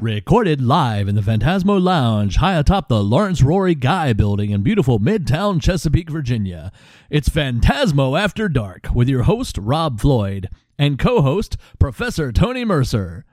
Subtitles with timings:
[0.00, 5.00] Recorded live in the Phantasmo Lounge high atop the Lawrence Rory Guy building in beautiful
[5.00, 6.70] Midtown Chesapeake, Virginia.
[7.10, 13.24] It's Phantasmo After Dark with your host, Rob Floyd, and co host, Professor Tony Mercer.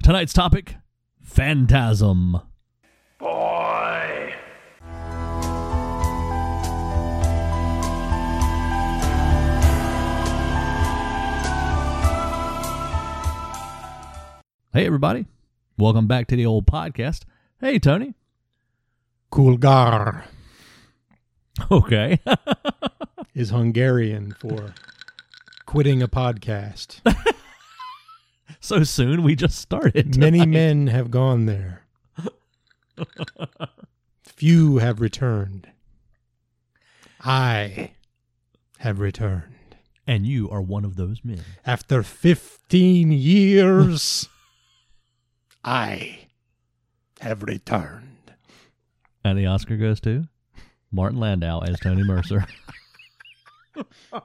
[0.00, 0.76] Tonight's topic
[1.20, 2.40] Phantasm.
[3.18, 4.32] Boy.
[14.72, 15.26] Hey, everybody.
[15.78, 17.22] Welcome back to the old podcast.
[17.60, 18.14] Hey, Tony.
[19.32, 20.24] Kulgar
[21.70, 22.18] Okay.
[23.34, 24.74] is Hungarian for
[25.66, 27.00] quitting a podcast.
[28.60, 30.16] so soon, we just started.
[30.16, 31.82] Many men have gone there.
[34.22, 35.68] Few have returned.
[37.24, 37.92] I
[38.78, 39.44] have returned.
[40.06, 41.42] And you are one of those men.
[41.64, 44.28] After 15 years,
[45.64, 46.26] I
[47.20, 48.32] have returned.
[49.24, 50.24] And the Oscar goes to
[50.90, 52.46] Martin Landau as Tony Mercer.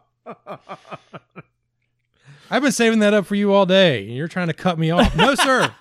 [2.49, 4.89] I've been saving that up for you all day, and you're trying to cut me
[4.91, 5.15] off.
[5.15, 5.73] No, sir.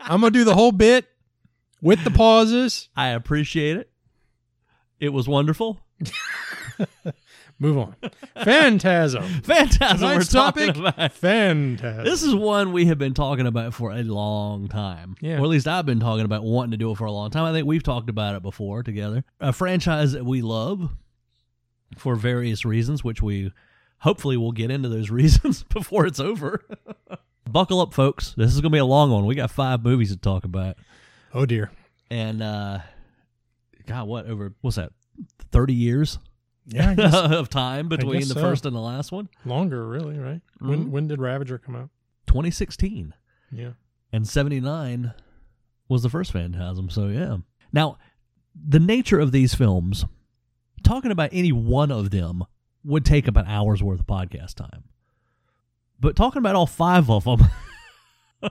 [0.00, 1.06] I'm going to do the whole bit
[1.82, 2.88] with the pauses.
[2.96, 3.90] I appreciate it.
[5.00, 5.80] It was wonderful.
[7.60, 7.94] Move on.
[8.42, 9.22] Phantasm.
[9.46, 11.12] We're Tonight's talking topic, about.
[11.12, 12.04] Phantasm.
[12.04, 15.14] This is one we have been talking about for a long time.
[15.20, 15.38] Yeah.
[15.38, 17.44] Or at least I've been talking about wanting to do it for a long time.
[17.44, 19.24] I think we've talked about it before together.
[19.40, 20.90] A franchise that we love
[21.98, 23.52] for various reasons, which we
[23.98, 26.64] hopefully will get into those reasons before it's over.
[27.50, 28.32] Buckle up, folks.
[28.38, 29.26] This is going to be a long one.
[29.26, 30.78] We got five movies to talk about.
[31.34, 31.70] oh dear.
[32.10, 32.78] And, uh,
[33.86, 34.92] God, what, over, what's that,
[35.52, 36.18] 30 years
[36.72, 36.94] Yeah,
[37.36, 38.40] of time between the so.
[38.40, 39.28] first and the last one?
[39.44, 40.40] longer, really, right?
[40.60, 40.68] Mhm.
[40.68, 41.90] When when did Ravager come out?
[42.26, 43.12] 2016.
[43.52, 43.72] Yeah.
[44.12, 45.12] and 79
[45.88, 46.88] was the first Phantasm.
[46.90, 47.38] So, yeah.
[47.72, 47.98] Now,
[48.54, 50.04] the nature of these films,
[50.84, 52.44] talking about any one of them
[52.84, 54.84] would take up an hour's worth of podcast time.
[55.98, 57.46] But talking about all five of them,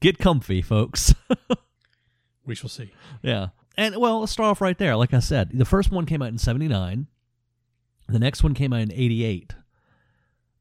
[0.00, 1.14] get comfy, folks.
[2.46, 2.90] We shall see.
[3.22, 3.48] yeah.
[3.76, 4.96] And, well, let's start off right there.
[4.96, 7.08] Like I said, the first one came out in 79,
[8.08, 9.54] the next one came out in 88,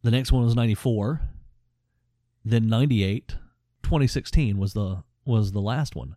[0.02, 1.22] the next one was 94,
[2.44, 3.36] then 98,
[3.84, 6.16] 2016 was the was the last one.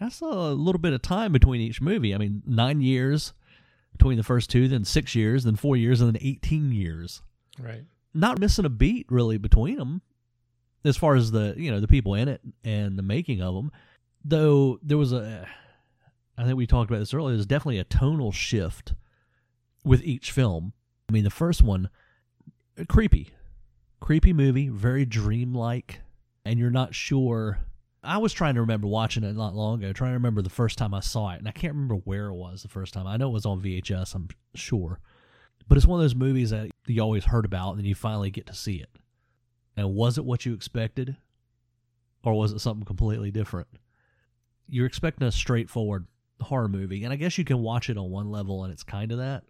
[0.00, 2.14] That's a little bit of time between each movie.
[2.14, 3.32] I mean, 9 years
[3.92, 7.22] between the first two, then 6 years, then 4 years and then 18 years.
[7.58, 7.84] Right.
[8.14, 10.02] Not missing a beat really between them
[10.84, 13.70] as far as the, you know, the people in it and the making of them.
[14.24, 15.46] Though there was a
[16.36, 18.94] I think we talked about this earlier, there's definitely a tonal shift
[19.84, 20.72] with each film.
[21.08, 21.90] I mean, the first one
[22.88, 23.30] creepy.
[24.00, 26.00] Creepy movie, very dreamlike,
[26.44, 27.60] and you're not sure.
[28.02, 30.76] I was trying to remember watching it not long ago, trying to remember the first
[30.76, 33.06] time I saw it, and I can't remember where it was the first time.
[33.06, 34.98] I know it was on VHS, I'm sure.
[35.68, 38.30] But it's one of those movies that you always heard about, and then you finally
[38.30, 38.90] get to see it.
[39.76, 41.16] And was it what you expected?
[42.24, 43.68] Or was it something completely different?
[44.68, 46.06] You're expecting a straightforward
[46.42, 49.12] horror movie, and I guess you can watch it on one level and it's kind
[49.12, 49.44] of that,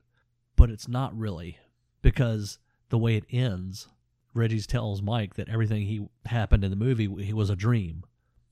[0.56, 1.58] but it's not really
[2.02, 2.58] because
[2.90, 3.88] the way it ends,
[4.34, 8.04] Reggie tells Mike that everything he happened in the movie he was a dream.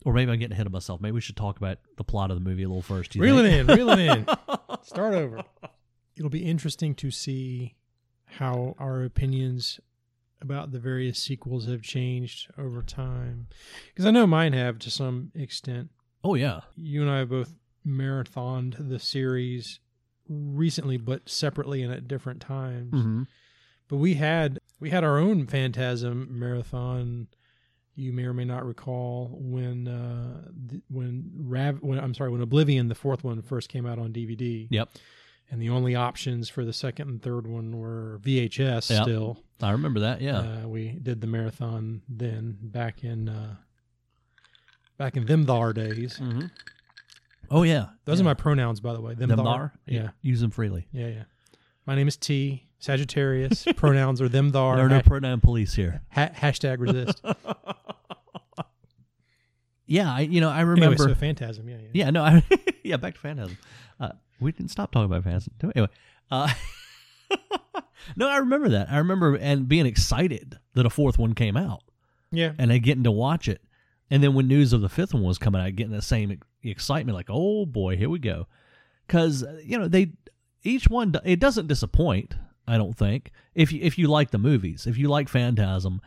[0.04, 1.02] Or maybe I'm getting ahead of myself.
[1.02, 3.14] Maybe we should talk about the plot of the movie a little first.
[3.16, 4.26] Reel it in, reel it in.
[4.82, 5.42] Start over.
[6.16, 7.74] It'll be interesting to see
[8.24, 9.78] how our opinions
[10.40, 13.48] about the various sequels have changed over time.
[13.88, 15.90] Because I know mine have to some extent.
[16.24, 17.54] Oh yeah, You and I have both
[17.86, 19.80] marathoned the series
[20.28, 22.92] recently, but separately and at different times.
[22.92, 23.22] mm-hmm.
[23.88, 27.26] But we had we had our own Phantasm marathon.
[27.96, 32.40] You may or may not recall when uh, th- when Rav when I'm sorry when
[32.40, 34.68] Oblivion the fourth one first came out on DVD.
[34.70, 34.90] Yep.
[35.50, 38.88] And the only options for the second and third one were VHS.
[38.90, 39.02] Yep.
[39.02, 40.20] Still, I remember that.
[40.20, 43.56] Yeah, uh, we did the marathon then back in uh,
[44.96, 46.18] back in them thar days.
[46.18, 46.46] mm-hmm.
[47.50, 47.86] Oh yeah.
[48.04, 48.24] Those yeah.
[48.24, 49.14] are my pronouns, by the way.
[49.14, 49.72] Them, them thar.
[49.86, 50.86] Yeah, use them freely.
[50.92, 51.22] yeah, yeah.
[51.86, 52.66] My name is T.
[52.78, 53.66] Sagittarius.
[53.76, 54.76] pronouns are them thar.
[54.76, 56.02] There are no Ha- pronoun police here.
[56.10, 57.22] ha- hashtag resist.
[59.86, 60.94] Yeah, I, you know I remember.
[61.02, 61.88] Anyway, so Phantasm, yeah, yeah.
[61.92, 62.44] Yeah, no, I,
[62.84, 63.58] yeah, back to Phantasm.
[63.98, 65.52] Uh, we didn't stop talking about Phantasm.
[65.74, 65.88] Anyway,
[66.30, 66.48] uh,
[68.16, 68.88] no, I remember that.
[68.88, 71.82] I remember and being excited that a fourth one came out
[72.30, 72.52] Yeah.
[72.56, 73.62] and then getting to watch it.
[74.10, 77.16] And then when news of the fifth one was coming out, getting the same excitement,
[77.16, 78.46] like, oh boy, here we go.
[79.06, 80.12] Because you know they
[80.62, 82.34] each one it doesn't disappoint.
[82.66, 86.00] I don't think if you if you like the movies, if you like Phantasm,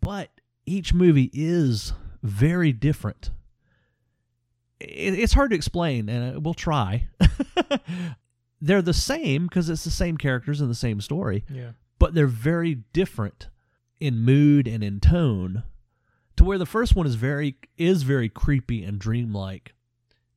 [0.00, 0.30] but
[0.66, 1.92] each movie is
[2.22, 3.30] very different
[4.80, 7.08] it, it's hard to explain, and uh, we'll try.
[8.60, 11.70] they're the same because it's the same characters and the same story, Yeah.
[11.98, 13.48] but they're very different
[14.00, 15.62] in mood and in tone.
[16.36, 19.74] To where the first one is very is very creepy and dreamlike,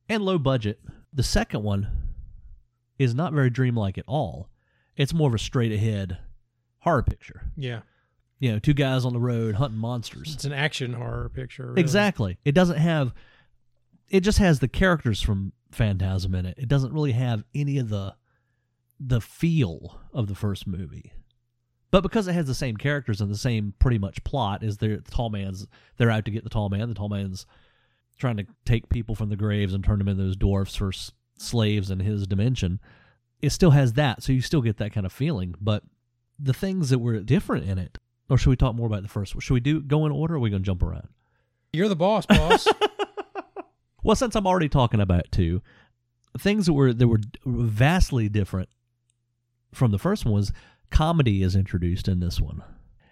[0.08, 0.80] and low budget.
[1.12, 1.88] The second one
[2.98, 4.48] is not very dreamlike at all.
[4.96, 6.18] It's more of a straight ahead
[6.80, 7.50] horror picture.
[7.56, 7.80] Yeah.
[8.38, 10.32] You know, two guys on the road hunting monsters.
[10.34, 11.68] It's an action horror picture.
[11.68, 11.80] really.
[11.80, 12.38] Exactly.
[12.44, 13.12] It doesn't have.
[14.08, 16.56] It just has the characters from Phantasm in it.
[16.58, 18.14] It doesn't really have any of the
[19.00, 21.12] the feel of the first movie.
[21.90, 24.96] But because it has the same characters and the same pretty much plot, is there
[24.98, 26.88] the tall man's they're out to get the tall man.
[26.88, 27.46] The tall man's
[28.18, 31.12] trying to take people from the graves and turn them into those dwarfs for s-
[31.38, 32.80] slaves in his dimension.
[33.40, 35.54] It still has that, so you still get that kind of feeling.
[35.60, 35.82] But
[36.38, 37.96] the things that were different in it,
[38.28, 39.40] or should we talk more about the first one?
[39.40, 40.34] Should we do go in order?
[40.34, 41.08] or Are we going to jump around?
[41.72, 42.66] You're the boss, boss.
[44.02, 45.60] Well, since I'm already talking about two
[46.38, 48.68] things that were that were vastly different
[49.74, 50.52] from the first one was
[50.90, 52.62] comedy is introduced in this one.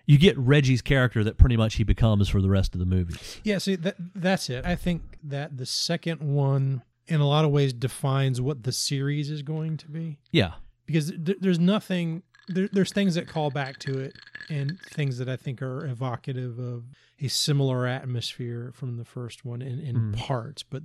[0.07, 3.17] You get Reggie's character that pretty much he becomes for the rest of the movie.
[3.43, 4.65] yeah, see that that's it.
[4.65, 9.31] I think that the second one in a lot of ways defines what the series
[9.31, 10.53] is going to be Yeah,
[10.87, 14.15] because th- there's nothing there, there's things that call back to it
[14.49, 16.85] and things that I think are evocative of
[17.21, 20.17] a similar atmosphere from the first one in, in Mm.
[20.17, 20.63] parts.
[20.63, 20.85] But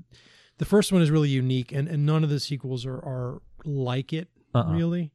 [0.57, 4.11] the first one is really unique, and, and none of the sequels are, are like
[4.13, 4.73] it, Uh-uh.
[4.73, 5.11] really.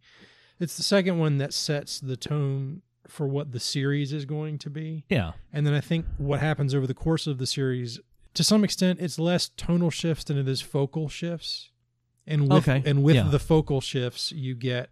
[0.59, 4.71] It's the second one that sets the tone for what the series is going to
[4.71, 5.05] be.
[5.09, 8.01] yeah, And then I think what happens over the course of the series,
[8.35, 11.71] to some extent, it's less tonal shifts than it is focal shifts.
[12.27, 13.23] And with Okay, and with yeah.
[13.29, 14.91] the focal shifts, you get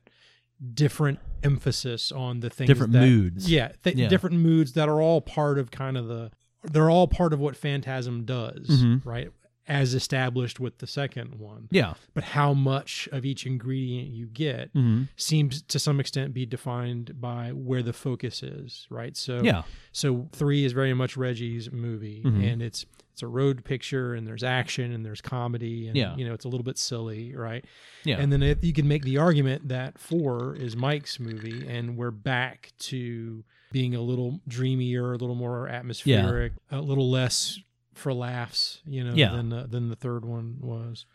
[0.74, 3.50] different emphasis on the things Different that- moods.
[3.50, 4.08] Yeah, th- Yeah.
[4.08, 6.30] different moods that are all part of kind of the
[6.62, 9.04] they're all part of what Phantasm does, Mhm.
[9.04, 9.30] right?
[9.66, 11.68] As established with the second one.
[11.70, 16.44] yeah, But how much of each ingredient you get hmm seems to some extent be
[16.46, 19.16] defined by where the focus is, right?
[19.16, 19.62] So yeah,
[19.92, 22.52] so three is very much Reggie's movie, Mhm.
[22.52, 26.16] and it's it's a road picture, and there's action, and there's comedy, and Yeah.
[26.16, 27.64] you know it's a little bit silly, right?
[28.04, 31.96] yeah, And then if you can make the argument that four is Mike's movie, and
[31.96, 37.60] we're back to being a little dreamier, a little more atmospheric, a little less
[37.94, 39.32] for laughs, you know, Yeah.
[39.36, 41.06] than uh, than the third one was.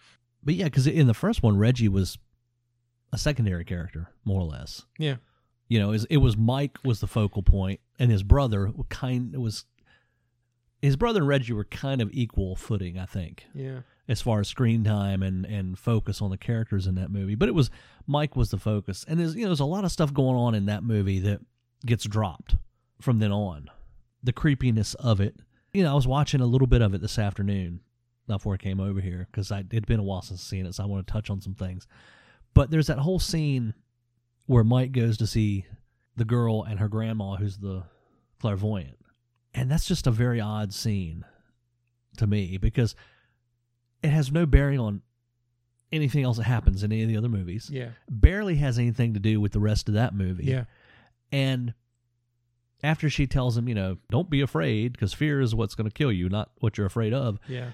[0.44, 2.18] but yeah, because in the first one, Reggie was
[3.12, 4.86] a secondary character, more or less.
[4.98, 5.16] Yeah,
[5.68, 9.36] You know, it was, it was Mike was the focal point, and his brother kind
[9.38, 9.66] was.
[10.82, 13.46] His brother and Reggie were kind of equal footing, I think.
[13.54, 17.36] yeah, as far as screen time and and focus on the characters in that movie.
[17.36, 17.70] But it was
[18.08, 20.56] Mike was the focus, and there's you know there's a lot of stuff going on
[20.56, 21.42] in that movie that
[21.86, 22.56] gets dropped
[23.02, 23.70] from then on.
[24.24, 25.36] The creepiness of it.
[25.74, 27.82] You know, I was watching a little bit of it this afternoon
[28.28, 30.84] before I came over here because it'd been a while since I've seen it, so
[30.84, 31.88] I want to touch on some things.
[32.54, 33.74] But there's that whole scene
[34.48, 35.66] where Mike goes to see
[36.16, 37.84] the girl and her grandma, who's the
[38.42, 38.98] clairvoyant,
[39.54, 41.24] and that's just a very odd scene
[42.18, 42.96] to me because
[44.04, 45.02] it has no bearing on
[45.92, 47.70] anything else that happens in any of the other movies.
[47.72, 50.46] yeah, Barely has anything to do with the rest of that movie.
[50.46, 50.66] yeah,
[51.32, 51.74] And
[52.84, 55.94] after she tells him, you know, don't be afraid because fear is what's going to
[55.94, 57.40] kill you, not what you're afraid of.
[57.48, 57.72] yeah.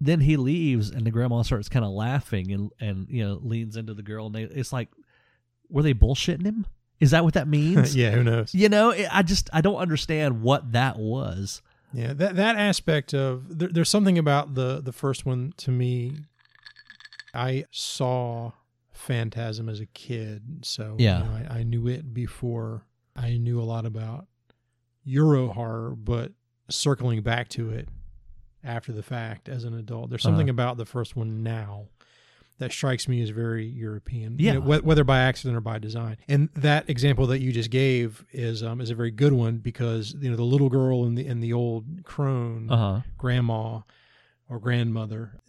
[0.00, 3.76] Then he leaves and the grandma starts kind of laughing and, and, you know, leans
[3.76, 4.26] into the girl.
[4.26, 4.88] And they, it's like,
[5.68, 6.66] were they bullshitting him?
[6.98, 7.94] Is that what that means?
[7.94, 8.52] yeah, who knows?
[8.52, 11.62] You know, it- I just, I don't understand what that was.
[11.94, 16.16] Yeah, that that aspect of there, there's something about the the first one to me.
[17.34, 18.52] I saw
[18.92, 21.18] Phantasm as a kid, so you Yeah.
[21.18, 24.26] know, I, I knew it before I knew a lot about
[25.04, 26.32] Euro horror, but
[26.70, 27.88] circling back to it
[28.64, 30.54] after the fact as an adult, there's something Uh-huh.
[30.54, 31.86] about the first one now
[32.58, 34.36] that strikes me as very European.
[34.38, 34.52] Yeah.
[34.54, 36.16] you know, wh- whether by accident or by design.
[36.28, 40.14] And that example that you just gave is um, is a very good one because
[40.20, 43.00] you know the little girl and the and the old crone Uh huh.
[43.18, 43.80] grandma
[44.48, 45.40] or grandmother.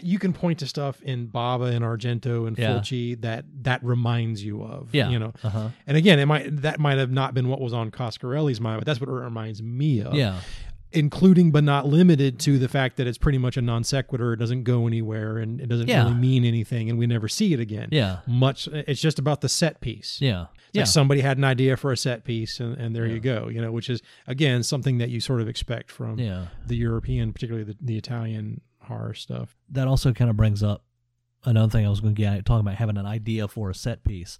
[0.00, 2.74] You can point to stuff in Bava and Argento and Yeah.
[2.78, 4.88] Fulci that that reminds you of.
[4.92, 5.10] Yeah.
[5.10, 5.32] you know.
[5.42, 5.68] Uh huh.
[5.86, 8.86] And again, it might that might have not been what was on Coscarelli's mind, but
[8.86, 10.40] that's what it reminds me of Yeah.
[10.92, 14.34] including but not limited to the fact that it's pretty much a non sequitur.
[14.34, 16.04] It doesn't go anywhere and it doesn't Yeah.
[16.04, 17.88] really mean anything, and we never see it again.
[17.90, 18.18] Yeah.
[18.26, 18.68] Much.
[18.68, 20.18] It's just about the set piece.
[20.20, 20.46] Yeah.
[20.68, 23.14] It's like somebody had an idea for a set piece, and, and there Yeah.
[23.14, 23.48] you go.
[23.48, 26.46] You know, which is again something that you sort of expect from Yeah.
[26.66, 28.60] the European, particularly the, the Italian
[28.92, 29.56] horror stuff.
[29.70, 30.84] that also kind of brings up
[31.44, 33.74] another thing I was going to get at, talking about having an idea for a
[33.74, 34.38] set piece.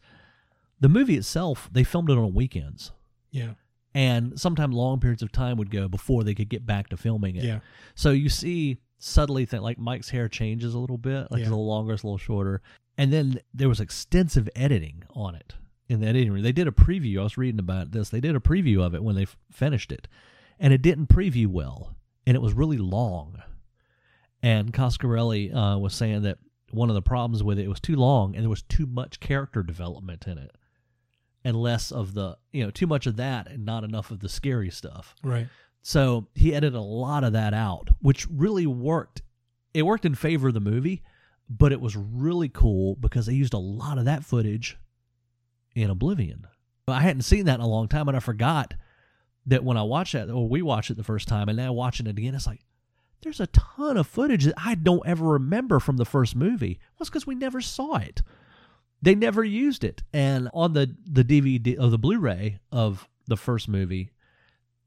[0.80, 2.92] The movie itself, they filmed it on weekends,
[3.30, 3.54] Yeah,
[3.94, 7.36] and sometimes long periods of time would go before they could get back to filming
[7.36, 7.44] it.
[7.44, 7.60] yeah,
[7.94, 11.44] So you see subtly think like Mike's hair changes a little bit, like Yeah.
[11.44, 12.62] it's a little longer, it's a little shorter.
[12.98, 15.54] And then there was extensive editing on it
[15.88, 16.42] in the editing room.
[16.42, 17.18] They did a preview.
[17.20, 18.10] I was reading about this.
[18.10, 20.08] They did a preview of it when they f- finished it,
[20.60, 23.42] and it didn't preview well, and it was really long.
[24.42, 26.38] And Coscarelli uh, was saying that
[26.70, 29.20] one of the problems with it, it was too long, and there was too much
[29.20, 30.56] character development in it,
[31.44, 34.28] and less of the you know too much of that and not enough of the
[34.28, 35.14] scary stuff.
[35.22, 35.46] Right.
[35.82, 39.22] So he edited a lot of that out, which really worked.
[39.74, 41.02] It worked in favor of the movie,
[41.48, 44.78] but it was really cool because they used a lot of that footage
[45.74, 46.46] in Oblivion.
[46.88, 48.74] I hadn't seen that in a long time, and I forgot
[49.46, 52.06] that when I watched that, or we watched it the first time, and now watching
[52.06, 52.60] it again, it's like
[53.22, 56.78] there's a ton of footage that I don't ever remember from the first movie.
[56.98, 58.22] Well, because we never saw it.
[59.00, 63.68] They never used it, and on the the DVD of the Blu-ray of the first
[63.68, 64.12] movie,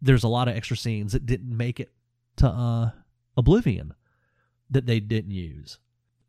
[0.01, 1.91] there's a lot of extra scenes that didn't make it
[2.37, 2.91] to uh,
[3.35, 3.93] Oblivion
[4.69, 5.79] that they didn't use.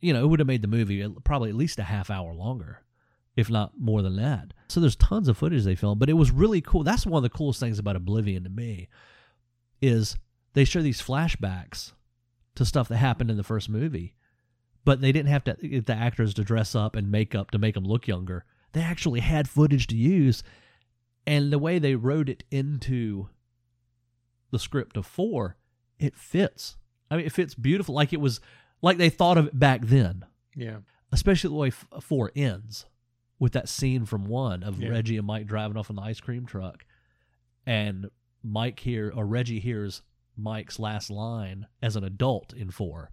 [0.00, 2.82] You know, it would have made the movie probably at least a half hour longer,
[3.36, 4.52] if not more than that.
[4.68, 6.82] So there's tons of footage they filmed, but it was really cool.
[6.82, 8.88] That's one of the coolest things about Oblivion to me
[9.80, 10.16] is
[10.54, 11.92] they show these flashbacks
[12.56, 14.14] to stuff that happened in the first movie,
[14.84, 17.58] but they didn't have to get the actors to dress up and make up to
[17.58, 18.44] make them look younger.
[18.72, 20.42] They actually had footage to use,
[21.26, 23.28] and the way they wrote it into
[24.50, 25.56] the script of four,
[25.98, 26.76] it fits.
[27.10, 28.40] I mean, it fits beautiful, like it was
[28.82, 30.24] like they thought of it back then.
[30.54, 30.78] Yeah.
[31.12, 32.86] Especially the way uh, four ends
[33.38, 34.88] with that scene from one of Yeah.
[34.90, 36.84] Reggie and Mike driving off in the ice cream truck,
[37.64, 38.10] and
[38.42, 40.02] Mike here or Reggie hears
[40.36, 43.10] Mike's last line as an adult in four,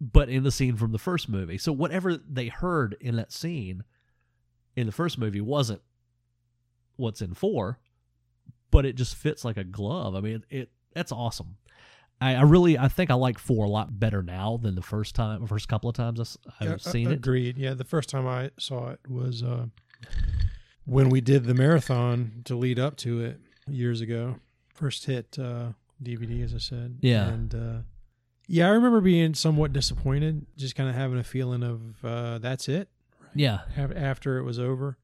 [0.00, 1.58] but in the scene from the first movie.
[1.58, 3.84] So whatever they heard in that scene
[4.76, 5.82] in the first movie wasn't
[6.96, 7.78] what's in four,
[8.70, 10.14] but it just fits like a glove.
[10.14, 11.56] I mean, it, it that's awesome.
[12.20, 15.14] I, I really I think I like four a lot better now than the first
[15.14, 17.14] time, first couple of times I've Yeah, seen it.
[17.14, 17.58] Agreed.
[17.58, 19.66] Yeah, the first time I saw it was uh,
[20.84, 24.36] when we did the marathon to lead up to it years ago.
[24.72, 25.70] First hit uh,
[26.04, 26.98] DVD, as I said.
[27.00, 27.28] Yeah.
[27.28, 27.78] and uh,
[28.48, 32.68] yeah, I remember being somewhat disappointed, just kind of having a feeling of uh, that's
[32.68, 32.88] it
[33.34, 34.98] Yeah, after it was over.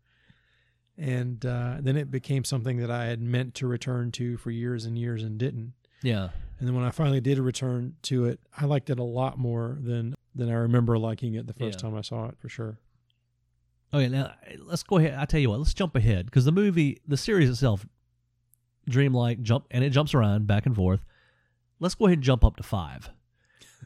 [0.97, 4.85] And uh, then it became something that I had meant to return to for years
[4.85, 5.75] and years and didn't.
[6.02, 9.38] yeah, And then when I finally did return to it, I liked it a lot
[9.38, 11.88] more than than I remember liking it the first Yeah.
[11.88, 12.78] time I saw it for sure.
[13.95, 15.14] Okay, now let's go ahead.
[15.14, 17.87] I tell you what, let's jump ahead because the movie, the series itself,
[18.88, 21.00] dreamlike jump, and it jumps around back and forth.
[21.80, 23.11] Let's go ahead and jump up to five,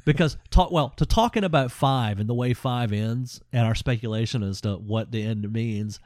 [0.05, 4.43] because talk well to talking about five and the way five ends and our speculation
[4.43, 6.01] as to what the end means.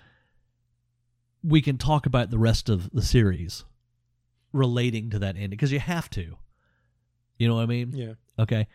[1.43, 3.65] We can talk about the rest of the series
[4.53, 6.37] relating to that ending because you have to.
[7.39, 7.93] You know what I mean?
[7.95, 8.15] Yeah.
[8.39, 8.67] Okay.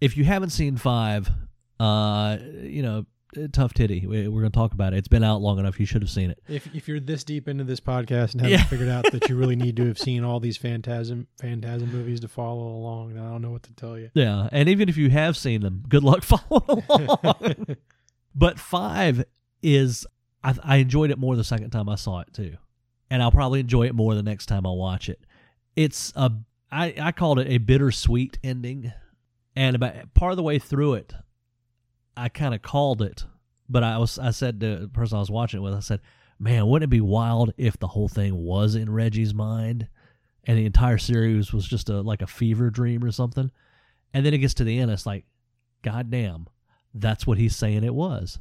[0.00, 1.30] If you haven't seen five,
[1.78, 3.06] uh, you know,
[3.52, 4.06] tough titty.
[4.06, 4.98] We- We're going to talk about it.
[4.98, 5.78] It's been out long enough.
[5.80, 6.40] You should have seen it.
[6.48, 8.64] If if you're this deep into this podcast and haven't Yeah.
[8.64, 12.28] figured out that you really need to have seen all these phantasm phantasm movies to
[12.28, 14.10] follow along, then I don't know what to tell you.
[14.14, 14.48] Yeah.
[14.52, 17.76] And even if you have seen them, good luck following along.
[18.34, 19.24] but five
[19.62, 20.06] is,
[20.42, 22.56] I, I enjoyed it more the second time I saw it too.
[23.10, 25.20] And I'll probably enjoy it more the next time I watch it.
[25.76, 26.30] It's a,
[26.70, 28.92] I, I called it a bittersweet ending.
[29.56, 31.12] And about part of the way through it,
[32.16, 33.24] I kind of called it,
[33.68, 36.00] but I was I said to the person I was watching it with, I said,
[36.38, 39.88] "Man, wouldn't it be wild if the whole thing was in Reggie's mind,
[40.44, 43.50] and the entire series was just a like a fever dream or something?"
[44.12, 45.24] And then it gets to the end, it's like,
[45.82, 46.46] "God damn,
[46.92, 48.38] that's what he's saying it was,"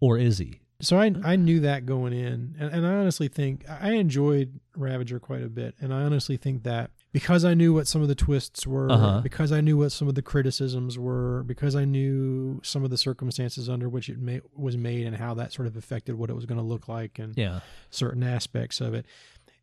[0.00, 0.60] or is he?
[0.80, 5.20] So I I knew that going in, and, and I honestly think I enjoyed Ravager
[5.20, 8.14] quite a bit, and I honestly think that because I knew what some of the
[8.14, 9.20] twists were, Uh-huh.
[9.20, 12.96] because I knew what some of the criticisms were, because I knew some of the
[12.98, 16.34] circumstances under which it ma- was made, and how that sort of affected what it
[16.34, 17.60] was going to look like, and Yeah.
[17.90, 19.04] certain aspects of it,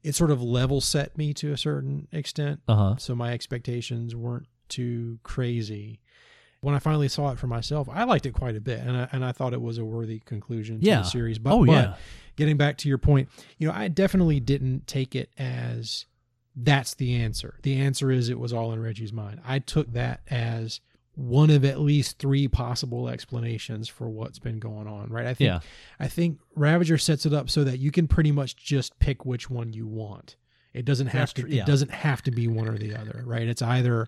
[0.03, 2.61] it sort of level set me to a certain extent.
[2.67, 2.95] Uh huh.
[2.97, 5.99] so my expectations weren't too crazy.
[6.61, 9.07] When I finally saw it for myself, I liked it quite a bit, and I,
[9.11, 10.97] and I thought it was a worthy conclusion to Yeah.
[10.99, 11.39] the series.
[11.39, 11.95] But, oh but yeah.
[12.35, 16.05] getting back to your point, you know, I definitely didn't take it as
[16.55, 17.55] that's the answer.
[17.63, 19.41] The answer is it was all in Reggie's mind.
[19.45, 20.81] I took that as
[21.15, 25.25] one of at least three possible explanations for what's been going on, right?
[25.25, 25.59] I think Yeah.
[25.99, 29.49] I think Ravager sets it up so that you can pretty much just pick which
[29.49, 30.37] one you want.
[30.73, 31.41] It doesn't have That's to.
[31.43, 33.47] true, It doesn't have to be one or the other, right?
[33.47, 34.07] It's either.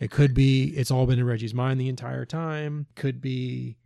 [0.00, 2.86] It could be it's all been in Reggie's mind the entire time.
[2.94, 3.76] Could be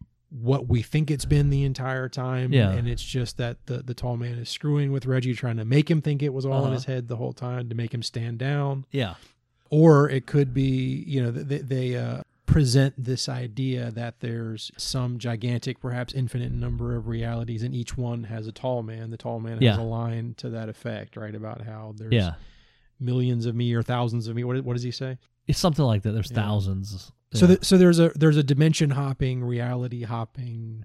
[0.41, 2.53] what we think it's been the entire time.
[2.53, 2.71] Yeah.
[2.71, 5.91] And it's just that the the tall man is screwing with Reggie, trying to make
[5.91, 6.73] him think it was all in Uh-huh.
[6.73, 8.87] his head the whole time to make him stand down.
[8.91, 9.15] Yeah.
[9.71, 15.19] Or it could be, you know, they, they uh, present this idea that there's some
[15.19, 19.11] gigantic, perhaps infinite number of realities, and each one has a tall man.
[19.11, 21.35] The tall man has a line to that effect, right?
[21.35, 22.35] About how there's Yeah,
[23.01, 24.45] millions of me or thousands of me.
[24.45, 25.19] What, what does he say?
[25.49, 26.13] it's something like that.
[26.13, 26.37] There's Yeah.
[26.37, 27.11] thousands.
[27.35, 27.55] So, Yeah.
[27.55, 30.85] th- so there's a there's a dimension hopping, reality hopping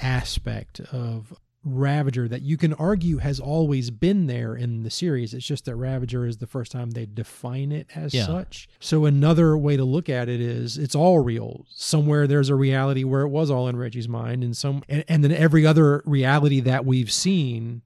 [0.00, 5.34] aspect of Ravager that you can argue has always been there in the series.
[5.34, 8.26] It's just that Ravager is the first time they define it as Yeah.
[8.26, 8.68] such.
[8.78, 11.66] So another way to look at it is it's all real.
[11.68, 15.24] Somewhere there's a reality where it was all in Reggie's mind, and some and, and
[15.24, 17.82] then every other reality that we've seen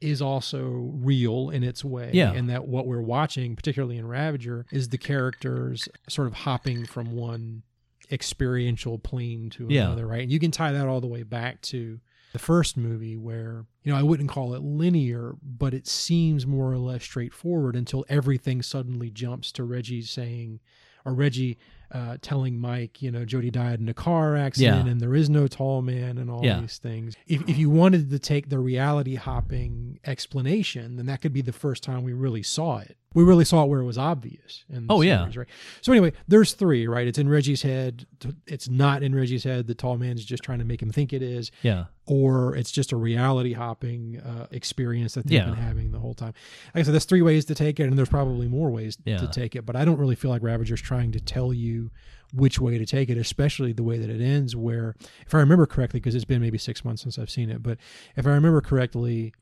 [0.00, 2.10] is also real in its way.
[2.12, 2.32] Yeah.
[2.32, 7.12] And that what we're watching, particularly in Ravager, is the characters sort of hopping from
[7.12, 7.62] one
[8.10, 9.86] experiential plane to Yeah.
[9.86, 10.22] another, right?
[10.22, 12.00] And you can tie that all the way back to
[12.32, 16.70] the first movie where, you know, I wouldn't call it linear, but it seems more
[16.72, 20.60] or less straightforward until everything suddenly jumps to Reggie saying,
[21.06, 21.56] or Reggie
[21.92, 24.90] uh, telling Mike, you know, Jody died in a car accident Yeah.
[24.90, 26.60] and there is no tall man and all Yeah.
[26.60, 27.14] these things.
[27.28, 31.52] If, if you wanted to take the reality hopping explanation, then that could be the
[31.52, 32.96] first time we really saw it.
[33.14, 34.64] We really saw it where it was obvious.
[34.68, 35.30] In the Oh, yeah.
[35.34, 35.46] right?
[35.80, 37.06] So anyway, there's three, right?
[37.06, 38.04] It's in Reggie's head.
[38.46, 39.68] It's not in Reggie's head.
[39.68, 42.92] The tall man's just trying to make him think it is, yeah, or it's just
[42.92, 45.46] a reality hopping uh, experience that they've Yeah.
[45.46, 45.85] been having
[46.16, 46.34] time.
[46.74, 49.18] Like I said, there's three ways to take it, and there's probably more ways Yeah.
[49.18, 49.64] to take it.
[49.66, 51.90] But I don't really feel like Ravager's trying to tell you
[52.34, 54.56] which way to take it, especially the way that it ends.
[54.56, 54.94] Where,
[55.26, 57.78] if I remember correctly, because it's been maybe six months since I've seen it, but
[58.16, 59.32] if I remember correctly,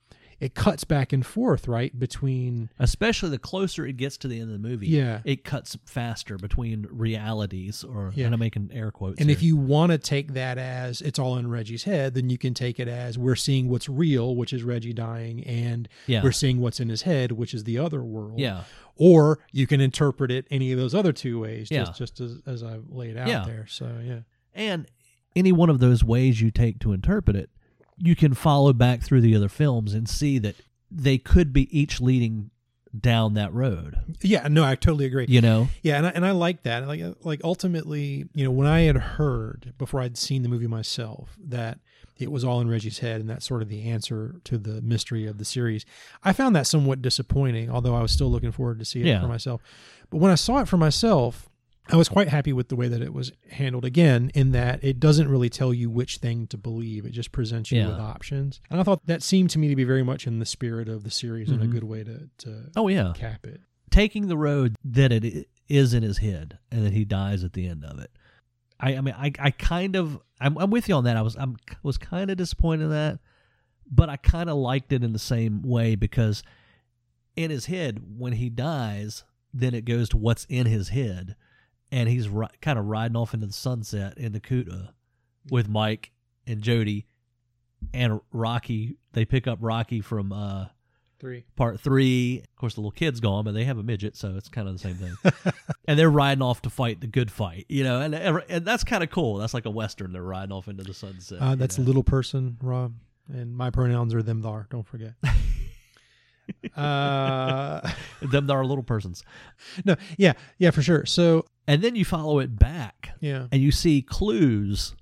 [0.40, 4.50] it cuts back and forth, right, between especially the closer it gets to the end
[4.50, 4.88] of the movie.
[4.88, 5.20] Yeah.
[5.24, 8.26] it cuts faster between realities, or Yeah.
[8.26, 9.20] and I'm making air quotes.
[9.20, 12.38] And if you want to take that as it's all in Reggie's head, then you
[12.38, 16.22] can take it as we're seeing what's real, which is Reggie dying, and Yeah.
[16.22, 18.38] we're seeing what's in his head, which is the other world.
[18.38, 18.64] yeah,
[18.96, 21.84] Or you can interpret it any of those other two ways, Yeah.
[21.84, 23.44] just, just as, as I've laid out Yeah.
[23.44, 23.66] there.
[23.68, 24.20] So, yeah.
[24.54, 24.86] and
[25.36, 27.50] any one of those ways you take to interpret it,
[27.98, 30.56] you can follow back through the other films and see that
[30.90, 32.50] they could be each leading
[32.98, 33.98] down that road.
[34.20, 35.26] Yeah, no, I totally agree.
[35.28, 36.86] You know, Yeah, and I, and I like that.
[36.86, 40.68] Like uh, like ultimately, you know, when I had heard before I'd seen the movie
[40.68, 41.78] myself that
[42.18, 45.26] it was all in Reggie's head and that's sort of the answer to the mystery
[45.26, 45.84] of the series,
[46.22, 47.68] I found that somewhat disappointing.
[47.68, 49.20] Although I was still looking forward to see it Yeah.
[49.20, 49.60] for myself.
[50.10, 51.48] But when I saw it for myself,
[51.90, 53.84] I was quite happy with the way that it was handled.
[53.84, 57.70] Again, in that it doesn't really tell you which thing to believe; it just presents
[57.70, 57.88] you Yeah.
[57.88, 58.60] with options.
[58.70, 61.04] And I thought that seemed to me to be very much in the spirit of
[61.04, 61.70] the series and a Mhm.
[61.72, 63.60] good way to to oh yeah, cap it.
[63.90, 67.66] taking the road that it is in his head and that he dies at the
[67.66, 68.10] end of it.
[68.80, 71.16] I, I mean, I, I kind of, I'm, I'm with you on that.
[71.16, 73.20] I was, I'm, was kind of disappointed in that,
[73.90, 76.42] but I kind of liked it in the same way because
[77.36, 79.22] in his head, when he dies,
[79.54, 81.36] then it goes to what's in his head,
[81.94, 84.88] and he's ri- kind of riding off into the sunset in the Cuda
[85.48, 86.10] with Mike
[86.44, 87.06] and Jody
[87.92, 88.96] and Rocky.
[89.12, 90.66] They pick up Rocky from uh,
[91.20, 91.44] Three.
[91.54, 92.40] part three.
[92.40, 94.74] Of course, the little kid's gone, but they have a midget, so it's kind of
[94.74, 95.14] the same thing.
[95.88, 99.04] and they're riding off to fight the good fight, you know, and and that's kind
[99.04, 99.36] of cool.
[99.36, 100.12] That's like a western.
[100.12, 101.40] They're riding off into the sunset.
[101.40, 101.84] Uh, you that's know?
[101.84, 102.94] little person, Rob,
[103.32, 104.66] and my pronouns are them, thar.
[104.68, 105.14] Don't forget.
[106.76, 107.80] uh,
[108.22, 108.46] them.
[108.46, 109.22] That are little persons,
[109.84, 111.06] no, yeah, yeah, for sure.
[111.06, 114.94] So, and then you follow it back, yeah, and you see clues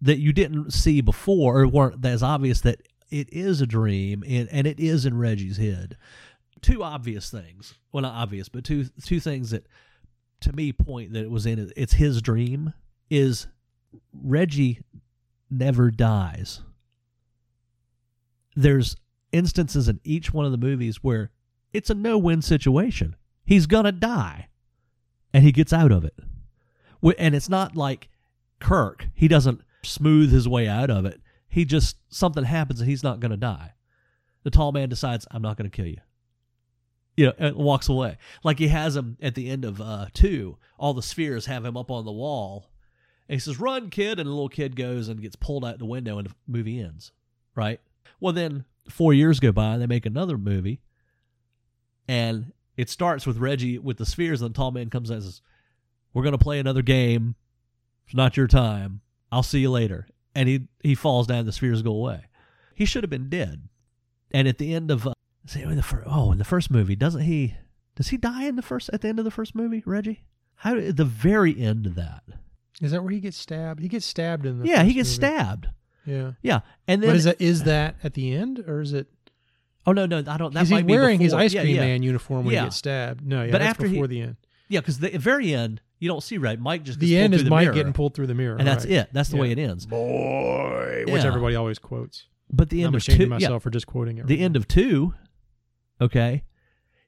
[0.00, 4.48] that you didn't see before, or weren't as obvious that it is a dream, and,
[4.50, 5.96] and it is in Reggie's head.
[6.60, 7.74] Two obvious things.
[7.92, 9.66] Well, not obvious, but two two things that
[10.40, 11.70] to me point that it was in.
[11.76, 12.72] It's his dream.
[13.10, 13.46] Is
[14.12, 14.80] Reggie
[15.50, 16.60] never dies.
[18.54, 18.96] There's
[19.32, 21.30] instances in each one of the movies where
[21.72, 23.16] it's a no-win situation.
[23.44, 24.48] He's gonna die,
[25.32, 26.14] and he gets out of it.
[27.18, 28.08] And it's not like
[28.60, 29.08] Kirk.
[29.14, 31.20] He doesn't smooth his way out of it.
[31.48, 33.74] He just something happens and he's not gonna die.
[34.42, 36.00] The tall man decides, "I'm not gonna kill you."
[37.16, 38.18] You know, and walks away.
[38.44, 40.58] Like he has him at the end of uh, two.
[40.78, 42.70] All the spheres have him up on the wall,
[43.28, 45.84] and he says, "Run, kid!" And the little kid goes and gets pulled out the
[45.84, 47.12] window, and the movie ends.
[47.54, 47.80] Right.
[48.20, 50.80] Well, then four years go by, and they make another movie,
[52.06, 55.24] and it starts with Reggie with the spheres, and the tall man comes out and
[55.24, 55.42] says,
[56.12, 57.34] "We're gonna play another game.
[58.06, 59.00] It's not your time.
[59.30, 61.46] I'll see you later." And he he falls down.
[61.46, 62.24] The spheres go away.
[62.74, 63.68] He should have been dead.
[64.30, 65.12] And at the end of uh,
[65.46, 67.54] see, in the fir- oh in the first movie, doesn't he?
[67.96, 70.24] Does he die in the first at the end of the first movie, Reggie?
[70.56, 72.22] How at the very end of that?
[72.80, 73.80] is that where he gets stabbed?
[73.80, 74.68] He gets stabbed in the.
[74.68, 75.14] yeah, he gets movie.
[75.16, 75.68] stabbed.
[76.08, 79.06] Yeah, Yeah, and then but is that is that at the end or is it?
[79.86, 80.52] oh no no I don't.
[80.54, 81.80] That he's be wearing his ice cream yeah.
[81.82, 82.60] man uniform when Yeah.
[82.62, 83.24] he gets stabbed.
[83.26, 84.36] No, yeah, But that's after he- before the end.
[84.70, 86.60] Yeah, because the very end, You don't see right.
[86.60, 88.84] Mike just the end is the Mike mirror, getting pulled through the mirror, and that's
[88.84, 88.94] right.
[88.94, 89.08] it.
[89.12, 89.86] That's the way it ends.
[89.86, 92.26] Boy, which everybody always quotes.
[92.50, 94.26] But the I'm end of two, of yeah, myself for just quoting it.
[94.26, 94.58] the right end now.
[94.58, 95.14] of two,
[96.00, 96.44] okay,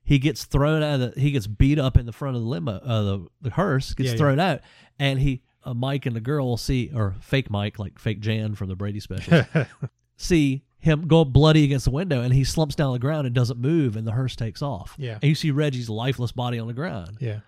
[0.03, 2.49] he gets thrown out of the, he gets beat up in the front of the
[2.49, 4.19] limo, uh, the the hearse gets Yeah, yeah.
[4.19, 4.61] thrown out,
[4.99, 8.55] and he uh, Mike and the girl will see or fake Mike like fake Jan
[8.55, 9.45] from the Brady special
[10.17, 13.35] see him go bloody against the window, and he slumps down on the ground and
[13.35, 14.95] doesn't move, and the hearse takes off.
[14.99, 15.15] Yeah.
[15.15, 17.19] and you see Reggie's lifeless body on the ground.
[17.21, 17.41] yeah,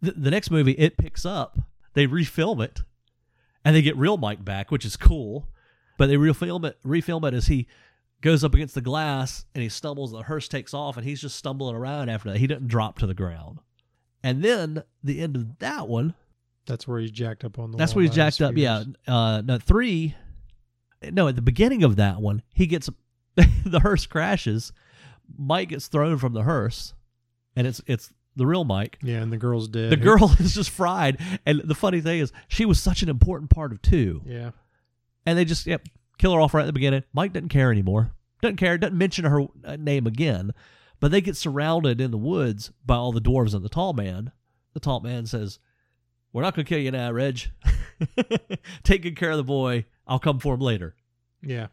[0.00, 1.58] The, the next movie, it picks up.
[1.94, 2.80] They refilm it,
[3.64, 5.48] and they get real Mike back, which is cool.
[5.98, 7.68] But they refilm it, refilm it as he
[8.20, 10.12] goes up against the glass and he stumbles.
[10.12, 12.38] And the hearse takes off, and he's just stumbling around after that.
[12.38, 13.60] He doesn't drop to the ground.
[14.24, 16.14] And then the end of that one,
[16.66, 17.78] that's where he's jacked up on the.
[17.78, 18.56] that's where he's jacked up.
[18.56, 20.14] Yeah, uh, no three.
[21.10, 22.88] No, at the beginning of that one, he gets
[23.34, 24.72] the hearse crashes.
[25.36, 26.94] Mike gets thrown from the hearse,
[27.56, 28.98] and it's it's the real Mike.
[29.02, 29.90] yeah, and the girl's dead.
[29.90, 31.18] The girl is just fried.
[31.44, 34.22] And the funny thing is, she was such an important part of two.
[34.24, 34.52] Yeah,
[35.26, 35.86] And they just yep,
[36.18, 37.02] kill her off right at the beginning.
[37.12, 38.12] Mike doesn't care anymore.
[38.40, 38.78] Doesn't care.
[38.78, 40.52] Doesn't mention her uh, name again.
[41.00, 44.30] But they get surrounded in the woods by all the dwarves and the tall man.
[44.72, 45.58] The tall man says,
[46.32, 47.40] "We're not going to kill you now, Reg.
[48.82, 49.86] Take good care of the boy.
[50.06, 50.94] I'll come for him later."
[51.42, 51.68] yeah,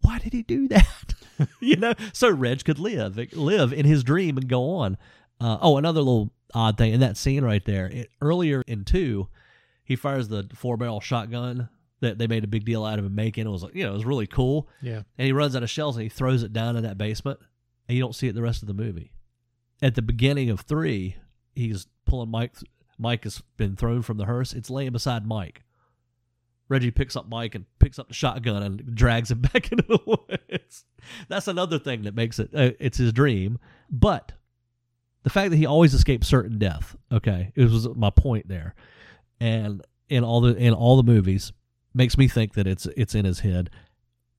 [0.00, 1.14] Why did he do that?
[1.60, 4.96] you know, so Reg could live, live in his dream and go on.
[5.40, 7.86] Uh, oh, another little odd thing in that scene right there.
[7.86, 9.28] It, earlier in two,
[9.84, 11.68] he fires the four barrel shotgun
[12.00, 13.46] that they made a big deal out of him making.
[13.46, 14.68] It was like, you know, it was really cool.
[14.80, 15.02] yeah.
[15.18, 17.38] And he runs out of shells and he throws it down in that basement,
[17.88, 19.12] and you don't see it the rest of the movie.
[19.82, 21.16] At the beginning of three,
[21.54, 22.54] he's pulling Mike.
[23.00, 24.52] Mike has been thrown from the hearse.
[24.52, 25.62] It's laying beside Mike.
[26.68, 29.98] Reggie picks up Mike and picks up the shotgun and drags him back into the
[30.06, 30.84] woods.
[31.28, 32.50] That's another thing that makes it.
[32.54, 33.58] Uh, it's his dream,
[33.90, 34.32] but
[35.24, 36.96] the fact that he always escapes certain death.
[37.10, 38.74] Okay, it was my point there,
[39.40, 41.52] and in all the in all the movies
[41.92, 43.70] makes me think that it's it's in his head.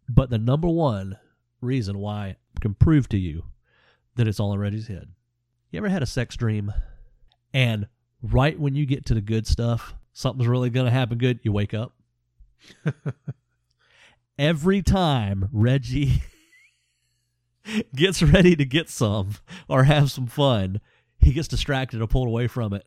[0.07, 1.17] But the number one
[1.59, 3.43] reason why I can prove to you
[4.15, 5.09] that it's all in Reggie's head.
[5.71, 6.73] You ever had a sex dream,
[7.53, 7.87] and
[8.21, 11.39] right when you get to the good stuff, something's really going to happen good.
[11.43, 11.93] You wake up.
[14.39, 16.23] Every time Reggie
[17.95, 19.35] gets ready to get some
[19.67, 20.81] or have some fun,
[21.19, 22.85] he gets distracted or pulled away from it,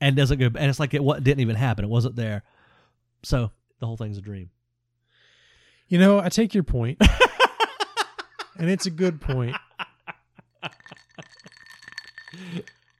[0.00, 0.46] and doesn't go.
[0.46, 1.84] And it's like it what didn't even happen.
[1.84, 2.42] It wasn't there.
[3.22, 4.50] So the whole thing's a dream.
[5.88, 6.98] You know, I take your point,
[8.58, 9.56] and it's a good point.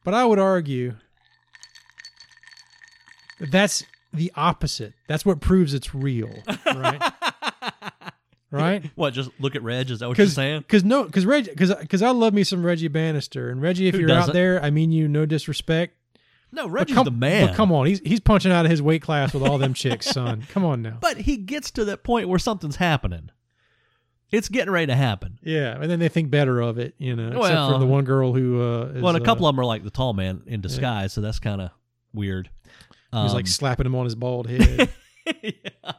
[0.07, 0.95] But I would argue
[3.41, 4.95] that that's the opposite.
[5.09, 6.31] That's what proves it's real,
[6.65, 7.13] right?
[8.53, 8.91] right?
[8.95, 9.15] What?
[9.15, 9.91] Just look at Reg.
[9.91, 10.61] Is that what you're saying?
[10.61, 14.03] because no because Reg, because I love me some Reggie Bannister and Reggie if Who
[14.03, 14.35] you're out doesn't?
[14.35, 15.95] there I mean you no disrespect
[16.53, 17.49] No, Reggie's come, the man.
[17.49, 20.07] but come on he's he's punching out of his weight class with all them chicks
[20.07, 23.31] son come on now But he gets to that point where something's happening.
[24.37, 25.39] It's getting ready to happen.
[25.43, 28.33] yeah and then they think better of it you know except for the one girl
[28.33, 30.61] who uh is, well, a couple uh, of them are like the tall man in
[30.61, 31.71] disguise, so that's kind of
[32.13, 32.51] weird.
[33.13, 34.91] He's like Um, slapping him on his bald head.
[35.43, 35.93] yeah.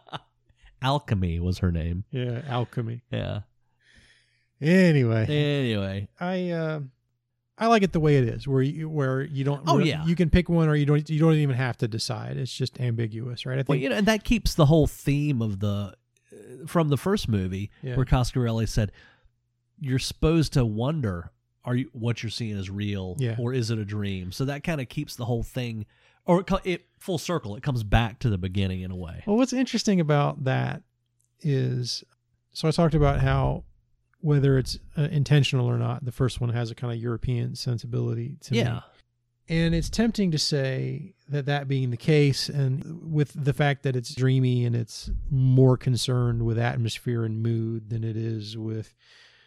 [0.82, 2.04] Alchemy was her name.
[2.12, 3.02] yeah, alchemy.
[3.12, 3.42] Yeah.
[4.62, 6.80] Anyway, Anyway, I uh,
[7.58, 9.62] I like it the way it is, where you where you don't.
[9.68, 10.06] Oh, yeah.
[10.06, 11.08] you can pick one, or you don't.
[11.10, 12.38] You don't even have to decide.
[12.38, 13.54] It's just ambiguous, right?
[13.54, 13.70] I think.
[13.70, 15.94] well, you know, and that keeps the whole theme of the
[16.68, 17.96] from the first movie Yeah.
[17.96, 18.92] where Coscarelli said
[19.80, 21.32] you're supposed to wonder
[21.66, 23.36] are you what you're seeing is real Yeah.
[23.38, 24.32] or is it a dream?
[24.32, 25.86] So that kind of keeps the whole thing
[26.26, 27.56] or it, it full circle.
[27.56, 29.24] It comes back to the beginning in a way.
[29.26, 30.84] Well, what's interesting about that
[31.42, 32.04] is,
[32.52, 33.64] so I talked about how
[34.20, 38.36] whether it's uh, intentional or not, the first one has a kind of European sensibility
[38.42, 38.60] to me.
[38.60, 38.82] Yeah.
[39.48, 43.96] And it's tempting to say that that being the case, and with the fact that
[43.96, 48.94] it's dreamy and it's more concerned with atmosphere and mood than it is with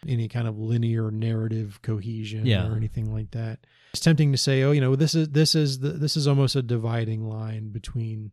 [0.07, 2.67] any kind of linear narrative cohesion Yeah.
[2.67, 3.59] or anything like that.
[3.93, 6.55] It's tempting to say, oh, you know, this is this is the, this is almost
[6.55, 8.31] a dividing line between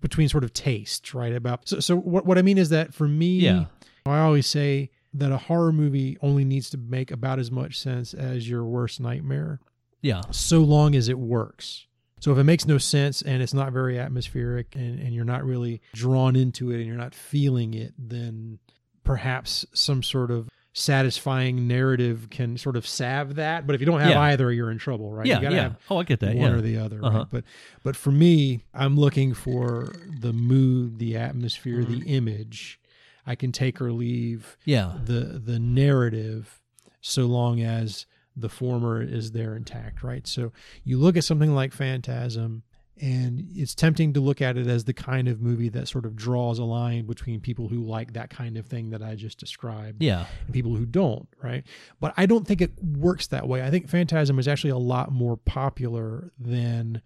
[0.00, 1.32] between sort of taste, right?
[1.34, 3.66] About so so what what I mean is that for me, Yeah.
[4.06, 8.12] I always say that a horror movie only needs to make about as much sense
[8.14, 9.60] as your worst nightmare
[10.02, 10.22] Yeah.
[10.32, 11.86] so long as it works.
[12.24, 15.44] So if it makes no sense and it's not very atmospheric and, and you're not
[15.44, 18.60] really drawn into it and you're not feeling it, then
[19.04, 23.66] perhaps some sort of satisfying narrative can sort of salve that.
[23.66, 24.20] But if you don't have Yeah.
[24.22, 25.26] either, you're in trouble, right?
[25.26, 25.36] Yeah.
[25.36, 25.62] you gotta Yeah.
[25.64, 26.34] have oh, I get that.
[26.34, 26.56] one yeah.
[26.56, 26.98] or the other.
[27.04, 27.18] Uh-huh.
[27.18, 27.26] Right?
[27.30, 27.44] But
[27.82, 32.00] but for me, I'm looking for the mood, the atmosphere, Mm-hmm.
[32.00, 32.80] the image.
[33.26, 34.94] I can take or leave yeah.
[35.04, 36.62] the the narrative
[37.02, 40.26] so long as the former is there intact, right?
[40.26, 40.52] So
[40.84, 42.62] you look at something like Phantasm,
[43.00, 46.14] and it's tempting to look at it as the kind of movie that sort of
[46.14, 50.00] draws a line between people who like that kind of thing that I just described
[50.02, 50.26] Yeah.
[50.46, 51.64] and people who don't, right?
[52.00, 53.62] But I don't think it works that way.
[53.64, 57.02] I think Phantasm is actually a lot more popular than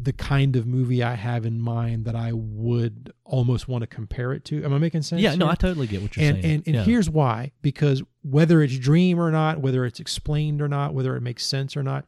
[0.00, 4.32] the kind of movie I have in mind that I would almost want to compare
[4.32, 4.64] it to.
[4.64, 5.20] Am I making sense?
[5.20, 5.48] Yeah, no.
[5.48, 6.54] I totally get what you're and saying.
[6.54, 6.82] and, and yeah.
[6.84, 11.20] here's why because whether it's dream or not whether it's explained or not whether it
[11.22, 12.04] makes sense or not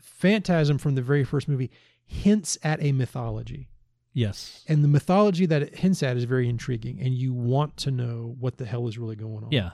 [0.00, 1.70] phantasm from the very first movie
[2.04, 3.68] hints at a mythology
[4.12, 4.64] yes.
[4.68, 8.34] and the mythology that it hints at is very intriguing and you want to know
[8.38, 9.70] what the hell is really going on Yeah.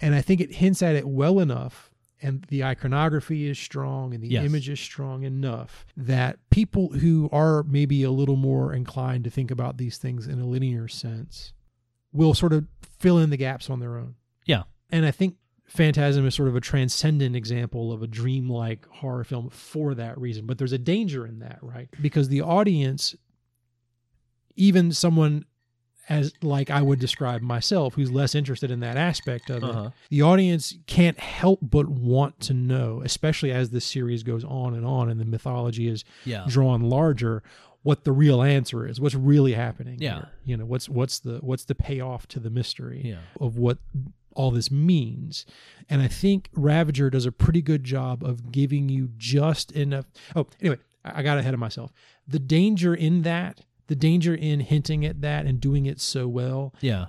[0.00, 1.89] and i think it hints at it well enough
[2.22, 4.44] and the iconography is strong and the Yes.
[4.44, 9.50] image is strong enough that people who are maybe a little more inclined to think
[9.50, 11.52] about these things in a linear sense
[12.12, 12.66] will sort of
[12.98, 14.14] fill in the gaps on their own
[14.46, 14.64] Yeah.
[14.90, 19.48] and i think phantasm is sort of a transcendent example of a dreamlike horror film
[19.50, 23.14] for that reason but there's a danger in that right because the audience
[24.56, 25.44] even someone
[26.10, 29.90] as like I would describe myself, who's less interested in that aspect of it, Uh-huh.
[30.10, 34.84] the audience can't help but want to know, especially as this series goes on and
[34.84, 36.44] on, and the mythology is Yeah.
[36.48, 37.42] drawn larger,
[37.82, 39.96] what the real answer is, what's really happening.
[40.00, 40.14] Yeah.
[40.16, 40.28] here.
[40.44, 43.20] you know what's what's the what's the payoff to the mystery Yeah.
[43.40, 43.78] of what
[44.34, 45.46] all this means.
[45.88, 50.06] And I think Ravager does a pretty good job of giving you just enough.
[50.36, 51.92] Oh, anyway, I got ahead of myself.
[52.28, 56.72] The danger in that, the danger in hinting at that and doing it so well
[56.80, 57.06] Yeah.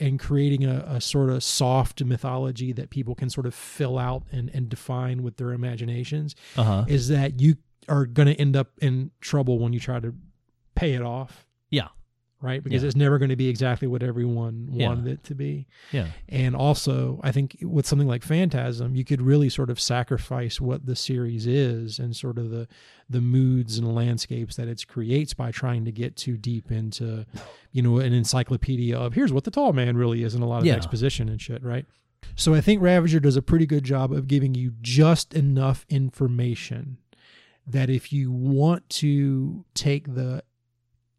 [0.00, 4.24] and creating a, a sort of soft mythology that people can sort of fill out
[4.32, 6.84] and, and define with their imaginations Uh huh.
[6.88, 7.56] is that you
[7.88, 10.12] are going to end up in trouble when you try to
[10.74, 11.46] pay it off.
[11.70, 11.88] Yeah.
[12.44, 12.62] Right?
[12.62, 12.88] Because Yeah.
[12.88, 14.88] it's never going to be exactly what everyone Yeah.
[14.88, 15.66] wanted it to be.
[15.92, 16.08] Yeah.
[16.28, 20.84] And also, I think with something like Phantasm, you could really sort of sacrifice what
[20.84, 22.68] the series is and sort of the
[23.08, 27.24] the moods and landscapes that it creates by trying to get too deep into,
[27.72, 30.60] you know, an encyclopedia of here's what the tall man really is and a lot
[30.60, 30.74] of Yeah.
[30.74, 31.86] exposition and shit, right?
[32.34, 36.98] So I think Ravager does a pretty good job of giving you just enough information
[37.66, 40.42] that if you want to take the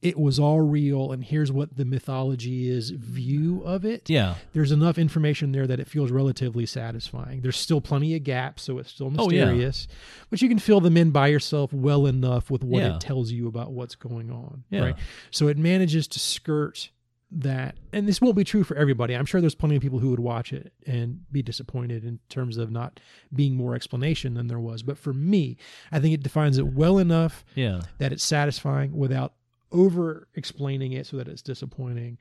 [0.05, 4.35] it was all real and here's what the mythology is view of it Yeah.
[4.53, 7.41] there's enough information there that it feels relatively satisfying.
[7.41, 9.45] There's still plenty of gaps, so it's still Oh, yeah.
[9.45, 9.87] mysterious,
[10.29, 12.95] but you can fill them in by yourself well enough with what Yeah.
[12.95, 14.63] it tells you about what's going on.
[14.69, 14.81] Yeah.
[14.81, 14.95] Right.
[15.31, 16.91] So it manages to skirt
[17.31, 17.75] that.
[17.91, 19.15] And this won't be true for everybody.
[19.15, 22.57] I'm sure there's plenty of people who would watch it and be disappointed in terms
[22.57, 22.99] of not
[23.33, 24.83] being more explanation than there was.
[24.83, 25.57] But for me,
[25.91, 27.81] I think it defines it well enough Yeah.
[27.97, 29.33] that it's satisfying without
[29.75, 32.17] over explaining it so that it's disappointing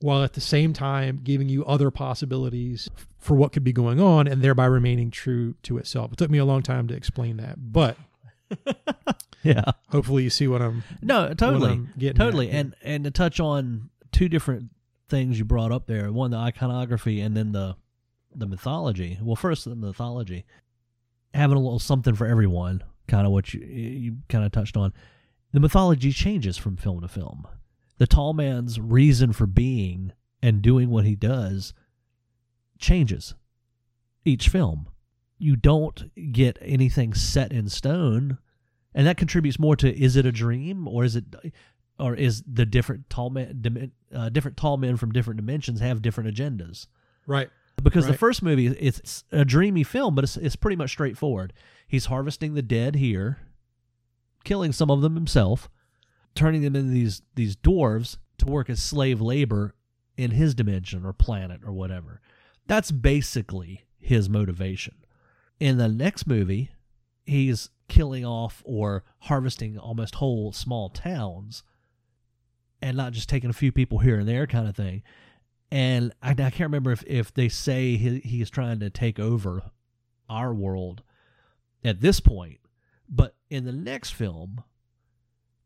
[0.00, 4.26] while at the same time giving you other possibilities for what could be going on
[4.26, 6.12] and thereby remaining true to itself.
[6.12, 7.96] It took me a long time to explain that, but
[9.42, 9.64] Yeah.
[9.90, 11.70] hopefully you see what I'm No, totally.
[11.70, 12.48] I'm Totally.
[12.50, 12.54] at.
[12.56, 14.70] And and to touch on two different
[15.08, 17.76] things you brought up there, one the iconography and then the
[18.34, 19.18] the mythology.
[19.22, 20.44] Well, first the mythology.
[21.34, 24.92] Having a little something for everyone, kind of what you you kind of touched on.
[25.54, 27.46] The mythology changes from film to film.
[27.98, 30.10] The tall man's reason for being
[30.42, 31.72] and doing what he does
[32.80, 33.36] changes
[34.24, 34.88] each film.
[35.38, 38.38] You don't get anything set in stone,
[38.96, 41.24] and that contributes more to is it a dream or is it
[42.00, 46.34] or is the different tall men uh, different tall men from different dimensions have different
[46.34, 46.88] agendas?
[47.28, 47.48] right.
[47.80, 51.52] Because the first movie it's a dreamy film, but it's it's pretty much straightforward.
[51.86, 53.38] He's harvesting the dead here,
[54.44, 55.68] killing some of them himself,
[56.34, 59.74] turning them into these these dwarves to work as slave labor
[60.16, 62.20] in his dimension or planet or whatever.
[62.66, 64.94] That's basically his motivation.
[65.60, 66.70] In the next movie,
[67.24, 71.62] he's killing off or harvesting almost whole small towns
[72.80, 75.02] and not just taking a few people here and there kind of thing.
[75.70, 79.62] And I, I can't remember if, if they say he, he's trying to take over
[80.28, 81.02] our world
[81.82, 82.58] at this point,
[83.08, 84.62] but in the next film,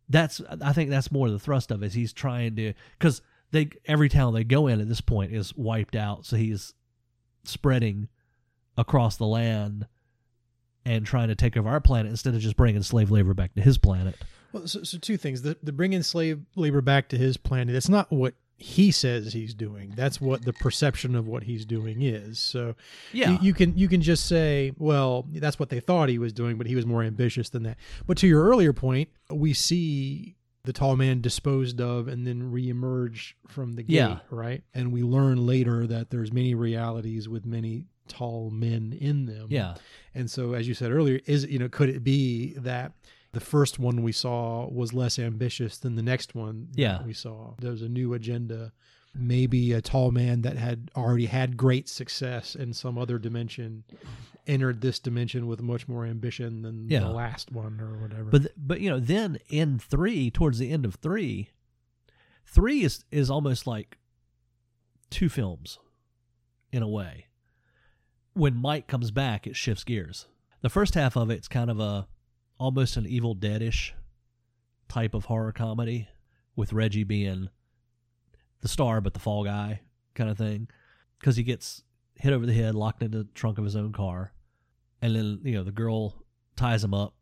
[0.09, 1.87] that's I think that's more the thrust of it.
[1.87, 5.55] Is he's trying to because they every town they go in at this point is
[5.55, 6.75] wiped out, so he's
[7.45, 8.09] spreading
[8.77, 9.87] across the land
[10.85, 13.61] and trying to take over our planet instead of just bringing slave labor back to
[13.61, 14.17] his planet.
[14.53, 17.75] Well, so, so two things: the, the bringing slave labor back to his planet.
[17.75, 19.93] It's not what he says he's doing.
[19.97, 22.39] That's what the perception of what he's doing is.
[22.41, 22.75] So
[23.13, 26.33] Yeah, you, you can you can just say, well, that's what they thought he was
[26.33, 27.77] doing, but he was more ambitious than that.
[28.07, 33.35] But to your earlier point, we see the tall man disposed of and then reemerge
[33.47, 34.19] from the gate, Yeah.
[34.29, 34.63] right?
[34.75, 39.47] And we learn later that there's many realities with many tall men in them.
[39.51, 39.75] yeah,
[40.15, 42.93] And so, as you said earlier, is you know, could it be that
[43.39, 47.05] the first one we saw was less ambitious than the next one Yeah.
[47.05, 47.55] we saw?
[47.61, 48.73] There was a new agenda.
[49.15, 53.85] Maybe a tall man that had already had great success in some other dimension
[54.47, 57.01] entered this dimension with much more ambition than Yeah.
[57.01, 58.25] the last one or whatever.
[58.31, 61.51] But but you know, then in three, towards the end of three,
[62.45, 63.99] three is is almost like
[65.11, 65.79] two films,
[66.73, 67.27] in a way.
[68.35, 70.27] When Mike comes back, it shifts gears.
[70.61, 72.09] The first half of it's kind of a
[72.59, 73.93] almost an Evil Deadish
[74.89, 76.09] type of horror comedy,
[76.57, 77.49] with Reggie being
[78.61, 79.81] the star but the fall guy
[80.15, 80.69] kind of thing,
[81.19, 84.33] because he gets hit over the head, locked in the trunk of his own car,
[85.01, 86.25] and then you know the girl
[86.57, 87.15] ties him up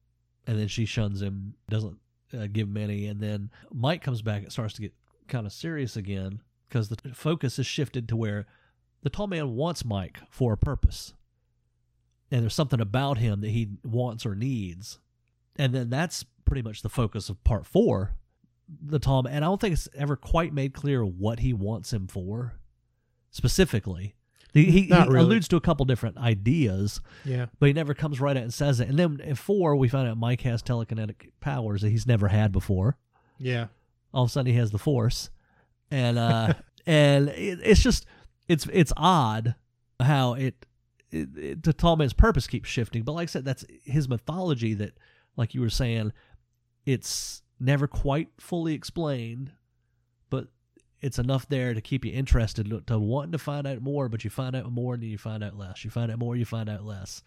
[0.46, 1.98] and then she shuns him, doesn't
[2.32, 4.42] uh, give him any, and then Mike comes back.
[4.42, 4.94] It starts to get
[5.28, 8.46] kind of serious again because the focus is shifted to where
[9.02, 11.14] the tall man wants Mike for a purpose,
[12.30, 14.98] and there's something about him that he wants or needs,
[15.58, 18.14] and then that's pretty much the focus of part four.
[18.68, 21.92] The tall man, and I don't think it's ever quite made clear what he wants
[21.92, 22.54] him for
[23.30, 24.16] specifically.
[24.52, 25.20] He, he, really.
[25.20, 28.80] alludes to a couple different ideas, yeah, but he never comes right out and says
[28.80, 28.88] it.
[28.88, 32.52] And then in four, we find out Mike has telekinetic powers that he's never had
[32.52, 32.96] before.
[33.38, 33.66] yeah,
[34.14, 35.28] All of a sudden, he has the Force,
[35.90, 36.54] and uh,
[36.86, 38.06] and it, it's just
[38.48, 39.56] it's it's odd
[40.00, 40.66] how it,
[41.10, 43.02] it, it the tall man's purpose keeps shifting.
[43.02, 44.96] But like I said, that's his mythology that,
[45.36, 46.12] like you were saying,
[46.84, 49.52] it's never quite fully explained,
[50.30, 50.48] but
[51.00, 54.08] it's enough there to keep you interested to, wanting to find out more.
[54.08, 55.84] But you find out more, and then you find out less.
[55.84, 57.22] You find out more, you find out less,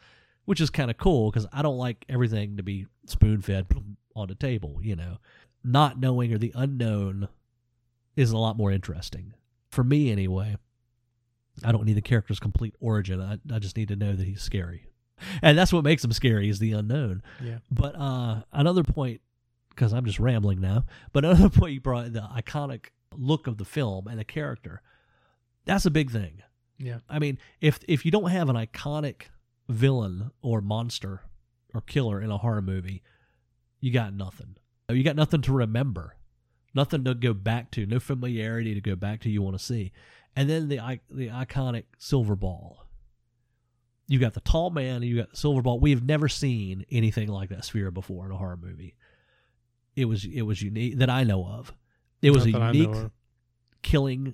[0.45, 3.67] which is kind of cool because I don't like everything to be spoon fed
[4.15, 4.79] on the table.
[4.81, 5.17] You know,
[5.63, 7.29] not knowing or the unknown
[8.15, 9.33] is a lot more interesting
[9.69, 10.57] for me anyway.
[11.63, 13.21] I don't need the character's complete origin.
[13.21, 14.88] I, I just need to know that he's scary.
[15.41, 17.21] And that's what makes them scary is the unknown.
[17.43, 17.59] yeah.
[17.71, 19.21] But uh, another point,
[19.69, 23.65] because I'm just rambling now, but another point you brought the iconic look of the
[23.65, 24.81] film and the character.
[25.65, 26.41] That's a big thing.
[26.77, 26.99] Yeah.
[27.09, 29.23] I mean, if if you don't have an iconic
[29.67, 31.21] villain or monster
[31.73, 33.03] or killer in a horror movie,
[33.79, 34.55] you got nothing.
[34.89, 36.15] You got nothing to remember,
[36.73, 39.29] nothing to go back to, no familiarity to go back to.
[39.29, 39.91] You want to see,
[40.35, 42.88] and then the the iconic silver ball.
[44.09, 45.79] You got the tall man, and you got the silver ball.
[45.79, 48.95] We have never seen anything like that sphere before in a horror movie.
[49.95, 51.71] It was it was unique that I know of.
[52.23, 53.11] It was Not a that I know unique
[53.83, 54.33] killing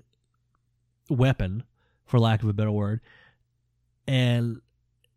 [1.09, 1.63] weapon,
[2.05, 3.01] for lack of a better word.
[4.07, 4.61] And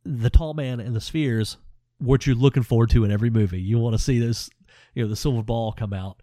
[0.05, 1.57] the tall man and the spheres,
[1.99, 3.61] what you're looking forward to in every movie.
[3.61, 4.51] You want to see this,
[4.93, 6.21] you know, the silver ball come out.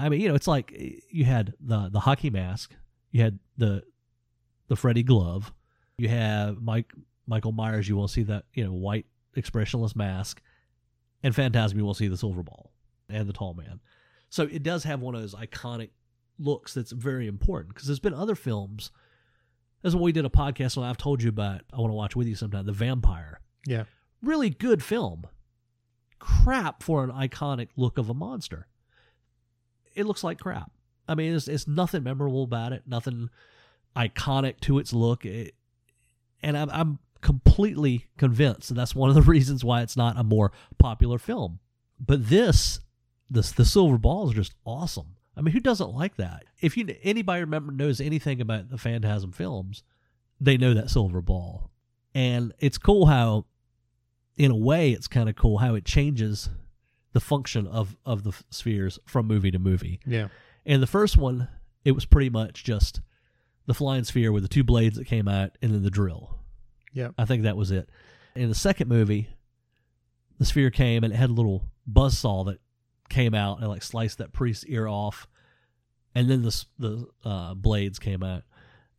[0.00, 2.74] I mean, you know, it's like eh, you had the the hockey mask,
[3.10, 3.82] you had the
[4.68, 5.52] the Freddy glove,
[5.98, 6.92] you have Mike
[7.26, 7.88] Michael Myers.
[7.88, 10.40] You will see that you know white expressionless mask,
[11.22, 11.78] and Phantasm.
[11.78, 12.72] You will see the silver ball
[13.08, 13.80] and the tall man.
[14.28, 15.90] So it does have one of those iconic
[16.38, 18.90] looks that's very important because there's been other films.
[19.82, 20.84] That's what we did a podcast on.
[20.84, 21.62] I've told you about.
[21.72, 22.66] I want to watch with you sometime.
[22.66, 23.84] The Vampire, Yeah.
[24.22, 25.24] really good film.
[26.18, 28.66] Crap for an iconic look of a monster.
[29.94, 30.70] It looks like crap.
[31.08, 32.84] I mean, it's, it's nothing memorable about it.
[32.86, 33.30] Nothing
[33.96, 35.24] iconic to its look.
[35.24, 35.54] It,
[36.42, 40.24] and I'm, I'm completely convinced that that's one of the reasons why it's not a
[40.24, 41.58] more popular film.
[41.98, 42.80] But this,
[43.28, 45.16] this the silver balls are just awesome.
[45.36, 46.44] I mean, who doesn't like that?
[46.60, 49.82] If you anybody remember knows anything about the Phantasm films,
[50.40, 51.70] they know that silver ball,
[52.14, 53.46] and it's cool how,
[54.36, 56.50] in a way, it's kind of cool how it changes
[57.12, 60.00] the function of of the spheres from movie to movie.
[60.06, 60.28] Yeah.
[60.64, 61.48] And the first one,
[61.84, 63.00] it was pretty much just
[63.66, 66.38] the flying sphere with the two blades that came out and then the drill.
[66.92, 67.10] Yeah.
[67.16, 67.88] I think that was it.
[68.34, 69.28] In the second movie,
[70.38, 72.60] the sphere came and it had a little buzz saw that
[73.08, 75.26] came out and like sliced that priest's ear off,
[76.14, 78.44] and then the the uh, blades came out,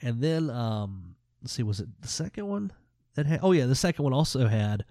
[0.02, 2.72] and then um, let's see, was it the second one
[3.16, 3.40] that had?
[3.42, 4.86] Oh yeah, the second one also had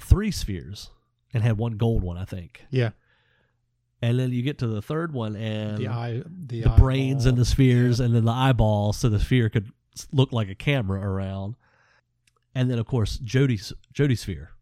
[0.00, 0.90] three spheres
[1.36, 2.64] and had one gold one, I think.
[2.70, 2.90] Yeah.
[4.00, 7.36] And then you get to the third one and The eye, the, the brains and
[7.36, 9.70] the spheres and then the eyeball so the sphere could
[10.12, 11.56] look like a camera around.
[12.54, 14.52] And then of course jody's jody sphere.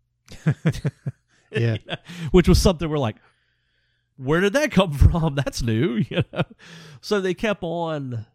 [1.53, 1.77] Yeah.
[2.33, 3.15] which was something we're like
[4.17, 5.37] where did that come from?
[5.37, 6.43] That's new you know?
[7.01, 8.27] So they kept on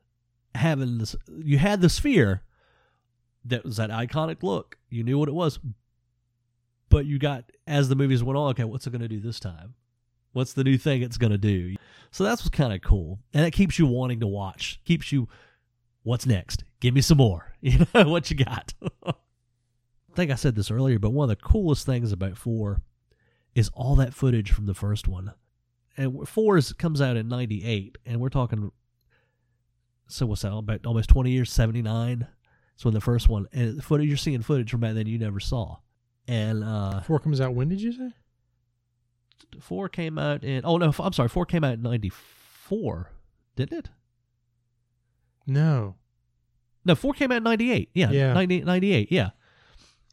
[0.55, 2.43] having this you had the sphere
[3.43, 4.77] that was that iconic look.
[4.89, 5.59] You knew what it was
[6.89, 9.39] but you got as the movies went on okay what's it going to do this
[9.39, 9.76] time
[10.32, 11.76] What's the new thing it's going to do?
[12.11, 13.20] So that's what's kind of cool.
[13.34, 14.80] And it keeps you wanting to watch.
[14.86, 15.28] Keeps you,
[16.03, 16.63] what's next?
[16.80, 17.47] Give me some more.
[17.61, 18.74] You know, what you got?
[19.05, 19.13] I
[20.15, 22.82] think I said this earlier, but one of the coolest things about 4
[23.53, 25.34] is all that footage from the first one.
[25.97, 28.72] And 4 is, comes out in 98, and we're talking,
[30.07, 32.28] so what's that, about almost 20 years, 79?
[32.78, 35.41] So when the first one, and footage, you're seeing footage from back then you never
[35.41, 35.80] saw.
[36.30, 38.11] And uh, Four comes out when did you say?
[39.59, 43.09] four came out in oh no i'm sorry four came out in 94
[43.55, 43.89] didn't it
[45.47, 45.95] No.
[46.86, 48.34] no four came out in 98 yeah, Yeah.
[48.34, 49.30] 90, 98 yeah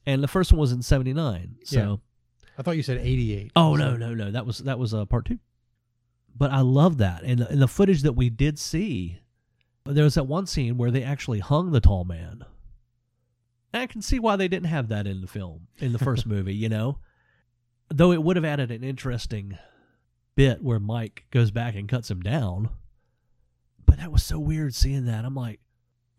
[0.07, 1.97] and the first one was in 79 so Yeah.
[2.59, 3.53] I thought you said 88.
[3.57, 5.39] oh So- no no no that was that was uh, part two
[6.35, 9.19] but i love that and the, and the footage that we did see
[9.85, 12.43] there was that one scene where they actually hung the tall man
[13.77, 16.27] and i can see why they didn't have that in the film in the first
[16.27, 16.99] movie you know?
[17.89, 19.59] Though it would have added an interesting
[20.35, 22.71] bit where mike goes back and cuts him down.
[23.85, 25.25] But that was so weird seeing that.
[25.25, 25.61] I'm like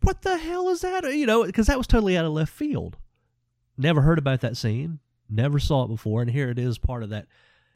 [0.00, 1.04] what the hell is that?
[1.14, 2.96] You know because that was totally out of left field.
[3.76, 5.00] Never heard about that scene.
[5.28, 7.26] Never saw it before and here it is part of that.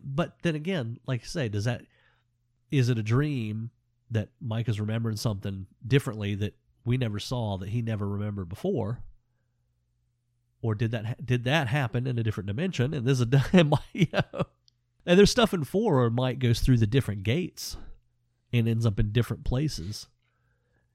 [0.01, 1.83] But then again like I say does that
[2.71, 3.71] is it a dream
[4.13, 6.55] that mike is remembering something differently that
[6.85, 9.03] we never saw that he never remembered before
[10.63, 13.29] or did that did that happen in a different dimension and there's a
[13.93, 14.23] you know,
[15.07, 17.77] and there's stuff in four where mike goes through the different gates
[18.53, 20.07] and ends up in different places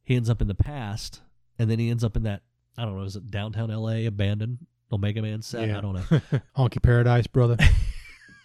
[0.04, 1.22] he ends up in the past
[1.60, 2.42] and then he ends up in that
[2.78, 5.78] i don't know is it downtown la abandoned omega man set Yeah.
[5.78, 6.22] i don't know
[6.58, 7.58] Honky Paradise, brother.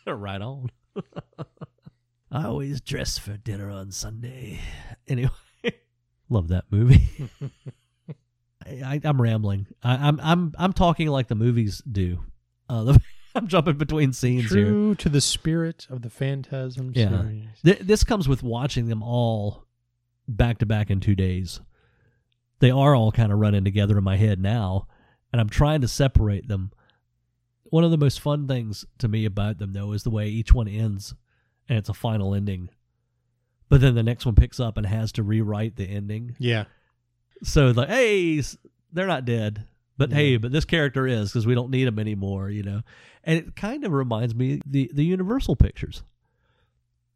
[0.07, 0.68] right on.
[2.31, 4.59] I always dress for dinner on Sunday.
[5.07, 5.31] Anyway,
[6.31, 7.29] love that movie.
[8.67, 9.67] I, I'm rambling.
[9.83, 12.21] I, I'm I'm I'm talking like the movies do.
[12.69, 13.01] Uh, the,
[13.35, 14.67] I'm jumping between scenes here.
[14.67, 17.09] True to the spirit of the Phantasm Yeah.
[17.23, 17.49] series.
[17.65, 19.65] Th- this comes with watching them all
[20.29, 21.61] back to back in two days.
[22.61, 24.87] They are all kind of running together in my head now,
[25.33, 26.71] and I'm trying to separate them.
[27.65, 30.53] One of the most fun things to me about them, though, is the way each
[30.53, 31.15] one ends,
[31.69, 32.69] and it's a final ending.
[33.71, 36.37] But then the next one picks up and has to rewrite the ending.
[36.39, 36.65] Yeah.
[37.43, 38.43] So like, hey,
[38.93, 39.66] they're not dead,
[39.99, 40.16] but Yeah.
[40.16, 42.82] hey, but this character is because we don't need him anymore, you know.
[43.24, 46.03] And it kind of reminds me the the Universal pictures,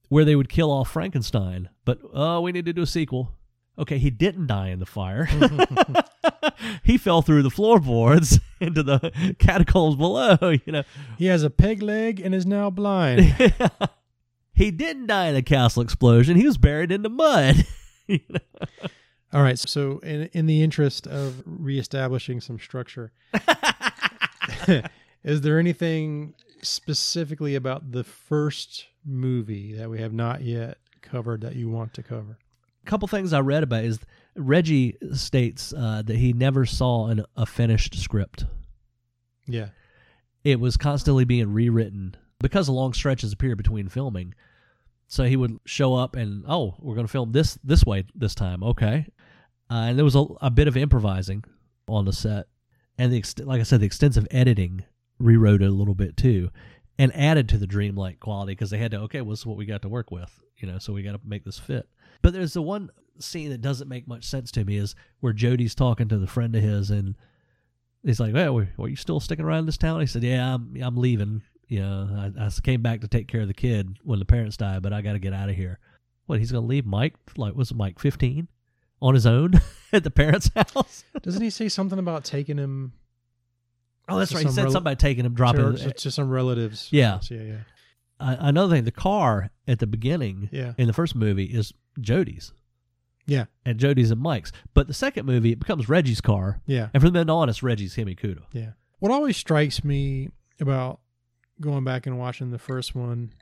[0.09, 3.33] where they would kill off Frankenstein, but oh, we need to do a sequel.
[3.79, 5.27] Okay, he didn't die in the fire.
[6.83, 10.39] he fell through the floorboards into the catacombs below.
[10.64, 10.83] You know,
[11.18, 13.20] He has a peg leg and is now blind.
[14.55, 16.37] he didn't die in a castle explosion.
[16.37, 17.66] He was buried in the mud.
[18.09, 18.39] You know?
[19.33, 19.59] All right.
[19.59, 23.12] So, in in the interest of reestablishing some structure,
[25.24, 31.57] is there anything specifically about the first movie that we have not yet covered that
[31.57, 32.39] you want to cover?
[32.83, 33.99] A couple things I read about is
[34.37, 38.45] Reggie states uh, that he never saw an, a finished script.
[39.47, 39.68] Yeah.
[40.45, 44.35] It was constantly being rewritten because long stretches appear between filming.
[45.09, 48.35] So he would show up and oh, we're going to film this this way this
[48.35, 49.07] time, okay?
[49.71, 51.45] Uh, and there was a, a bit of improvising
[51.89, 52.47] on the set,
[52.99, 54.85] and the ext- like I said, the extensive editing
[55.19, 56.51] rewrote it a little bit too,
[56.99, 59.57] and added to the dreamlike quality because they had to okay, well, this is what
[59.57, 61.89] we got to work with, you know, so we got to make this fit.
[62.23, 65.75] But there's the one scene that doesn't make much sense to me is where Jody's
[65.75, 67.17] talking to the friend of his, and
[68.05, 70.97] he's like, "Well, were you still sticking around this town?" He said, "Yeah, I'm I'm
[70.97, 71.43] leaving.
[71.69, 74.83] You I, I came back to take care of the kid when the parents died,
[74.83, 75.81] but I got to get out of here."
[76.27, 76.39] What?
[76.39, 77.14] He's gonna leave Mike?
[77.37, 78.49] Like, was Mike 15
[79.01, 79.53] on his own
[79.93, 81.05] at the parents' house?
[81.23, 82.93] Doesn't he say something about taking him
[84.09, 84.47] Oh, that's right.
[84.47, 85.77] He said rel- something about taking him, dropping.
[85.77, 86.89] to, to, to some relatives?
[86.93, 87.19] Yeah.
[87.29, 87.43] Yeah.
[87.43, 87.57] Yeah.
[88.21, 90.75] Uh, another thing, the car at the beginning Yeah.
[90.79, 92.53] in the first movie is Jody's.
[93.27, 93.47] Yeah.
[93.65, 94.53] And Jody's and Mike's.
[94.75, 96.61] But the second movie, it becomes Reggie's car.
[96.67, 96.89] Yeah.
[96.95, 98.43] And from then on, it's Reggie's Hemi Cuda.
[98.53, 98.71] Yeah.
[99.01, 100.31] What always strikes me
[100.61, 101.01] about
[101.61, 103.33] going back and watching the first one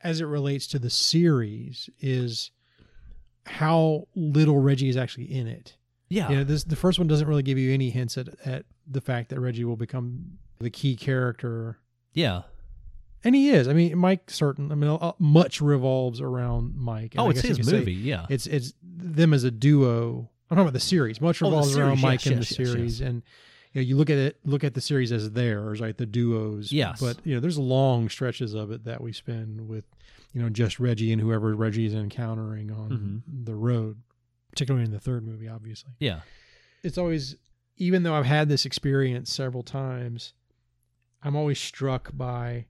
[0.00, 2.52] as it relates to the series is
[3.48, 5.76] how little Reggie is actually in it.
[6.08, 6.28] Yeah.
[6.30, 9.00] You know, this the first one doesn't really give you any hints at, at the
[9.00, 11.78] fact that Reggie will become the key character.
[12.14, 12.42] Yeah.
[13.24, 13.66] And he is.
[13.68, 14.70] I mean, Mike certain.
[14.72, 17.14] I mean, uh, much revolves around Mike.
[17.14, 17.92] And Oh, I it's guess his movie.
[17.92, 18.26] Yeah.
[18.30, 20.30] It's it's them as a duo.
[20.50, 21.20] I'm talking about the series.
[21.20, 23.22] Much Oh, revolves around Mike yes, and yes, the yes, series, and
[23.74, 25.96] you know you look at it, look at the series as theirs, right?
[25.96, 26.72] The duos.
[26.72, 27.00] Yes.
[27.00, 29.84] But you know, there's long stretches of it that we spend with,
[30.32, 33.44] you know, just Reggie and whoever Reggie is encountering on Mm-hmm.
[33.44, 33.98] the road,
[34.50, 35.92] particularly in the third movie, obviously.
[36.00, 36.20] yeah.
[36.84, 37.36] It's always,
[37.76, 40.32] even though I've had this experience several times,
[41.22, 42.66] I'm always struck by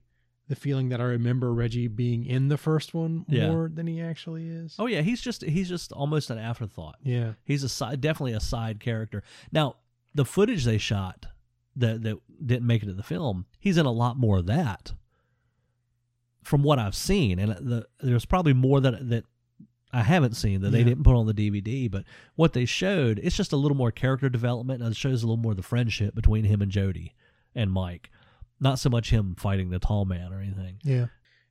[0.47, 3.51] the feeling that I remember Reggie being in the first one Yeah.
[3.51, 4.75] more than he actually is.
[4.79, 6.95] Oh yeah, he's just he's just almost an afterthought.
[7.03, 7.33] Yeah.
[7.43, 9.21] He's a side, definitely a side character.
[9.51, 9.75] Now,
[10.15, 11.27] the footage they shot
[11.75, 14.93] that that didn't make it to the film, he's in a lot more of that.
[16.49, 19.25] From what I've seen, and the, there's probably more that that
[19.93, 21.89] I haven't seen that they didn't put on the DVD.
[21.91, 25.27] But what they showed, it's just a little more character development, and it shows a
[25.27, 27.13] little more of the friendship between him and Jody
[27.53, 28.09] and Mike.
[28.59, 30.77] Not so much him fighting the tall man or anything.
[30.83, 31.05] Yeah.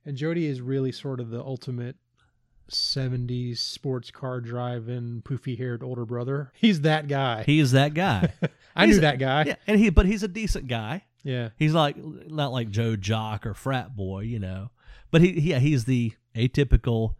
[0.05, 1.95] And Jody is really sort of the ultimate
[2.69, 6.51] 70s sports car driving, poofy haired older brother.
[6.55, 7.43] He's that guy.
[7.43, 8.33] He is that guy.
[8.75, 9.43] I he's knew a- that guy.
[9.45, 11.03] yeah, and he but he's a decent guy.
[11.23, 11.49] Yeah.
[11.57, 14.71] He's like not like Joe Jock or frat boy, you know.
[15.11, 17.15] But he yeah, he's the atypical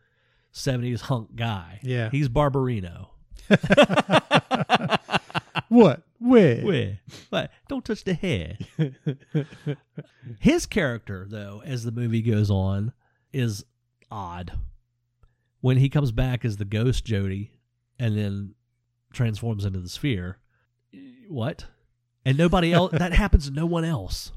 [0.51, 1.79] seventies hunk guy.
[1.83, 2.09] Yeah.
[2.09, 3.07] He's Barbarino.
[5.69, 6.01] What?
[6.19, 6.61] Where?
[6.61, 6.99] Where?
[7.29, 8.57] But don't touch the hair.
[10.39, 12.91] His character, though, as the movie goes on,
[13.31, 13.63] is
[14.11, 14.51] odd.
[15.61, 17.51] When he comes back as the ghost Jody
[17.99, 18.55] and then
[19.13, 20.39] transforms into the sphere.
[21.27, 21.65] What?
[22.25, 24.31] And nobody else that happens to no one else.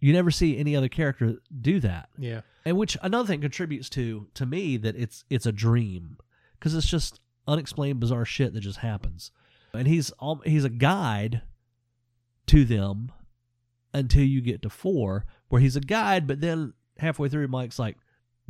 [0.00, 2.08] You never see any other character do that.
[2.18, 2.40] Yeah.
[2.64, 6.16] and which another thing contributes to to me that it's it's a dream
[6.58, 9.30] because it's just unexplained bizarre shit that just happens
[9.72, 11.42] and he's al- he's a guide
[12.46, 13.10] to them
[13.94, 17.96] until you get to four where he's a guide but then halfway through mike's like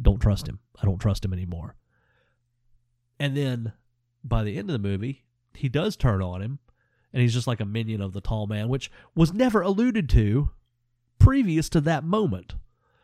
[0.03, 1.76] don't trust him i don't trust him anymore
[3.18, 3.72] and then
[4.24, 5.24] by the end of the movie
[5.55, 6.59] he does turn on him
[7.12, 10.51] and he's just like a minion of the tall man which was never alluded to
[11.20, 12.54] previous to that moment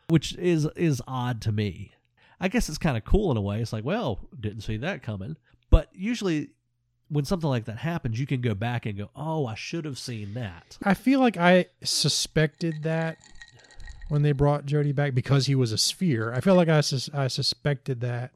[0.09, 1.91] which is is odd to me.
[2.39, 3.61] I guess it's kind of cool in a way.
[3.61, 5.37] It's like, well, didn't see that coming.
[5.69, 6.51] But usually,
[7.09, 9.97] when something like that happens, you can go back and go, oh, I should have
[9.97, 10.77] seen that.
[10.83, 13.17] I feel like I suspected that
[14.09, 16.31] when they brought Jody back because he was a sphere.
[16.31, 18.31] I feel like I, sus- I suspected that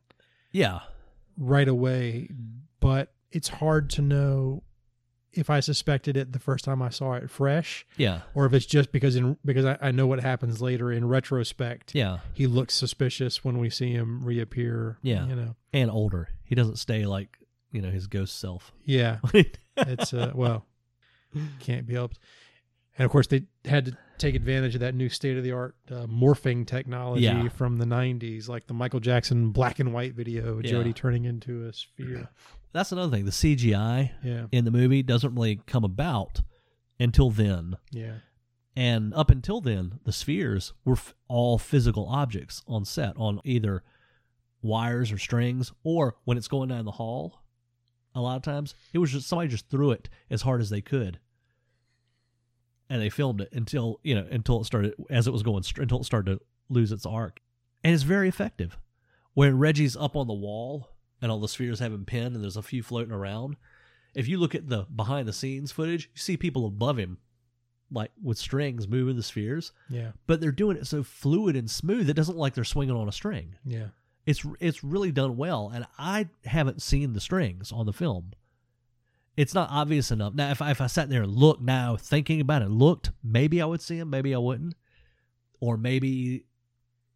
[0.52, 0.80] Yeah,
[1.38, 2.30] right away,
[2.80, 4.64] but it's hard to know
[5.34, 8.66] if I suspected it the first time I saw it fresh yeah, or if it's
[8.66, 11.96] just because in because I, I know what happens later in retrospect.
[11.96, 14.98] yeah, He looks suspicious when we see him reappear.
[15.02, 15.26] Yeah.
[15.28, 15.56] You know.
[15.74, 16.30] and older.
[16.44, 17.38] He doesn't stay like
[17.72, 18.72] you know his ghost self.
[18.86, 19.20] Yeah.
[19.78, 20.66] It's uh well
[21.62, 22.20] can't be helped.
[22.98, 25.76] And of course they had to take advantage of that new state of the art
[25.90, 27.48] uh, morphing technology Yeah.
[27.50, 30.70] from the 90s like the Michael Jackson black and white video Yeah.
[30.72, 32.30] Jody turning into a sphere.
[32.74, 33.26] That's another thing.
[33.26, 34.46] The CGI Yeah.
[34.52, 36.42] in the movie doesn't really come about
[37.00, 37.76] until then.
[37.92, 38.20] Yeah.
[38.76, 43.84] And up until then, the spheres were f- all physical objects on set, on either
[44.62, 47.42] wires or strings, or when it's going down the hall.
[48.16, 50.82] A lot of times, it was just somebody just threw it as hard as they
[50.82, 51.20] could,
[52.90, 56.00] and they filmed it until you know until it started as it was going until
[56.02, 57.40] it started to lose its arc,
[57.84, 58.78] and it's very effective.
[59.34, 60.90] When Reggie's up on the wall
[61.22, 63.56] and all the spheres have him pinned, and there's a few floating around.
[64.16, 67.18] If you look at the behind the scenes footage, you see people above him
[67.94, 70.12] like with strings moving the spheres, Yeah.
[70.26, 73.10] but they're doing it so fluid and smooth it doesn't look like they're swinging on
[73.10, 73.56] a string.
[73.66, 73.88] Yeah.
[74.26, 78.32] It's it's really done well, and I haven't seen the strings on the film.
[79.38, 80.34] It's not obvious enough.
[80.36, 83.62] Now, if I, if I sat there and looked now, thinking about it, looked, maybe
[83.62, 84.76] I would see them, maybe I wouldn't,
[85.60, 86.46] or maybe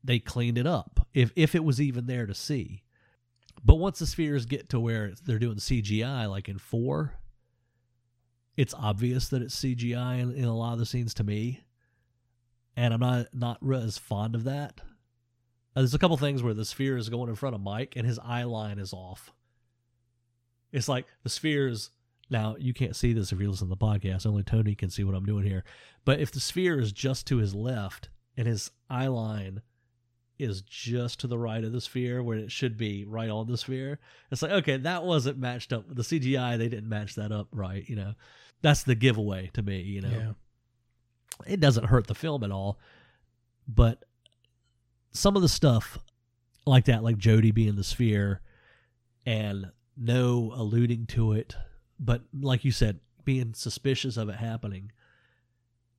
[0.03, 2.83] they cleaned it up if if it was even there to see.
[3.65, 7.15] But once the spheres get to where they're doing CGI, like in four,
[8.55, 11.63] it's obvious that it's CGI in, in a lot of the scenes to me,
[12.77, 14.81] and I'm not not as fond of that.
[15.75, 18.05] Uh, there's a couple things where the sphere is going in front of Mike and
[18.05, 19.33] his eye line is off.
[20.71, 21.89] It's like the spheres.
[22.29, 24.25] Now you can't see this if you listen to the podcast.
[24.25, 25.63] Only Tony can see what I'm doing here.
[26.05, 29.61] But if the sphere is just to his left and his eye line
[30.37, 33.57] is just to the right of the sphere where it should be right on the
[33.57, 33.99] sphere,
[34.31, 35.85] it's like okay, that wasn't matched up.
[35.87, 37.87] The CGI they didn't match that up right.
[37.87, 38.13] You know,
[38.61, 39.81] that's the giveaway to me.
[39.81, 40.31] You know, Yeah.
[41.53, 42.79] it doesn't hurt the film at all,
[43.67, 44.03] but
[45.11, 45.97] some of the stuff
[46.65, 48.41] like that, like Jody being the sphere
[49.25, 51.55] and no alluding to it,
[51.99, 54.91] but like you said, being suspicious of it happening,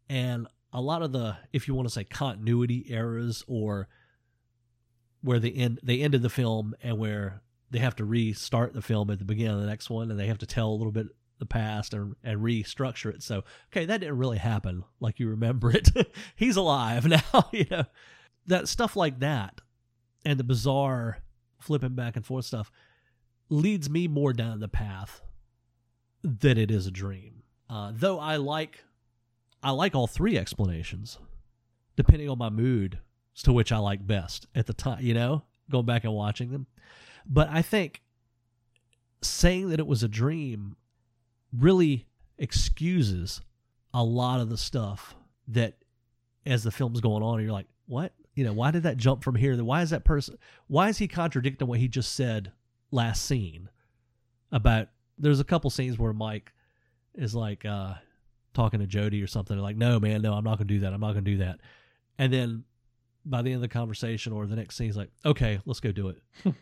[0.09, 3.89] and a lot of the, if you want to say continuity errors or
[5.27, 9.11] where they end, they ended the film and where they have to restart the film
[9.11, 11.09] at the beginning of the next one, and they have to tell a little bit
[11.41, 13.25] the past and, and restructure it.
[13.25, 15.91] So, okay, that didn't really happen like you remember it.
[16.37, 17.85] He's alive now, you know.
[18.47, 19.61] That stuff like that
[20.25, 21.19] and the bizarre
[21.59, 22.71] flipping back and forth stuff
[23.49, 25.21] leads me more down the path
[26.23, 27.43] that it is a dream.
[27.69, 28.85] Uh, though I like
[29.61, 31.19] I like all three explanations.
[31.97, 33.01] Depending on my mood,
[33.43, 36.67] to which I like best at the time, you know, going back and watching them.
[37.27, 38.03] But I think
[39.23, 40.77] saying that it was a dream
[41.53, 42.07] really
[42.39, 43.41] excuses
[43.95, 45.15] a lot of the stuff
[45.49, 45.75] that
[46.45, 48.13] as the film's going on you're like what?
[48.35, 49.57] You know why did that jump from here?
[49.63, 52.53] Why is that person why is he contradicting what he just said
[52.91, 53.69] last scene
[54.53, 56.53] about there's a couple scenes where mike
[57.15, 57.95] is like uh
[58.55, 61.01] talking to jody or something like no man no i'm not gonna do that i'm
[61.01, 61.59] not gonna do that.
[62.19, 62.65] And then
[63.29, 65.93] by the end of the conversation or the next scene he's like okay let's go
[65.93, 66.23] do it.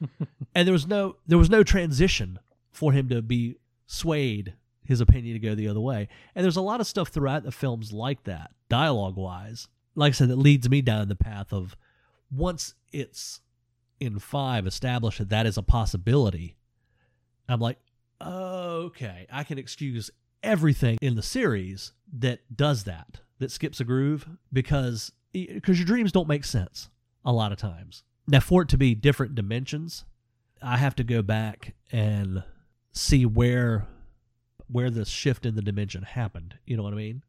[0.57, 2.39] And there was no there was no transition
[2.71, 3.57] for him to be
[3.87, 4.55] swayed
[4.85, 6.09] his opinion to go the other way.
[6.35, 10.13] And there's a lot of stuff throughout the films like that dialogue wise like i
[10.13, 11.77] said that leads me down the path of
[12.31, 13.41] once it's
[14.01, 16.57] in five established that that is a possibility
[17.49, 17.79] i'm like
[18.21, 20.11] okay i can excuse
[20.43, 26.13] everything in the series that does that that skips a groove because because your dreams
[26.13, 26.89] don't make sense
[27.25, 30.05] a lot of times now for it to be different dimensions
[30.63, 32.43] i have to go back and
[32.93, 33.87] see where
[34.69, 37.23] where the shift in the dimension happened you know what i mean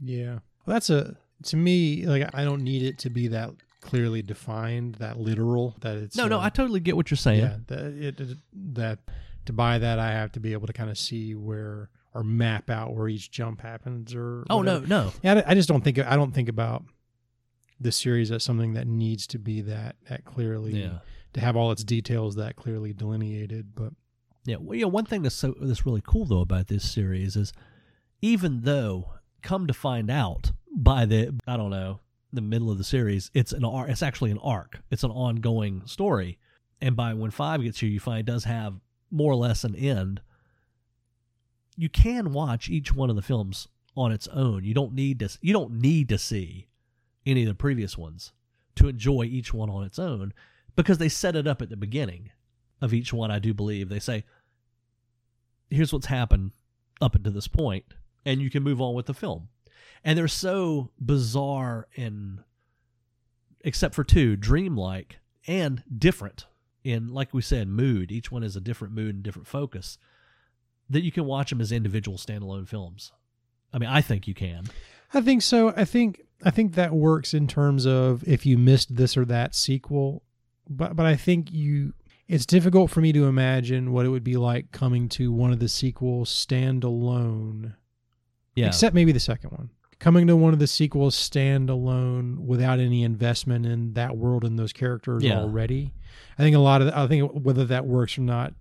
[0.00, 0.38] Yeah.
[0.66, 3.50] Well, that's a to me like I don't need it to be that
[3.82, 5.76] clearly defined, that literal.
[5.82, 8.38] That it's no no uh, i totally get what you're saying yeah that it, it-
[8.74, 8.98] that
[9.46, 12.70] to buy that I have to be able to kind of see where or map
[12.70, 14.86] out where each jump happens or oh no whatever.
[14.86, 16.82] no Yeah, I I just don't think I don't think about
[17.80, 20.98] the series as something that needs to be that that clearly yeah
[21.34, 23.74] to have all its details that clearly delineated.
[23.74, 23.92] But
[24.44, 27.36] Yeah, well, you know, one thing that's so that's really cool though about this series
[27.36, 27.52] is,
[28.22, 29.10] even though
[29.42, 32.00] come to find out by the I don't know
[32.32, 33.90] the middle of the series, it's an arc.
[33.90, 34.80] It's actually an arc.
[34.90, 36.38] It's an ongoing story,
[36.80, 39.76] and by when five gets here, you find it does have more or less an
[39.76, 40.20] end.
[41.76, 43.66] You can watch each one of the films
[43.96, 44.64] on its own.
[44.64, 45.36] You don't need to.
[45.40, 46.68] You don't need to see
[47.26, 48.32] any of the previous ones
[48.76, 50.32] to enjoy each one on its own
[50.76, 52.30] because they set it up at the beginning
[52.80, 53.30] of each one.
[53.30, 54.24] I do believe they say,
[55.70, 56.52] "Here's what's happened
[57.00, 57.84] up until this point,"
[58.24, 59.48] and you can move on with the film.
[60.02, 62.40] And they're so bizarre and,
[63.60, 66.46] except for two, dreamlike and different
[66.82, 68.12] in, like we said, mood.
[68.12, 69.96] Each one is a different mood and different focus.
[70.90, 73.12] That you can watch them as individual standalone films.
[73.72, 74.64] I mean, I think you can.
[75.14, 75.72] I think so.
[75.76, 79.54] I think I think that works in terms of if you missed this or that
[79.54, 80.22] sequel,
[80.68, 81.94] but but I think you
[82.26, 85.58] it's difficult for me to imagine what it would be like coming to one of
[85.58, 87.74] the sequels standalone,
[88.56, 88.68] Yeah.
[88.68, 89.70] except maybe the second one.
[89.98, 94.72] Coming to one of the sequels standalone without any investment in that world and those
[94.72, 95.38] characters Yeah.
[95.38, 95.92] already.
[96.38, 98.54] I think a lot of I think whether that works or not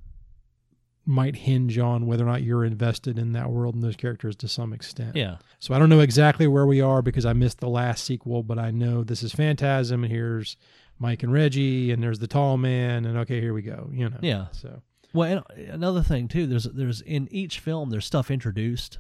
[1.06, 4.48] might hinge on whether or not you're invested in that world and those characters to
[4.48, 5.16] some extent.
[5.16, 5.38] yeah.
[5.60, 8.58] So I don't know exactly where we are because I missed the last sequel, but
[8.58, 10.56] I know this is Phantasm, and here's
[11.00, 13.90] Mike and Reggie, and there's the Tall Man, and okay, here we go.
[13.92, 14.20] You know.
[14.22, 14.48] Yeah.
[14.52, 14.82] So
[15.14, 19.00] Well, and another thing too, there's there's in each film there's stuff introduced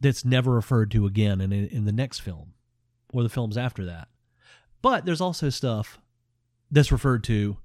[0.00, 2.52] that's never referred to again in in the next film
[3.12, 4.08] or the films after that.
[4.82, 5.98] But there's also stuff
[6.70, 7.56] that's referred to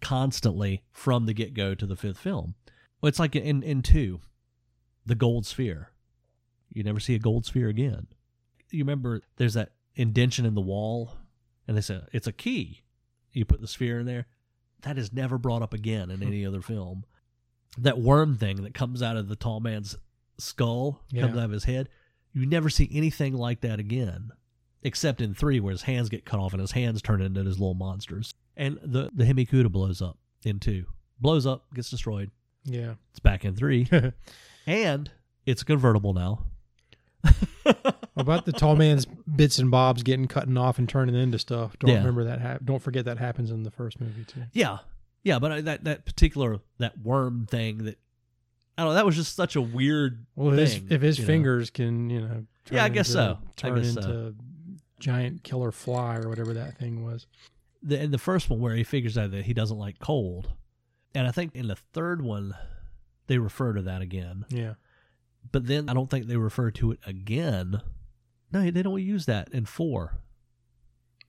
[0.00, 2.54] constantly from the get go to the fifth film.
[3.00, 4.20] Well, it's like in in two,
[5.04, 5.90] the gold sphere.
[6.72, 8.06] You never see a gold sphere again.
[8.70, 11.12] You remember there's that indention in the wall,
[11.66, 12.82] and they say it's a key.
[13.32, 14.26] You put the sphere in there.
[14.82, 16.26] That is never brought up again in hmm.
[16.26, 17.04] any other film.
[17.78, 19.96] That worm thing that comes out of the tall man's
[20.38, 21.88] skull, comes out of his head.
[22.32, 24.30] You never see anything like that again,
[24.82, 27.58] except in three, where his hands get cut off and his hands turn into his
[27.58, 28.34] little monsters.
[28.56, 30.86] And the the Hemi Cuda blows up in two,
[31.20, 32.30] blows up, gets destroyed.
[32.66, 32.94] Yeah.
[33.10, 33.88] It's back in three,
[34.66, 35.10] and
[35.46, 36.44] it's convertible now.
[38.16, 41.78] about the Tall Man's bits and bobs getting cutting off and turning into stuff.
[41.78, 41.98] Don't Yeah.
[41.98, 42.40] remember that.
[42.40, 44.44] Hap- don't forget that happens in the first movie too.
[44.52, 44.78] Yeah,
[45.24, 47.98] yeah, but I- that that particular that worm thing that
[48.78, 50.86] I don't know that was just such a weird Well, if his, thing.
[50.90, 51.26] if his you know?
[51.26, 53.38] fingers can, you know, Yeah, I guess into- so.
[53.56, 54.34] Turn guess into so.
[55.00, 57.26] giant killer fly or whatever that thing was.
[57.82, 60.50] the, in the first one where he figures out that he doesn't like cold,
[61.16, 62.54] and I think in the third one
[63.26, 64.74] they refer to that again, Yeah.
[65.50, 67.80] but then I don't think they refer to it again.
[68.52, 70.20] No, they don't use that in four,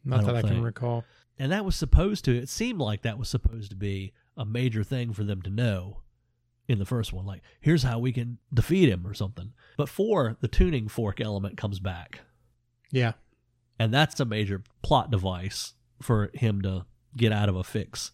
[0.04, 1.04] Not I that I can recall.
[1.40, 2.36] and that was supposed to.
[2.38, 6.02] It seemed like that was supposed to be a major thing for them to know
[6.68, 7.26] in the first one.
[7.26, 9.54] Like, here's how we can defeat him or something.
[9.78, 12.22] But four, the tuning fork element comes back.
[12.92, 13.14] Yeah.
[13.80, 16.86] and that's a major plot device for him to
[17.16, 18.12] get out of a fix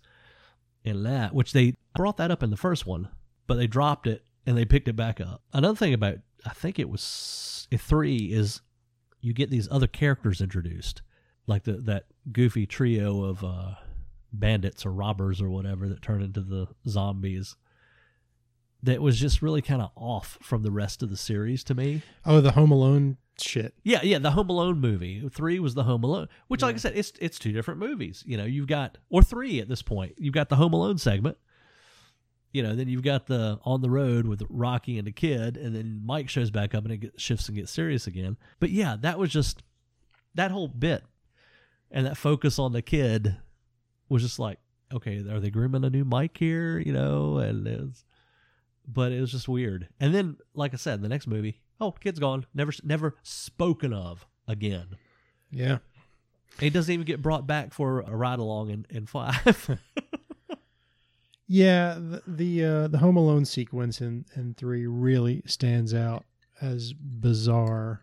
[0.83, 3.07] in that which they brought that up in the first one
[3.47, 6.79] but they dropped it and they picked it back up another thing about i think
[6.79, 8.61] it was three is
[9.21, 11.01] you get these other characters introduced
[11.47, 13.75] like the that goofy trio of uh,
[14.31, 17.55] bandits or robbers or whatever that turn into the zombies.
[18.81, 22.01] That was just really kind of off from the rest of the series to me.
[22.25, 23.73] Oh, the Home Alone shit.
[23.83, 25.27] Yeah, yeah, the Home Alone movie.
[25.29, 28.23] Three was the Home Alone, which, like I said, it's it's two different movies.
[28.25, 30.13] You know, you've got or three at this point.
[30.17, 31.37] You've got the Home Alone segment.
[32.51, 35.75] You know, then you've got the on the road with Rocky and the kid, and
[35.75, 38.37] then Mike shows back up and it gets, shifts and gets serious again.
[38.59, 39.63] But yeah, that was just
[40.35, 41.03] that whole bit
[41.93, 43.37] and that focus on the kid
[44.09, 44.57] was just like,
[44.91, 46.79] okay, are they grooming a new Mike here?
[46.79, 48.03] You know, and it's,
[48.87, 49.87] but it was just weird.
[49.99, 54.25] And then, like I said, the next movie, oh, kid's gone, never never spoken of
[54.47, 54.97] again.
[55.51, 55.79] Yeah.
[56.59, 59.77] He doesn't even get brought back for a ride along in, in five.
[61.47, 66.23] Yeah, the the, uh, the Home Alone sequence in, in three really stands out
[66.61, 68.01] as bizarre,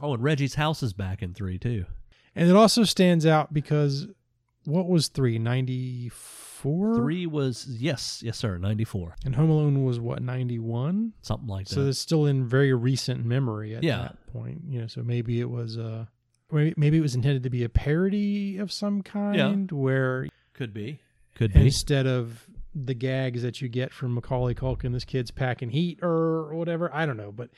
[0.00, 1.86] oh, and Reggie's house is back in three too.
[2.36, 4.08] and it also stands out because
[4.64, 6.94] what was three ninety four?
[6.96, 11.12] Three was yes, yes, sir, ninety four, and Home Alone was what ninety one.
[11.22, 11.74] something like that.
[11.74, 13.98] So it's still in very recent memory at Yeah.
[14.02, 14.62] that point.
[14.68, 16.06] You know, so maybe it was uh
[16.50, 19.76] maybe maybe it was intended to be a parody of some kind Yeah.
[19.76, 21.00] where Could be,
[21.34, 21.60] could be.
[21.62, 26.54] instead of the gags that you get from Macaulay Culkin, this kid's packing heat or
[26.54, 26.88] whatever.
[26.94, 27.50] I don't know, but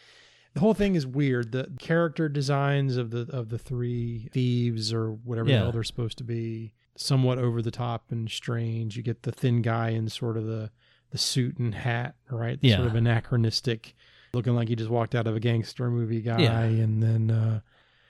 [0.54, 1.52] the whole thing is weird.
[1.52, 5.56] The character designs of the of the three thieves or whatever Yeah.
[5.58, 8.96] the hell they're supposed to be, somewhat over the top and strange.
[8.96, 10.70] You get the thin guy in sort of the
[11.10, 12.58] the suit and hat, right?
[12.62, 12.76] Yeah.
[12.76, 13.94] Sort of anachronistic,
[14.32, 16.60] looking like he just walked out of a gangster movie guy, Yeah.
[16.60, 17.30] and then.
[17.30, 17.60] uh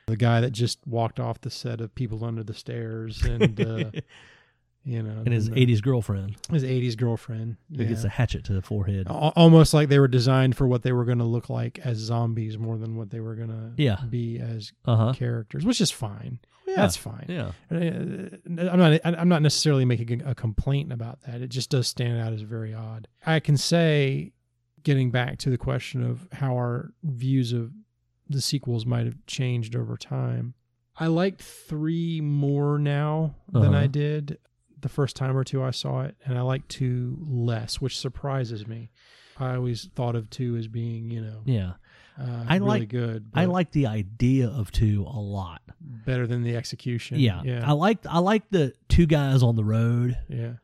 [0.07, 3.91] the guy that just walked off the set of People Under the Stairs, and uh,
[4.85, 7.57] you know, and his then the- '80s girlfriend his 80s girlfriend.
[7.75, 9.07] who gets a hatchet to the forehead.
[9.09, 12.59] Almost like they were designed for what they were going to look like as zombies
[12.59, 13.97] more than what they were going to Yeah.
[14.11, 15.13] be as Uh huh.
[15.15, 16.39] characters, which is fine.
[16.67, 16.77] Yeah.
[16.77, 17.27] That's fine.
[17.29, 17.53] yeah.
[17.71, 18.37] Uh,
[18.71, 19.01] I'm not.
[19.05, 21.41] I'm not necessarily making a complaint about that.
[21.43, 23.07] It just does stand out as very odd.
[23.27, 24.33] I can say,
[24.83, 27.71] getting back to the question of how our views of
[28.29, 30.55] the sequels might have changed over time.
[30.97, 33.79] I liked three more now than Uh-huh.
[33.79, 34.39] I did
[34.81, 38.67] the first time or two I saw it, and I like two less, which surprises
[38.67, 38.91] me.
[39.39, 41.73] I always thought of two as being, you know, Yeah.
[42.21, 43.31] Uh, I really like- good.
[43.35, 45.63] I like the idea of two a lot.
[45.81, 47.19] better than the execution.
[47.19, 47.63] Yeah.
[47.65, 50.55] I like I like the two guys on the road yeah.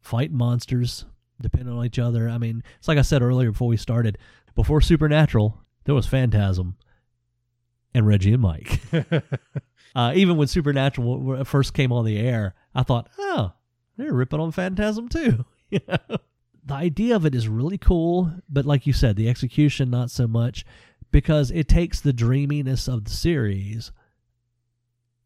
[0.00, 1.04] fighting monsters,
[1.40, 2.28] depending on each other.
[2.28, 4.18] I mean, it's like I said earlier before we started.
[4.54, 6.76] Before Supernatural, there was Phantasm
[7.94, 8.80] and Reggie and Mike.
[9.94, 13.52] Uh, even when Supernatural first came on the air, I thought, oh,
[13.96, 15.44] they're ripping on Phantasm too.
[16.66, 20.28] The idea of it is really cool, but like you said, the execution not so
[20.28, 20.66] much
[21.10, 23.92] because it takes the dreaminess of the series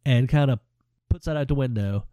[0.05, 0.61] and kind of
[1.09, 2.07] puts that out the window,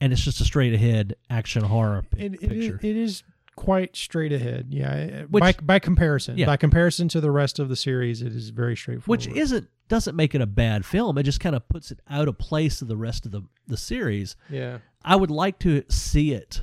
[0.00, 2.80] and it's just a straight ahead action horror it, it, is, picture.
[2.82, 3.22] it is
[3.56, 4.68] quite straight ahead.
[4.70, 6.46] Yeah, eh, eh, Which- by by comparison, Yeah.
[6.46, 9.08] by comparison to the rest of the series, it is very straightforward.
[9.26, 11.18] which isn't doesn't make it a bad film.
[11.18, 13.76] It just kind of puts it out of place of the rest of the the
[13.76, 14.36] series.
[14.48, 16.62] yeah, I would like to see it,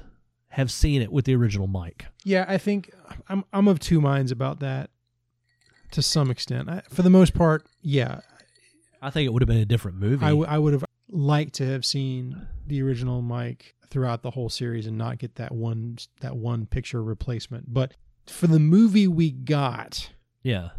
[0.49, 2.05] have seen it with the original Mike.
[2.23, 2.45] yeah.
[2.47, 2.91] I think
[3.29, 4.89] I'm I'm of two minds about that
[5.91, 6.69] to some extent.
[6.69, 8.21] I, for the most part, yeah,
[9.01, 10.25] I think it would have been a different movie.
[10.25, 14.49] I, w- I would have liked to have seen the original Mike throughout the whole
[14.49, 17.73] series and not get that one that one picture replacement.
[17.73, 17.93] But
[18.27, 20.09] for the movie we got,
[20.43, 20.69] yeah,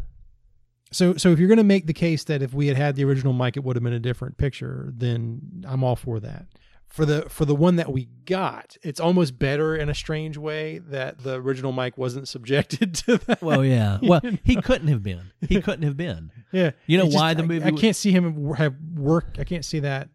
[0.91, 3.03] So, so if you're going to make the case that if we had had the
[3.05, 6.45] original mic, it would have been a different picture, then I'm all for that.
[6.89, 10.79] For the for the one that we got, it's almost better in a strange way
[10.79, 13.41] that the original Mike wasn't subjected to that.
[13.43, 13.99] well, yeah.
[14.03, 15.31] Well, You he couldn't have been.
[15.47, 16.31] He couldn't have been.
[16.51, 18.73] yeah, You know It just- why the I- movie I, w- can't see him have
[18.95, 19.35] work.
[19.37, 20.09] I can't see that.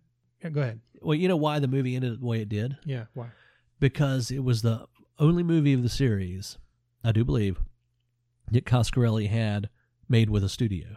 [0.53, 0.81] Go ahead.
[1.01, 2.77] Well, you know why the movie ended the way it did?
[2.85, 3.29] Yeah, why?
[3.79, 4.87] Because it was the
[5.19, 6.59] only movie of the series,
[7.05, 7.59] I do believe,
[8.51, 9.69] that Coscarelli had
[10.09, 10.97] made with a studio.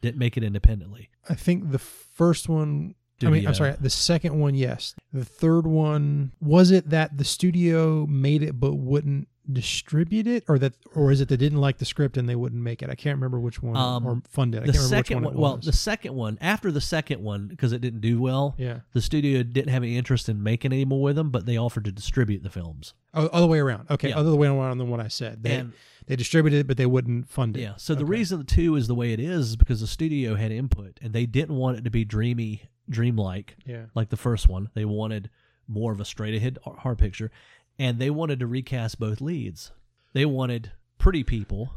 [0.00, 1.10] Didn't make it independently.
[1.28, 2.94] I think the first one.
[3.22, 3.74] I mean, I'm sorry.
[3.80, 4.94] The second one, yes.
[5.12, 10.58] The third one was it that the studio made it but wouldn't distribute it, or
[10.60, 12.90] that, or is it they didn't like the script and they wouldn't make it?
[12.90, 14.58] I can't remember which one Um, or fund it.
[14.62, 17.48] I the can't remember second which one, well, the second one after the second one
[17.48, 18.54] because it didn't do well.
[18.58, 18.80] yeah.
[18.92, 21.84] The studio didn't have any interest in making any more with them, but they offered
[21.86, 22.94] to distribute the films.
[23.12, 23.90] Oh, other way around.
[23.90, 24.18] Okay, Yeah.
[24.18, 25.42] other way around than what I said.
[25.42, 25.72] They and
[26.06, 27.60] they distributed it, but they wouldn't fund it.
[27.60, 30.34] yeah, so the reason the two is the way it is is because the studio
[30.36, 33.86] had input and they didn't want it to be dreamy, dreamlike Yeah.
[33.94, 34.68] like the first one.
[34.74, 35.30] They wanted
[35.68, 37.30] more of a straight ahead horror picture,
[37.78, 39.70] and they wanted to recast both leads.
[40.12, 41.74] They wanted pretty people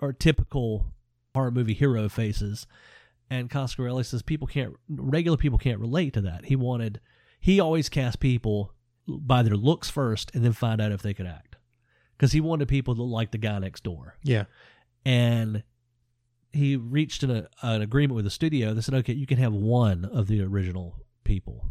[0.00, 0.92] or typical
[1.34, 2.66] horror movie hero faces,
[3.30, 6.46] And Coscarelli says people can't, regular people can't relate to that.
[6.46, 6.98] He wanted,
[7.38, 8.72] he always cast people
[9.06, 11.56] by their looks first and then find out if they could act.
[12.16, 14.16] Because he wanted people to like the guy next door.
[14.22, 14.44] Yeah.
[15.04, 15.62] And
[16.58, 18.74] he reached an, an agreement with the studio.
[18.74, 21.70] They said, okay, you can have one of the original people,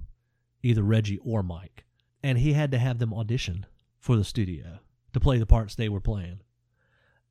[0.63, 1.85] either Reggie or Mike.
[2.23, 3.65] And he had to have them audition
[3.99, 4.79] for the studio
[5.13, 6.39] to play the parts they were playing.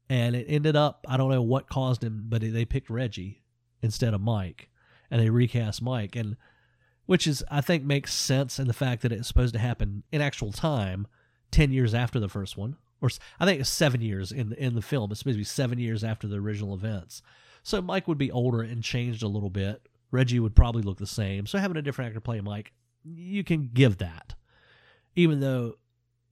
[0.09, 3.43] And it ended up, I don't know what caused him, but they picked Reggie
[3.83, 4.69] instead of Mike.
[5.11, 6.17] And they recast Mike.
[6.17, 6.37] And
[7.07, 10.21] which is, I think, makes sense in the fact that it's supposed to happen in
[10.21, 11.07] actual time
[11.51, 12.77] 10 years after the first one.
[13.01, 15.11] Or I think it's seven years in the, in the film.
[15.11, 17.23] It's supposed to be seven years after the original events.
[17.67, 19.89] So Mike would be older and changed a little bit.
[20.13, 21.47] Reggie would probably look the same.
[21.47, 22.73] So having a different actor play Mike,
[23.05, 24.37] you can give that.
[25.17, 25.75] Even though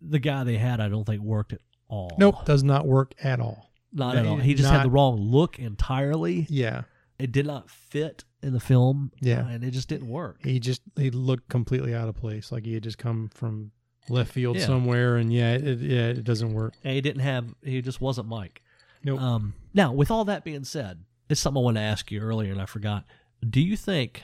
[0.00, 2.12] the guy they had, I don't think worked at all.
[2.18, 3.72] Nope, does not work at all.
[3.92, 4.36] Not at all.
[4.36, 6.46] he- just had the wrong look entirely.
[6.48, 6.82] Yeah.
[7.18, 9.10] It did not fit in the film.
[9.20, 9.40] Yeah.
[9.44, 10.38] uh, and it just didn't work.
[10.44, 13.72] He just he looked completely out of place, like he had just come from
[14.08, 14.66] left field Yeah.
[14.66, 16.74] somewhere, and yeah, it, yeah, it doesn't work.
[16.84, 17.54] And he didn't have.
[17.64, 18.62] He just wasn't Mike.
[19.02, 19.20] Nope.
[19.20, 21.04] Um, now, with all that being said,
[21.34, 23.04] it's something I wanted to ask you earlier, and I forgot.
[23.48, 24.22] Do you think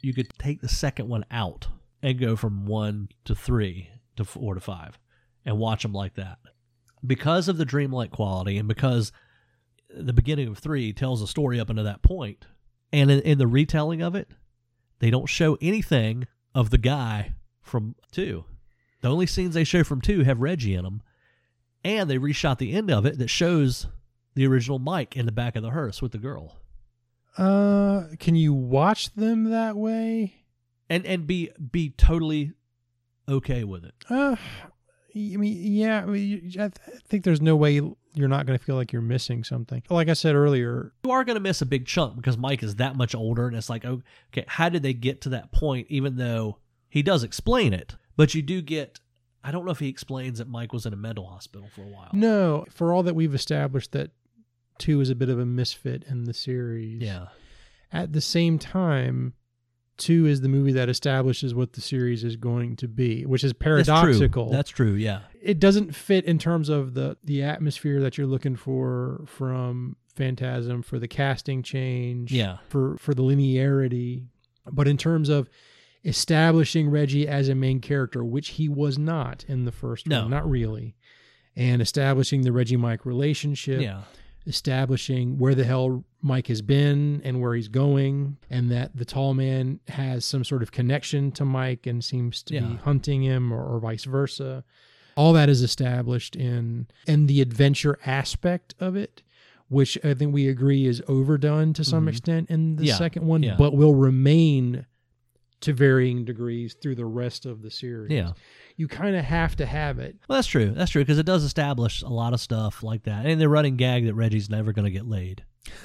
[0.00, 1.68] you could take the second one out
[2.02, 4.98] and go from one to three to four to five,
[5.46, 6.38] and watch them like that?
[7.06, 9.12] Because of the dreamlike quality, and because
[9.88, 12.46] the beginning of three tells a story up into that point,
[12.92, 14.28] and in, in the retelling of it,
[14.98, 18.44] they don't show anything of the guy from two.
[19.02, 21.00] The only scenes they show from two have Reggie in them,
[21.84, 23.86] and they reshot the end of it that shows
[24.40, 26.56] the original Mike in the back of the hearse with the girl,
[27.36, 30.34] Uh, can you watch them that way?
[30.88, 32.52] and and be be totally
[33.28, 33.94] okay with it.
[34.08, 34.34] Uh,
[35.14, 37.74] I mean, yeah, I, mean, I th- I think there's no way
[38.14, 39.82] you're not going to feel like you're missing something.
[39.90, 42.76] Like I said earlier, You are going to miss a big chunk because Mike is
[42.76, 45.86] that much older, and it's like, okay, how did they get to that point?
[45.90, 48.98] Even though he does explain it, but you do get.
[49.44, 51.86] I don't know if he explains that Mike was in a mental hospital for a
[51.88, 52.10] while.
[52.12, 54.10] no, for all that we've established that
[54.80, 57.00] two is a bit of a misfit in the series.
[57.02, 57.26] Yeah.
[57.92, 59.34] At the same time,
[59.96, 63.52] two is the movie that establishes what the series is going to be, which is
[63.52, 64.50] paradoxical.
[64.50, 64.90] That's true.
[64.90, 65.04] That's true.
[65.04, 65.20] Yeah.
[65.42, 70.82] it doesn't fit in terms of the the atmosphere that you're looking for from Phantasm
[70.82, 72.58] for the casting change, Yeah.
[72.68, 74.24] for for the linearity,
[74.70, 75.48] but in terms of
[76.04, 80.22] establishing Reggie as a main character, which he was not in the first No.
[80.22, 80.94] one, not really,
[81.56, 84.02] and establishing the Reggie Mike relationship, Yeah.
[84.50, 89.32] Establishing where the hell Mike has been and where he's going, and that the tall
[89.32, 93.64] man has some sort of connection to Mike and seems to be hunting him or,
[93.64, 94.62] or vice versa.
[95.16, 99.22] All that is established in and the adventure aspect of it,
[99.68, 102.08] which I think we agree is overdone to some Mhm.
[102.10, 102.96] extent in the Yeah.
[102.96, 103.56] second one, Yeah.
[103.56, 104.84] but will remain
[105.60, 108.10] to varying degrees through the rest of the series.
[108.12, 108.32] Yeah.
[108.80, 110.16] You kind of have to have it.
[110.26, 110.70] Well, that's true.
[110.70, 113.76] That's true because it does establish a lot of stuff like that, and the running
[113.76, 115.44] gag that Reggie's never going to get laid.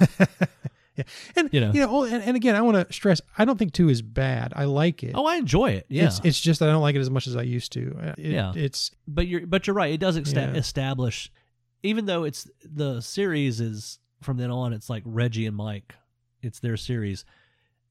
[0.96, 1.04] yeah.
[1.36, 1.72] And You you know.
[1.72, 4.54] know, oh, and, and again, I want to stress I don't think 2 is bad.
[4.56, 5.12] I like it.
[5.14, 5.84] Oh, I enjoy it.
[5.90, 6.06] Yeah.
[6.06, 7.94] It's it's just I don't like it as much as I used to.
[8.02, 8.52] Uh, It, Yeah.
[8.56, 9.92] It's but you're but you're right.
[9.92, 10.58] It does exta- Yeah.
[10.58, 11.30] establish,
[11.82, 14.72] even though it's the series is from then on.
[14.72, 15.94] It's like Reggie and Mike.
[16.40, 17.26] It's their series.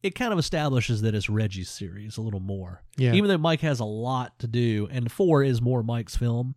[0.06, 2.84] It kind of establishes that it's Reggie's series a little more.
[2.95, 3.14] yeah.
[3.14, 6.56] Even though Mike has a lot to do, and four is more Mike's film.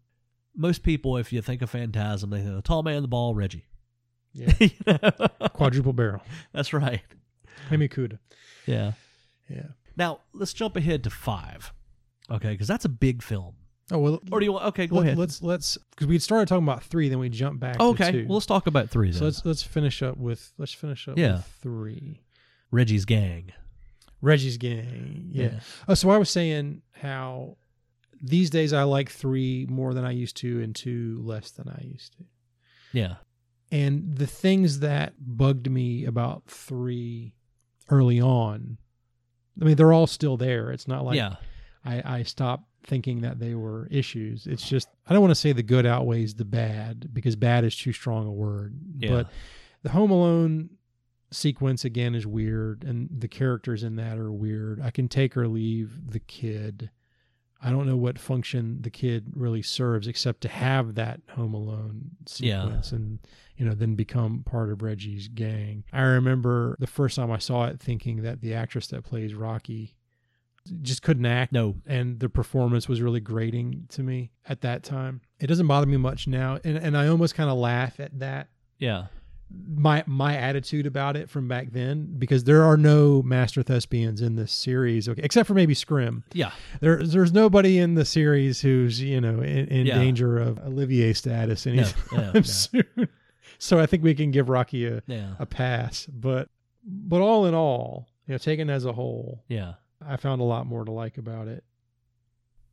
[0.54, 3.64] Most people, if you think of Phantasm, they think the tall man, the ball, Reggie.
[4.34, 4.52] Yeah.
[4.60, 5.48] You know?
[5.54, 6.20] quadruple barrel.
[6.52, 7.00] That's right.
[7.70, 8.18] Hemi Cuda.
[8.66, 8.92] Yeah.
[9.48, 9.68] Yeah.
[9.96, 11.72] Now let's jump ahead to five.
[12.30, 13.54] Okay, because that's a big film.
[13.90, 14.20] Oh well.
[14.30, 14.66] Or do you want?
[14.66, 15.18] Okay, go let, ahead.
[15.18, 17.80] Let's let's because we started talking about three, then we jump back.
[17.80, 19.18] Okay, well, let's talk about three then.
[19.18, 21.36] so let's let's finish up with let's finish up Yeah.
[21.36, 22.20] with three.
[22.70, 23.52] Reggie's gang.
[24.20, 25.28] Reggie's gang.
[25.30, 25.60] Yeah.
[25.86, 27.56] Oh, so I was saying how
[28.20, 31.82] these days I like three more than I used to, and two less than I
[31.84, 32.24] used to.
[32.92, 33.16] Yeah.
[33.70, 37.34] And the things that bugged me about three
[37.90, 38.78] early on,
[39.60, 40.70] I mean, they're all still there.
[40.72, 41.36] It's not like yeah.
[41.84, 44.46] I, I stopped thinking that they were issues.
[44.46, 47.76] It's just, I don't want to say the good outweighs the bad because bad is
[47.76, 48.74] too strong a word.
[48.98, 49.10] Yeah.
[49.10, 49.28] But
[49.82, 50.70] the Home Alone
[51.30, 54.80] sequence again is weird and the characters in that are weird.
[54.80, 56.90] I can take or leave the kid.
[57.60, 62.12] I don't know what function the kid really serves except to have that Home Alone
[62.38, 62.62] Yeah.
[62.64, 63.18] sequence and
[63.56, 65.82] you know then become part of Reggie's gang.
[65.92, 69.96] I remember the first time I saw it thinking that the actress that plays Rocky
[70.82, 71.76] just couldn't act No.
[71.86, 75.22] and the performance was really grating to me at that time.
[75.40, 78.48] It doesn't bother me much now and and I almost kind of laugh at that
[78.78, 79.06] Yeah.
[79.66, 84.36] My my attitude about it from back then because there are no master thespians in
[84.36, 86.22] this series, okay, except for maybe Scrimm.
[86.34, 86.50] Yeah.
[86.80, 89.94] There, there's nobody in the series who's you know in, in Yeah.
[89.98, 91.94] danger of Olivier status anytime
[92.34, 92.42] yeah.
[92.42, 93.08] soon.
[93.58, 95.34] So I think we can give Rocky a, Yeah.
[95.38, 96.06] a pass.
[96.12, 96.50] But
[96.84, 99.74] but all in all, you know, taken as a whole, Yeah.
[100.06, 101.64] I found a lot more to like about it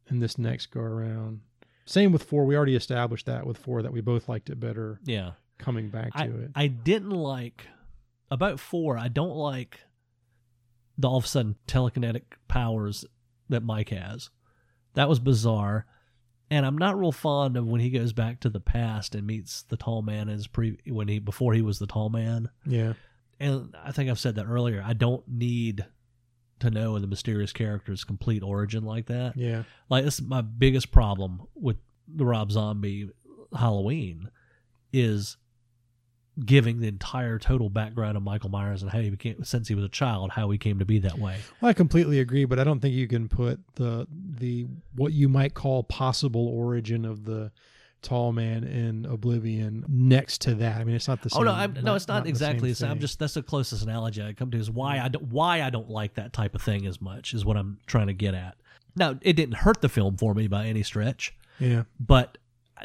[0.09, 1.39] in this next go around.
[1.86, 2.45] Same with four.
[2.45, 5.32] We already established that with four that we both liked it better Yeah.
[5.57, 6.51] Coming back to it.
[6.55, 7.67] I didn't like
[8.29, 8.97] about four.
[8.97, 9.79] I don't like
[10.97, 13.05] the all of a sudden telekinetic powers
[13.49, 14.29] that Mike has.
[14.93, 15.85] That was bizarre,
[16.49, 19.63] and I'm not real fond of when he goes back to the past and meets
[19.63, 22.49] the tall man as pre when he before he was the tall man.
[22.65, 22.93] yeah.
[23.37, 24.81] And I think I've said that earlier.
[24.85, 25.85] I don't need
[26.59, 29.35] to know the mysterious character's complete origin like that.
[29.35, 29.63] Yeah.
[29.89, 31.75] Like this is my biggest problem with
[32.07, 33.09] the Rob Zombie
[33.53, 34.29] Halloween
[34.93, 35.35] is
[36.43, 39.86] giving the entire total background of Michael Myers and how he became since he was
[39.86, 41.38] a child, how he came to be that way.
[41.61, 45.29] Well, I completely agree, but I don't think you can put the the what you
[45.29, 47.51] might call possible origin of the
[48.01, 50.77] tall man in Oblivion next to that.
[50.79, 51.41] I mean, it's not the same.
[51.41, 52.91] oh no, I'm, no, it's not, the exactly the same.
[52.91, 55.69] I'm just that's the closest analogy I come to is why I don't why I
[55.69, 58.55] don't like that type of thing as much is what I'm trying to get at.
[58.97, 61.33] Now, it didn't hurt the film for me by any stretch.
[61.59, 62.38] yeah, but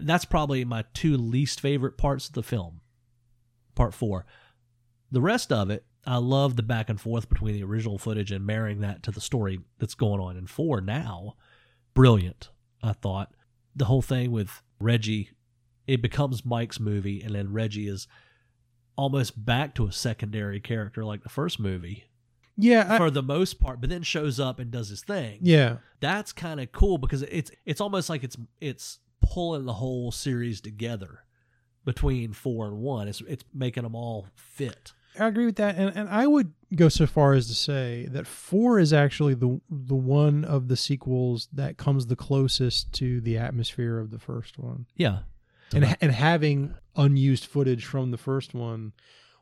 [0.03, 2.80] that's probably my two least favorite parts of the film
[3.81, 4.27] part four.
[5.11, 8.47] The rest of it i love the back and forth between the original footage and
[8.47, 11.35] marrying that to the story that's going on in four now.
[11.95, 12.51] Brilliant
[12.83, 13.33] i thought.
[13.75, 15.31] The whole thing with reggie
[15.87, 18.07] it becomes mike's movie and then reggie is
[18.97, 22.05] almost back to a secondary character like the first movie.
[22.59, 25.39] Yeah, I, for the most part but then shows up and does his thing.
[25.41, 30.13] Yeah, that's kind of cool because it's it's almost like it's it's pulling the whole
[30.13, 31.25] series together
[31.85, 33.09] between four and one.
[33.09, 34.93] It's it's making them all fit.
[35.19, 38.27] I agree with that, and and I would go so far as to say that
[38.27, 43.37] four is actually the the one of the sequels that comes the closest to the
[43.37, 44.87] atmosphere of the first one.
[44.97, 45.21] Yeah,
[45.75, 48.93] and and having unused footage from the first one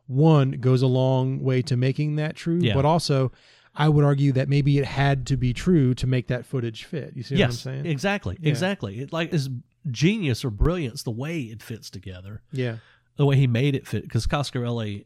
[0.07, 2.75] one goes a long way to making that true Yeah.
[2.75, 3.31] but also
[3.75, 7.13] i would argue that maybe it had to be true to make that footage fit
[7.15, 8.49] you see yes, what i'm saying exactly, Yeah.
[8.51, 9.01] exactly.
[9.01, 9.51] It like is
[9.93, 12.77] genius or brilliance the way it fits together, yeah
[13.17, 14.03] the way he made it fit.
[14.05, 15.05] Because Coscarelli,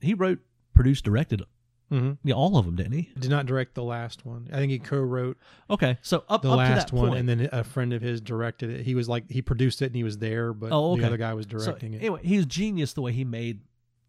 [0.00, 0.40] he wrote,
[0.74, 1.42] produced, directed
[1.90, 3.08] hmm yeah, all of them, didn't he?
[3.18, 5.38] did not direct the last one i think he co-wrote
[5.70, 8.02] Okay, so up the up last to that one point, and then a friend of
[8.02, 10.92] his directed it he was like he produced it and he was there but Oh,
[10.92, 11.00] okay.
[11.00, 13.60] the other guy was So, directing it Anyway, he's genius the way he made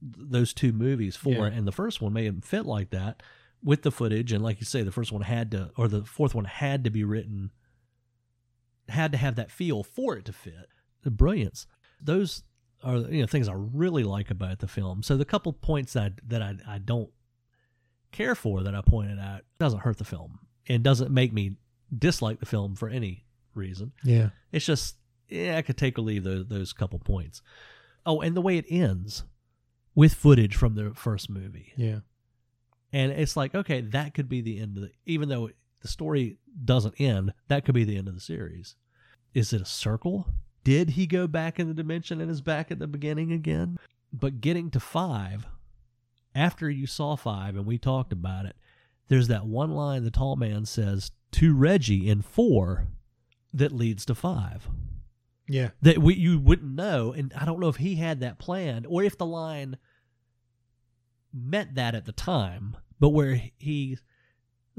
[0.01, 1.45] those two movies for Yeah.
[1.47, 3.23] it, and the first one made him fit like that
[3.63, 6.35] with the footage, and like you say, the first one had to, or the fourth
[6.35, 7.51] one had to be written,
[8.89, 10.67] had to have that feel for it to fit.
[11.03, 11.67] The brilliance,
[12.01, 12.43] those
[12.83, 15.03] are you know things I really like about the film.
[15.03, 17.09] So the couple points that I, that I I don't
[18.11, 21.55] care for that I pointed out doesn't hurt the film and doesn't make me
[21.95, 23.25] dislike the film for any
[23.55, 23.91] reason.
[24.03, 24.95] yeah It's just
[25.27, 27.41] yeah, I could take or leave those those couple points.
[28.05, 29.23] Oh, and the way it ends
[29.95, 31.99] with footage from the first movie, yeah
[32.91, 34.91] and it's like okay, that could be the end of the.
[35.05, 35.49] Even though
[35.81, 38.75] the story doesn't end, that could be the end of the series.
[39.33, 40.27] Is it a circle?
[40.63, 43.77] Did he go back in the dimension and is back at the beginning again?
[44.11, 45.45] But getting to five,
[46.35, 48.55] after you saw five and we talked about it,
[49.07, 52.87] there's that one line the tall man says to Reggie in four
[53.53, 54.67] that leads to five
[55.47, 57.11] yeah that we, you wouldn't know.
[57.11, 59.77] And I don't know if he had that planned or if the line
[61.33, 63.97] meant that at the time, but where he,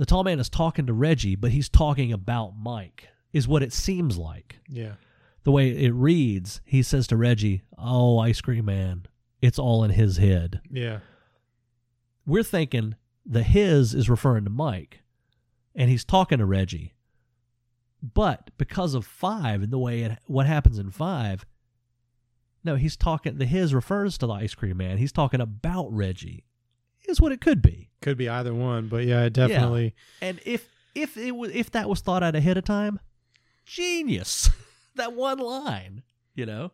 [0.01, 3.71] the tall man is talking to Reggie, but he's talking about Mike, is what it
[3.73, 4.59] seems like.
[4.67, 4.93] yeah
[5.45, 9.05] The way it reads, he says to Reggie, Oh, Ice Cream Man,
[9.43, 10.61] it's all in his head.
[10.71, 11.01] yeah
[12.27, 12.95] We're thinking
[13.27, 15.03] the his is referring to Mike,
[15.75, 16.95] and he's talking to Reggie.
[18.03, 21.45] But because of five and the way it, what happens in five,
[22.65, 23.37] no, he's talking.
[23.37, 24.97] The his refers to the ice cream man.
[24.97, 26.45] He's talking about Reggie.
[27.11, 27.91] Is what it could be.
[28.01, 31.89] could be either one but yeah it definitely And if if it was if that
[31.89, 33.01] was thought out ahead of time,
[33.65, 34.51] genius.
[34.97, 36.03] that one line,
[36.35, 36.73] you know.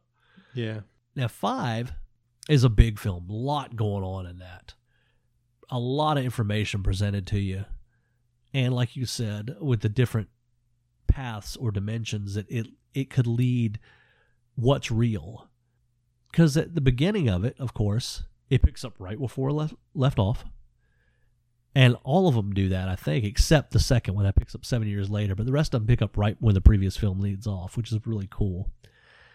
[0.54, 0.80] yeah
[1.14, 1.92] Now, five
[2.48, 3.28] is a big film.
[3.28, 4.74] A lot going on in that.
[5.70, 7.64] A lot of information presented to you.
[8.54, 10.28] And like you said, with the different
[11.08, 13.78] paths or dimensions that it, it could lead
[14.54, 15.48] what's real.
[16.30, 19.74] Because at the beginning of it, of course, it picks up right where four left,
[19.94, 20.44] left off.
[21.74, 24.64] And all of them do that, I think, except the second one that picks up
[24.64, 25.34] seven years later.
[25.34, 27.92] But the rest of them pick up right when the previous film leads off, which
[27.92, 28.70] is really cool.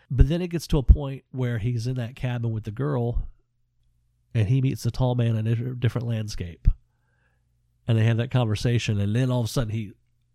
[0.09, 3.28] But then it gets to a point where he's in that cabin with the girl
[4.34, 6.68] and he meets the tall man in a different landscape.
[7.88, 9.93] And they have that conversation, and then all of a sudden he,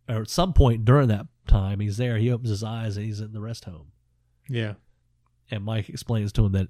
[0.08, 2.18] or at some point during that time, he's there.
[2.18, 3.92] He opens his eyes and he's in the rest home.
[4.48, 4.74] Yeah.
[5.50, 6.68] And Mike explains to him that,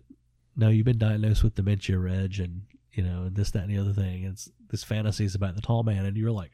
[0.56, 3.92] no, you've been diagnosed with dementia, Reg, and you know, this, that, and the other
[3.92, 4.24] thing.
[4.24, 6.52] It's this fantasies about the tall man, and you're like,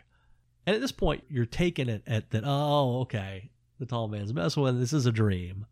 [0.66, 2.42] and at this point, you're taking it at that.
[2.44, 4.78] Oh, okay, the tall man's messing with.
[4.78, 5.66] This is a dream.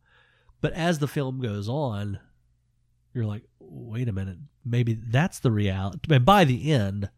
[0.60, 2.18] But as the film goes on,
[3.14, 5.98] you're like, wait a minute, maybe that's the reality.
[6.10, 7.08] And by the end,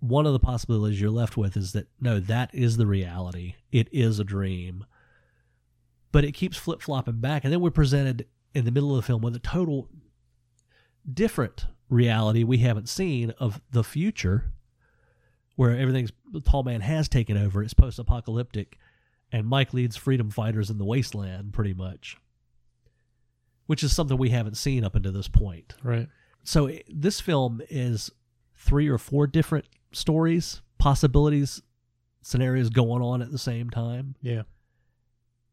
[0.00, 3.54] one of the possibilities you're left with is that no, that is the reality.
[3.72, 4.84] It is a dream.
[6.12, 9.06] But it keeps flip flopping back, and then we're presented in the middle of the
[9.06, 9.88] film with a total
[11.12, 14.52] different reality we haven't seen of the future,
[15.56, 17.62] where everything's the tall man has taken over.
[17.62, 18.78] It's post apocalyptic,
[19.32, 22.16] and Mike leads freedom fighters in the wasteland, pretty much
[23.66, 25.74] which is something we haven't seen up until this point.
[25.82, 26.08] Right.
[26.44, 28.12] So it- this film is
[28.54, 31.60] three or four different stories, possibilities,
[32.22, 34.42] scenarios going on at the same time, Yeah.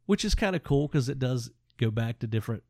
[0.05, 2.61] which is kind of cool because it does go back to different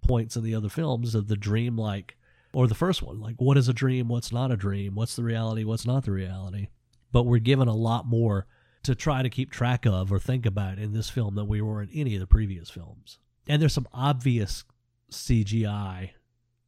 [0.00, 2.15] points in the other films of the dream like
[2.56, 3.20] or the first one.
[3.20, 4.08] Like what is a dream?
[4.08, 4.94] What's not a dream?
[4.94, 5.62] What's the reality?
[5.62, 6.68] What's not the reality?
[7.12, 8.46] But we're given a lot more
[8.84, 11.82] to try to keep track of or think about in this film than we were
[11.82, 13.18] in any of the previous films.
[13.46, 14.64] And there's some obvious
[15.12, 16.10] cgi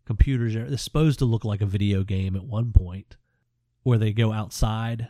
[0.05, 3.17] computers it's supposed to look like a video game at one point
[3.83, 5.09] where they go outside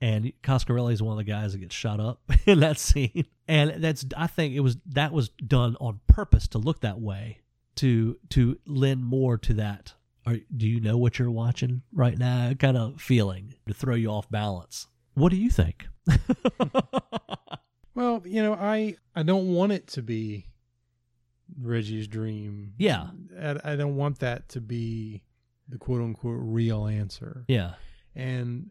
[0.00, 3.82] and Coscarelli is one of the guys that gets shot up in that scene, and
[3.82, 7.42] that's I think it was that was done on purpose to look that way
[7.76, 9.94] to to lend more to that.
[10.26, 12.52] Or do you know what you're watching right now?
[12.54, 14.86] Kind of feeling to throw you off balance.
[15.14, 15.86] What do you think?
[17.94, 20.46] Well, you know, I I don't want it to be
[21.60, 22.72] Reggie's dream.
[22.78, 23.08] Yeah.
[23.38, 25.22] I, I don't want that to be
[25.68, 27.44] the quote unquote real answer.
[27.48, 27.74] yeah,
[28.14, 28.70] And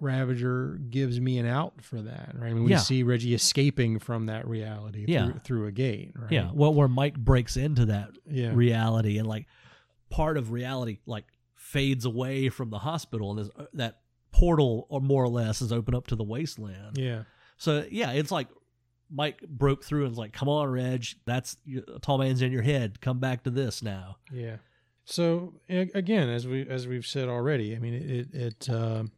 [0.00, 2.34] Ravager gives me an out for that.
[2.34, 2.50] Right.
[2.50, 2.78] I mean, we Yeah.
[2.78, 5.26] see Reggie escaping from that reality Yeah.
[5.30, 6.12] through, through a gate.
[6.16, 6.32] Right.
[6.32, 6.50] yeah.
[6.52, 8.52] Well, where Mike breaks into that Yeah.
[8.54, 9.46] reality and like
[10.10, 11.24] part of reality like
[11.54, 14.00] fades away from the hospital and there's, uh, that
[14.32, 16.98] portal or more or less is open up to the wasteland.
[16.98, 17.22] yeah.
[17.56, 18.48] So yeah, it's like
[19.10, 21.56] Mike broke through and was like, "Come on, Reg, that's
[21.88, 23.00] a tall man's in your head.
[23.00, 24.56] Come back to this now." Yeah.
[25.04, 29.12] So again, as we as we've said already, I mean, it it um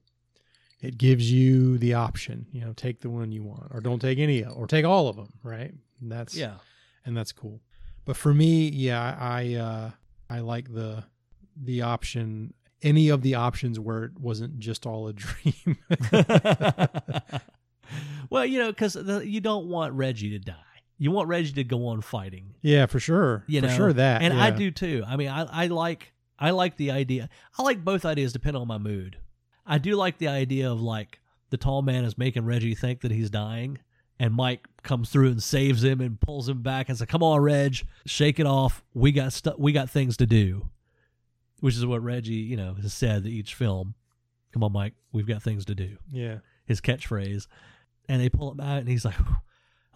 [0.81, 2.47] it gives you the option.
[2.53, 5.17] You know, take the one you want, or don't take any, or take all of
[5.17, 5.33] them.
[5.43, 5.73] Right.
[6.01, 6.55] And that's Yeah,
[7.05, 7.61] and that's cool.
[8.05, 9.91] But for me, yeah, I uh,
[10.31, 11.05] I like the
[11.57, 12.55] the option.
[12.83, 15.79] Any of the options where it wasn't just all a dream.
[18.31, 20.55] well, you know, because you don't want Reggie to die.
[20.99, 22.55] You want Reggie to go on fighting.
[22.63, 23.45] yeah, for sure.
[23.47, 24.23] You for know, sure that.
[24.23, 25.05] and I do too.
[25.07, 27.29] I mean, I I like I like the idea.
[27.59, 29.19] I like both ideas depending on my mood.
[29.67, 33.11] I do like the idea of like the tall man is making Reggie think that
[33.11, 33.79] he's dying,
[34.19, 37.41] and Mike comes through and saves him and pulls him back and says, "Come on,
[37.41, 38.85] Reg, shake it off.
[38.95, 39.57] We got stuff.
[39.59, 40.69] We got things to do."
[41.61, 43.95] Which is what Reggie, you know, has said to each film.
[44.53, 45.97] Come on, Mike, we've got things to do.
[46.13, 46.39] Yeah.
[46.67, 47.47] His catchphrase,
[48.09, 49.17] and they pull him out, and he's like.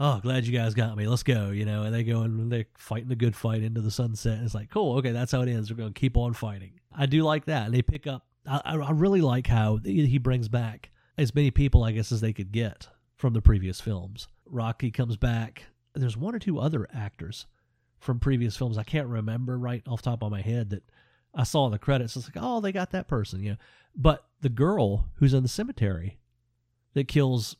[0.02, 1.06] Oh, glad you guys got me.
[1.06, 1.82] Let's go, you know.
[1.82, 4.38] And they go and they're fighting a good fight into the sunset.
[4.38, 5.70] And it's like, cool, okay, that's how it ends.
[5.70, 6.80] We're going to keep on fighting.
[6.90, 7.66] I do like that.
[7.66, 8.24] And they pick up.
[8.46, 12.32] I, I really like how he brings back as many people, I guess, as they
[12.32, 14.28] could get from the previous films.
[14.46, 15.64] Rocky comes back.
[15.94, 17.46] There's one or two other actors
[17.98, 18.78] from previous films.
[18.78, 20.82] I can't remember right off the top of my head that
[21.34, 22.16] I saw in the credits.
[22.16, 23.56] It's like, oh, they got that person, you know.
[23.94, 26.18] But the girl who's in the cemetery
[26.94, 27.56] that kills,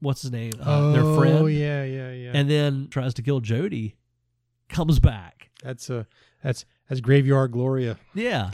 [0.00, 0.52] what's his name?
[0.60, 2.32] Uh, their friend Oh yeah, yeah, yeah.
[2.34, 3.96] and then tries to kill Jody,
[4.68, 5.47] comes back.
[5.62, 6.06] That's a
[6.42, 7.98] that's that's graveyard Gloria.
[8.14, 8.50] Yeah.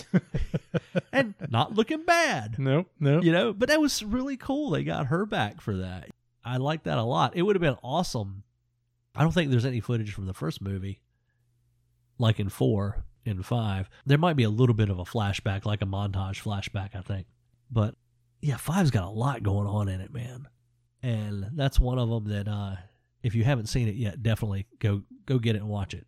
[1.12, 3.24] and not looking bad, Nope, nope.
[3.24, 4.70] you know, but that was really cool.
[4.70, 6.08] They got her back for that.
[6.44, 7.36] I like that a lot.
[7.36, 8.42] It would have been awesome.
[9.14, 11.00] I don't think there's any footage from the first movie,
[12.18, 13.88] like in four, in five.
[14.04, 17.26] There might be a little bit of a flashback, like a montage flashback, I think.
[17.70, 17.94] But
[18.40, 20.48] yeah, five's got a lot going on in it, man.
[21.02, 22.76] And that's one of them that, uh,
[23.22, 26.06] if you haven't seen it yet, definitely go go get it and watch it.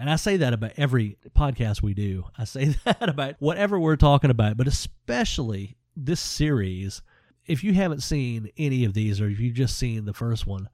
[0.00, 2.24] And I say that about every podcast we do.
[2.38, 7.02] I say that about whatever we're talking about, but especially this series.
[7.46, 10.68] If you haven't seen any of these, or if you've just seen the first one,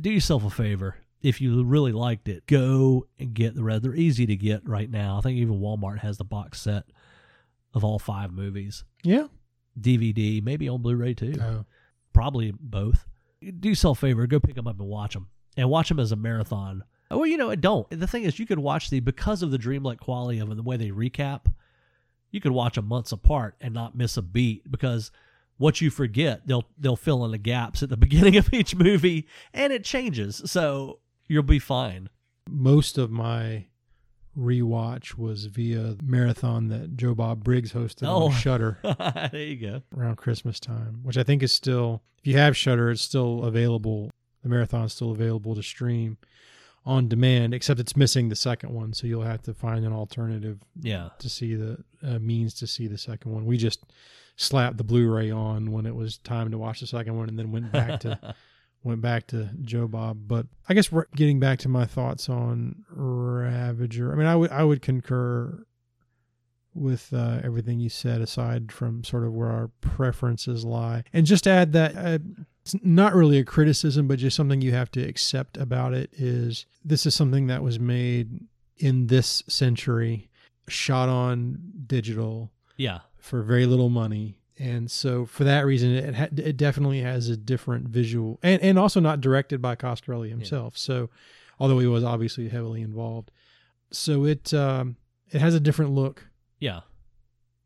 [0.00, 0.96] do yourself a favor.
[1.22, 3.82] If you really liked it, go and get the rest.
[3.82, 5.18] They're easy to get right now.
[5.18, 6.84] I think even Walmart has the box set
[7.74, 9.28] of all five movies, Yeah.
[9.80, 11.64] DVD, maybe on Blu-ray too Oh.
[12.12, 13.06] probably both.
[13.60, 16.12] Do yourself a favor, go pick them up and watch them, and watch them as
[16.12, 16.84] a marathon.
[17.16, 17.88] Well, you know, it don't.
[17.90, 20.76] The thing is, you could watch the because of the dreamlike quality of the way
[20.76, 21.46] they recap.
[22.30, 25.10] you could watch them months apart and not miss a beat because
[25.58, 29.28] what you forget they'll they'll fill in the gaps at the beginning of each movie
[29.52, 30.98] and it changes so
[31.28, 32.08] you'll be fine
[32.48, 33.66] Most of my
[34.36, 38.26] rewatch was via marathon that Joe Bob Briggs hosted Oh.
[38.26, 38.78] on Shudder
[39.30, 42.90] there you go around Christmas time, which I think is still, if you have Shudder,
[42.90, 44.10] it's still available.
[44.42, 46.16] The marathon is still available to stream
[46.84, 50.58] on demand, except it's missing the second one, so you'll have to find an alternative
[50.80, 53.46] yeah to see the uh, means to see the second one.
[53.46, 53.84] We just
[54.36, 57.52] slapped the Blu-ray on when it was time to watch the second one, and then
[57.52, 58.34] went back to
[58.82, 60.26] went back to Joe Bob.
[60.26, 64.12] But I guess we're getting back to my thoughts on Ravager.
[64.12, 65.64] I mean, I would I would concur
[66.74, 71.46] with uh, everything you said, aside from sort of where our preferences lie, and just
[71.46, 71.96] add that.
[71.96, 72.18] Uh,
[72.62, 76.64] it's not really a criticism, but just something you have to accept about it is
[76.84, 78.38] this is something that was made
[78.78, 80.28] in this century,
[80.68, 84.38] shot on digital, yeah for very little money.
[84.58, 88.78] And so, for that reason, it ha- it definitely has a different visual, and and
[88.78, 90.76] also not directed by Coscarelli himself.
[90.76, 91.08] So,
[91.58, 93.30] although he was obviously heavily involved,
[93.90, 94.96] so it um,
[95.30, 96.26] it has a different look
[96.62, 96.80] yeah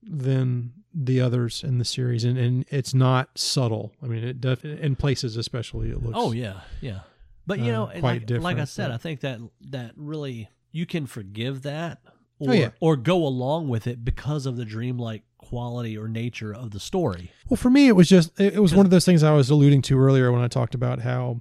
[0.03, 3.93] than the others in the series, and, and it's not subtle.
[4.03, 6.17] I mean, it def- in places especially it looks.
[6.19, 7.01] oh yeah yeah
[7.47, 9.39] but you uh, know like, like i said but- i think that
[9.71, 12.01] that really you can forgive that
[12.39, 12.71] or, Oh, yeah.
[12.81, 17.31] or go along with it because of the dreamlike quality or nature of the story
[17.49, 19.49] Well, for me, it was just it it was one of those things I was
[19.51, 21.39] alluding to earlier when I talked about how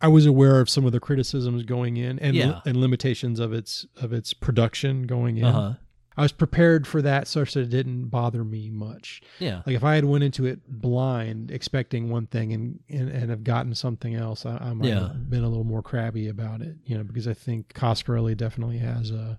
[0.00, 2.60] I was aware of some of the criticisms going in and Yeah.
[2.66, 5.44] and limitations of its of its production going in.
[5.44, 5.74] uh-huh
[6.16, 9.22] I was prepared for that such that it didn't bother me much.
[9.38, 13.30] yeah Like if I had went into it blind, expecting one thing and and, and
[13.30, 15.08] have gotten something else, I, I might Yeah.
[15.08, 16.76] have been a little more crabby about it.
[16.84, 19.38] You know, because I think Coscarelli definitely has a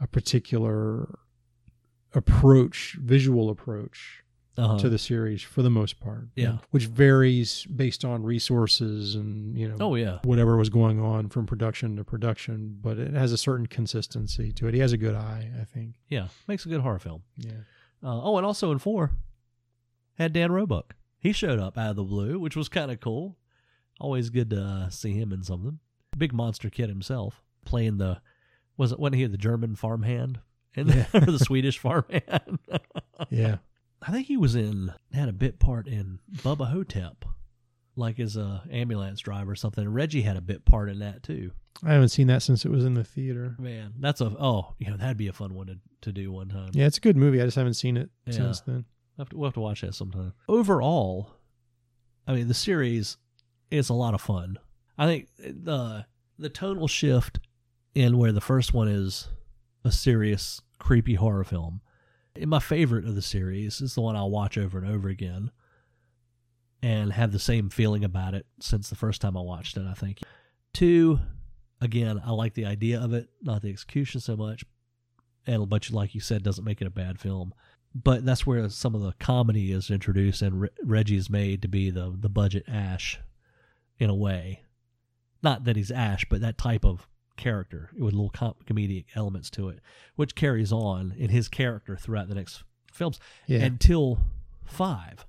[0.00, 1.18] a particular
[2.14, 4.22] approach, visual approach
[4.58, 6.28] uh-huh to the series for the most part.
[6.34, 6.58] Yeah.
[6.70, 11.46] which varies based on resources and you know oh yeah whatever was going on from
[11.46, 12.78] production to production.
[12.80, 14.74] But it has a certain consistency to it.
[14.74, 15.96] He has a good eye, I think.
[16.08, 17.52] yeah makes a good horror film Yeah.
[18.02, 19.12] Uh, oh, and also in four,
[20.18, 20.94] had Dan Roebuck.
[21.18, 23.36] He showed up out of the blue, which was kind of cool.
[23.98, 25.78] Always good to uh, see him in something.
[26.16, 28.20] Big monster kid himself, playing the
[28.76, 30.40] was it wasn't he the German farmhand
[30.76, 32.58] and or the Swedish farmhand?
[33.30, 33.56] Yeah.
[34.06, 37.24] I think he was in had a bit part in Bubba Ho-Tep,
[37.96, 39.88] like as a ambulance driver or something.
[39.88, 41.50] Reggie had a bit part in that too.
[41.84, 43.56] I haven't seen that since it was in the theater.
[43.58, 46.48] Man, that's a oh, you know that'd be a fun one to, to do one
[46.48, 46.70] time.
[46.72, 47.40] Yeah, it's a good movie.
[47.40, 48.32] I just haven't seen it Yeah.
[48.32, 48.84] since then.
[49.16, 50.34] We'll have, to, we'll have to watch that sometime.
[50.48, 51.30] Overall,
[52.26, 53.16] I mean, the series
[53.70, 54.58] is a lot of fun.
[54.98, 56.06] I think the
[56.38, 57.40] the tonal shift
[57.94, 59.28] in where the first one is
[59.84, 61.80] a serious, creepy horror film.
[62.44, 65.50] My favorite of the series is the one I'll watch over and over again
[66.82, 69.94] and have the same feeling about it since the first time I watched it, I
[69.94, 70.20] think.
[70.74, 71.20] Two,
[71.80, 74.64] again, I like the idea of it, not the execution so much.
[75.46, 77.54] And but like you said, doesn't make it a bad film
[78.02, 81.68] but that's where some of the comedy is introduced and Re- Reggie is made to
[81.68, 83.18] be the the budget Ash
[83.98, 84.62] in a way.
[85.42, 89.68] Not that he's Ash, but that type of character with little com- comedic elements to
[89.68, 89.80] it,
[90.16, 93.60] which carries on in his character throughout the next films Yeah.
[93.64, 94.18] until
[94.64, 95.26] five.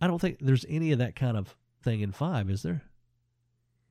[0.00, 2.82] I don't think there's any of that kind of thing in five, is there?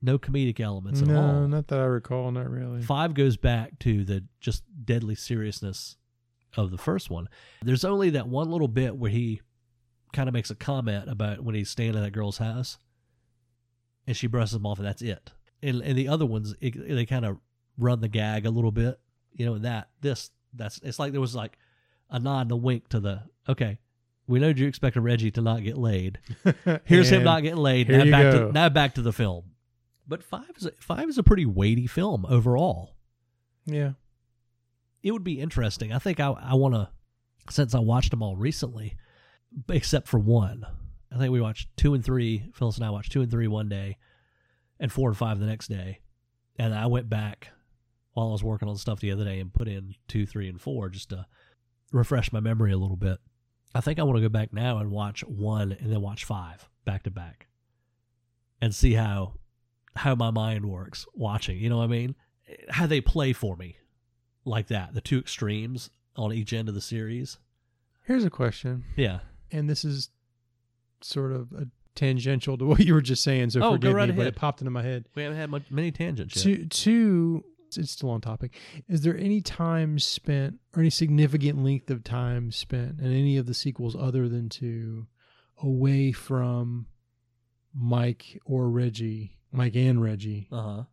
[0.01, 1.47] No comedic elements at no, all.
[1.47, 2.31] not that I recall.
[2.31, 2.81] Not really.
[2.81, 5.95] Five goes back to the just deadly seriousness
[6.57, 7.29] of the first one.
[7.61, 9.41] There's only that one little bit where he
[10.11, 12.77] kind of makes a comment about when he's staying at that girl's house,
[14.07, 15.31] and she brushes him off, and that's it.
[15.63, 17.37] And, and the other ones, it, they kind of
[17.77, 18.99] run the gag a little bit,
[19.33, 19.53] you know.
[19.53, 21.57] And that this that's it's like there was like
[22.09, 23.79] a nod and a wink to the okay.
[24.27, 26.19] We know you expected Reggie to not get laid.
[26.85, 27.89] Here's him not getting laid.
[27.89, 29.45] Now back to now back to the film.
[30.07, 32.95] But five is a, five is a pretty weighty film overall.
[33.65, 33.91] Yeah.
[35.03, 35.91] It would be interesting.
[35.91, 36.89] I think I I want to
[37.49, 38.95] since I watched them all recently,
[39.69, 40.65] except for one.
[41.13, 42.51] I think we watched two and three.
[42.53, 43.97] Phyllis and I watched two and three one day,
[44.81, 45.99] and four and five the next day.
[46.57, 47.47] And I went back
[48.13, 50.59] while I was working on stuff the other day and put in two, three, and
[50.59, 51.25] four just to
[51.93, 53.19] refresh my memory a little bit.
[53.73, 56.67] I think I want to go back now and watch one and then watch five
[56.83, 57.47] back to back,
[58.61, 59.35] and see how
[59.95, 61.57] how my mind works watching.
[61.57, 62.15] You know what I mean?
[62.69, 63.77] How they play for me,
[64.43, 64.93] like that.
[64.93, 67.37] The two extremes on each end of the series.
[68.03, 69.19] Here's a question, Yeah.
[69.51, 70.09] and this is
[71.01, 73.49] sort of a tangential to what you were just saying.
[73.51, 75.05] So Oh, forgive right me, but it popped into my head.
[75.15, 76.43] We haven't had much, many tangents yet.
[76.43, 77.43] Two, two
[77.77, 78.53] it's, still on topic.
[78.89, 83.45] Is there any time spent or any significant length of time spent in any of
[83.45, 85.07] the sequels other than two
[85.61, 86.87] away from
[87.73, 90.83] Mike or Reggie, Mike and Reggie, Uh huh.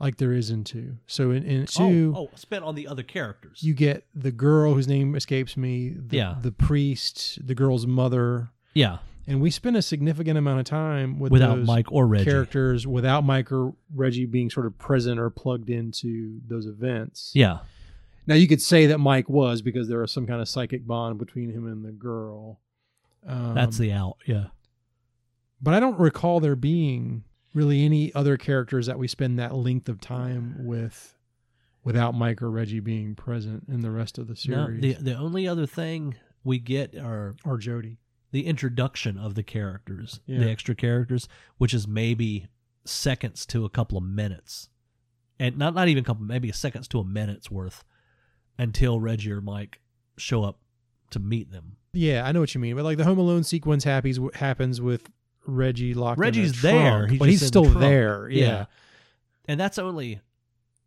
[0.00, 0.96] like there is in two?
[1.06, 3.62] So in, in two, Oh, oh, spent on the other characters.
[3.62, 6.36] you get the girl whose name escapes me, the, Yeah.
[6.40, 11.32] the priest, the girl's mother, yeah, and we spend a significant amount of time with
[11.32, 12.24] without Mike or Reggie.
[12.30, 17.30] characters without Mike or Reggie being sort of present or plugged into those events.
[17.34, 17.58] Yeah,
[18.26, 21.18] Now you could say that Mike was because there was some kind of psychic bond
[21.18, 22.60] between him and the girl.
[23.26, 24.16] Um, that's the out.
[24.26, 24.46] Yeah.
[25.62, 27.24] But I don't recall there being
[27.54, 31.14] really any other characters that we spend that length of time with
[31.84, 34.80] without Mike or Reggie being present in the rest of the No, series.
[34.98, 37.98] the the only other thing we get are or Jody.
[38.34, 40.40] The introduction of the characters, Yeah.
[40.40, 42.48] the extra characters, which is maybe
[42.84, 44.68] seconds to a couple of minutes,
[45.38, 47.84] and not not even a couple, maybe seconds to a minute's worth,
[48.58, 49.80] until Reggie or Mike
[50.16, 50.58] show up
[51.10, 51.76] to meet them.
[51.92, 52.74] Yeah, I know what you mean.
[52.74, 55.08] But like the Home Alone sequence happens happens with
[55.46, 56.18] Reggie locked.
[56.18, 56.72] Reggie's there.
[57.06, 57.78] trunk, He's but he's the still trunk.
[57.78, 58.28] there.
[58.28, 58.66] Yeah.
[59.46, 60.20] and that's only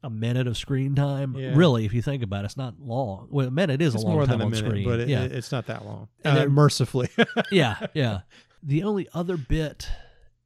[0.04, 1.36] a minute of screen time.
[1.38, 1.54] Yeah.
[1.56, 3.28] Really, if you think about it, it's not long.
[3.32, 4.86] Well, a minute is It's a long more time than a on minute, screen.
[4.86, 6.08] but it, yeah, it- it's not that long.
[6.24, 7.10] And Uh, then- mercifully.
[7.52, 8.22] yeah, yeah.
[8.64, 9.90] The only other bit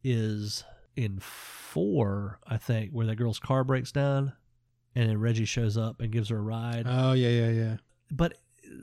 [0.03, 0.64] is
[0.95, 4.34] in four, I think, where that girl's car breaks down,
[4.95, 6.86] and then Reggie shows up and gives her a ride.
[6.88, 7.78] oh yeah, yeah, yeah.
[8.11, 8.38] but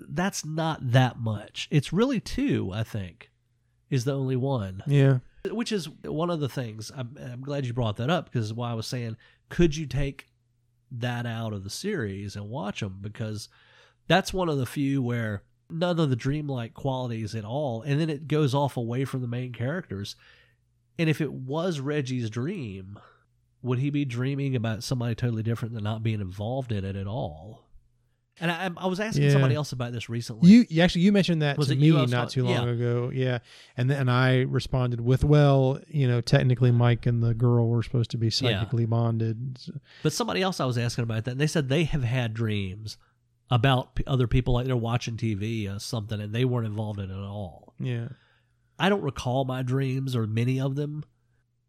[0.09, 1.69] that's not that much.
[1.71, 3.31] It's really two, I think,
[3.91, 4.83] is the only one.
[4.87, 5.19] Yeah.
[5.51, 6.91] Which is one of the things.
[6.95, 9.17] I'm, I'm glad you brought that up because why I was saying,
[9.49, 10.27] could you take
[10.91, 12.99] that out of the series and watch them?
[13.01, 13.49] Because
[14.07, 18.11] that's one of the few where none of the dreamlike qualities at all, and then
[18.11, 20.17] it goes off away from the main characters.
[20.99, 22.99] And if it was Reggie's dream,
[23.63, 27.07] would he be dreaming about somebody totally different than not being involved in it at
[27.07, 27.68] all?
[28.41, 29.31] And I, I was asking Yeah.
[29.31, 30.49] somebody else about this recently.
[30.51, 32.45] You, you actually you mentioned that Was to me you I was not talking- too
[32.45, 32.73] long yeah.
[32.75, 33.11] ago.
[33.13, 33.39] Yeah.
[33.77, 38.11] And then I responded with, well, you know, technically Mike and the girl were supposed
[38.13, 39.59] to be psychically bonded.
[40.03, 42.97] But somebody else I was asking about that, and they said they have had dreams
[43.51, 47.01] about p- other people, like they're watching TV or uh, something, and they weren't involved
[47.01, 47.75] in it at all.
[47.81, 48.09] Yeah.
[48.79, 51.05] I don't recall my dreams or many of them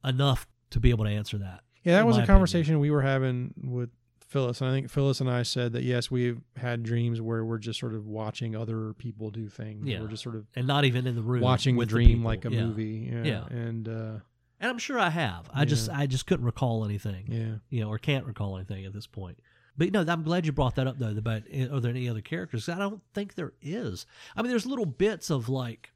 [0.03, 1.61] enough to be able to answer that.
[1.83, 2.35] Yeah, that was a opinion.
[2.35, 3.89] conversation we were having with
[4.29, 7.57] Phyllis, and I think Phyllis and I said that yes, we've had dreams where we're
[7.57, 9.87] just sort of watching other people do things.
[9.87, 10.01] Yeah.
[10.01, 12.23] We're just sort of And not even in the room watching the with dream people.
[12.25, 12.65] like a Yeah.
[12.65, 13.09] movie.
[13.11, 13.23] Yeah.
[13.23, 13.45] Yeah.
[13.47, 14.19] And uh,
[14.59, 15.49] And I'm sure I have.
[15.53, 17.25] I just I just couldn't recall anything.
[17.27, 17.55] yeah.
[17.69, 19.39] you know, or can't recall anything at this point.
[19.77, 21.09] But no, I'm glad you brought that up though.
[21.17, 22.69] About eh, are there any other characters?
[22.69, 24.05] I don't think there is.
[24.35, 25.91] I mean, there's little bits of like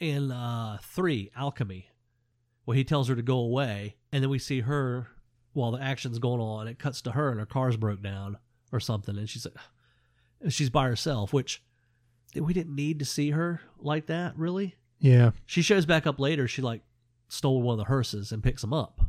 [0.00, 1.90] in uh three alchemy,
[2.64, 5.08] where he tells her to go away, and then we see her
[5.54, 6.68] while the action's going on.
[6.68, 8.36] It cuts to her and her car's broke down
[8.72, 11.62] or something, and she's like, she's by herself, which
[12.38, 14.36] we didn't need to see her like that.
[14.36, 15.30] Really, Yeah.
[15.46, 16.46] she shows back up later.
[16.48, 16.82] She like
[17.28, 19.00] stole one of the hearses and picks them up.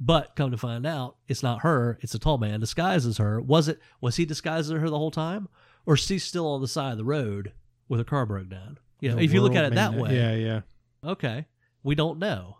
[0.00, 1.98] But come to find out, it's not her.
[2.02, 3.40] It's a tall man disguises her.
[3.40, 3.80] Was it?
[4.00, 5.48] Was he disguising her the whole time,
[5.86, 7.52] or is she still on the side of the road
[7.88, 8.78] with her car broke down?
[9.00, 10.60] Yeah, The if you look at it that way, Yeah, yeah.
[11.02, 11.46] okay,
[11.82, 12.58] we don't know.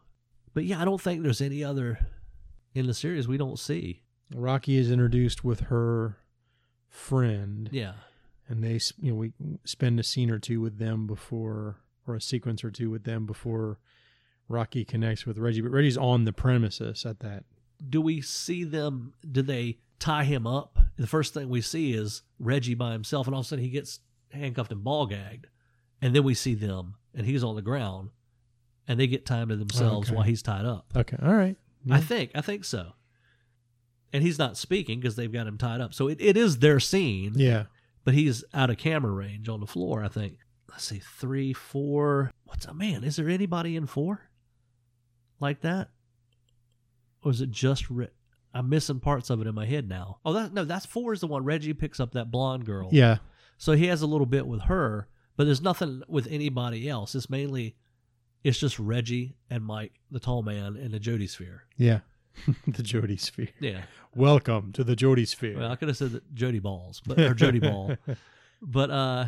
[0.52, 1.98] But yeah, I don't think there's any other
[2.78, 4.02] in the series we don't see.
[4.34, 6.18] Rocky is introduced with her
[6.88, 7.94] friend, Yeah,
[8.48, 9.32] and they, you know, we
[9.64, 11.76] spend a scene or two with them before,
[12.06, 13.78] or a sequence or two with them before
[14.48, 15.60] Rocky connects with Reggie.
[15.60, 17.44] But Reggie's on the premises at that.
[17.88, 19.12] do we see them?
[19.30, 20.78] Do they tie him up?
[20.96, 23.70] The first thing we see is Reggie by himself, and all of a sudden he
[23.70, 24.00] gets
[24.32, 25.46] handcuffed and ball gagged,
[26.02, 28.10] and then we see them, and he's on the ground,
[28.86, 30.16] and they get time to themselves Okay.
[30.16, 30.86] while he's tied up.
[30.96, 31.56] Okay, all right.
[31.90, 32.92] I think, I think so.
[34.12, 36.80] And he's not speaking because they've got him tied up, so it, it is their
[36.80, 37.32] scene.
[37.36, 37.64] Yeah.
[38.04, 40.02] but he's out of camera range on the floor.
[40.02, 40.38] I think.
[40.70, 42.30] Let's see, three, four.
[42.44, 43.04] What's a man?
[43.04, 44.30] Is there anybody in four
[45.40, 45.90] like that,
[47.22, 47.86] or is it just?
[48.54, 50.20] I'm missing parts of it in my head now.
[50.24, 52.88] Oh, that no, that's four is the one Reggie picks up that blonde girl.
[52.92, 53.18] Yeah.
[53.58, 57.14] So he has a little bit with her, but there's nothing with anybody else.
[57.14, 57.76] It's mainly,
[58.44, 61.64] it's just Reggie and Mike, the tall man, and the Jody sphere.
[61.76, 62.00] Yeah.
[62.66, 63.48] the Jody sphere.
[63.60, 63.82] Yeah.
[64.14, 65.58] Welcome to the Jody sphere.
[65.58, 67.94] Well, I could have said that Jody balls, but or Jody ball.
[68.60, 69.26] But uh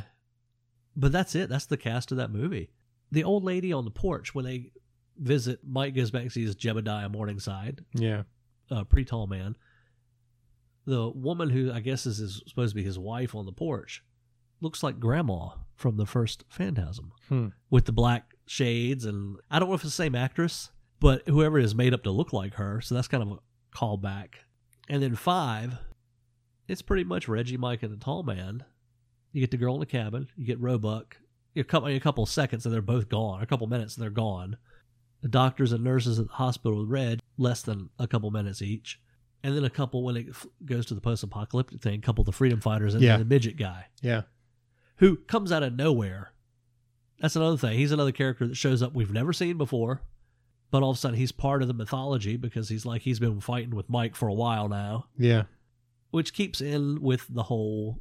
[0.97, 1.49] but that's it.
[1.49, 2.70] That's the cast of that movie.
[3.12, 4.73] The old lady on the porch when they
[5.16, 8.24] visit Mike goes back and sees Jebediah Morningside, yeah.
[8.73, 9.57] a pretty tall man.
[10.87, 14.03] The woman who I guess is his, supposed to be his wife on the porch
[14.61, 17.49] looks like grandma from the first Phantasm Hmm.
[17.70, 21.56] with the black shades and I don't know if it's the same actress, but whoever
[21.59, 23.39] is made up to look like her, so that's kind of a
[23.77, 24.31] callback.
[24.89, 25.78] And then five,
[26.66, 28.64] it's pretty much Reggie, Mike, and the tall man.
[29.32, 30.27] You get the girl in the cabin.
[30.36, 31.16] You get Roebuck.
[31.55, 33.40] You A couple, a couple of seconds, and they're both gone.
[33.40, 34.56] A couple minutes, and they're gone.
[35.22, 39.01] The doctors and nurses at the hospital with Reg, less than a couple minutes each.
[39.44, 42.01] And then a couple when it f- goes to the post-apocalyptic thing.
[42.01, 43.12] A couple of the freedom fighters and Yeah.
[43.12, 44.22] then the midget guy Yeah.
[44.97, 46.32] who comes out of nowhere.
[47.21, 47.79] That's another thing.
[47.79, 50.01] He's another character that shows up we've never seen before,
[50.71, 53.41] but all of a sudden he's part of the mythology because he's like he's been
[53.41, 55.45] fighting with Mike for a while now, Yeah.
[56.11, 58.01] which keeps in with the whole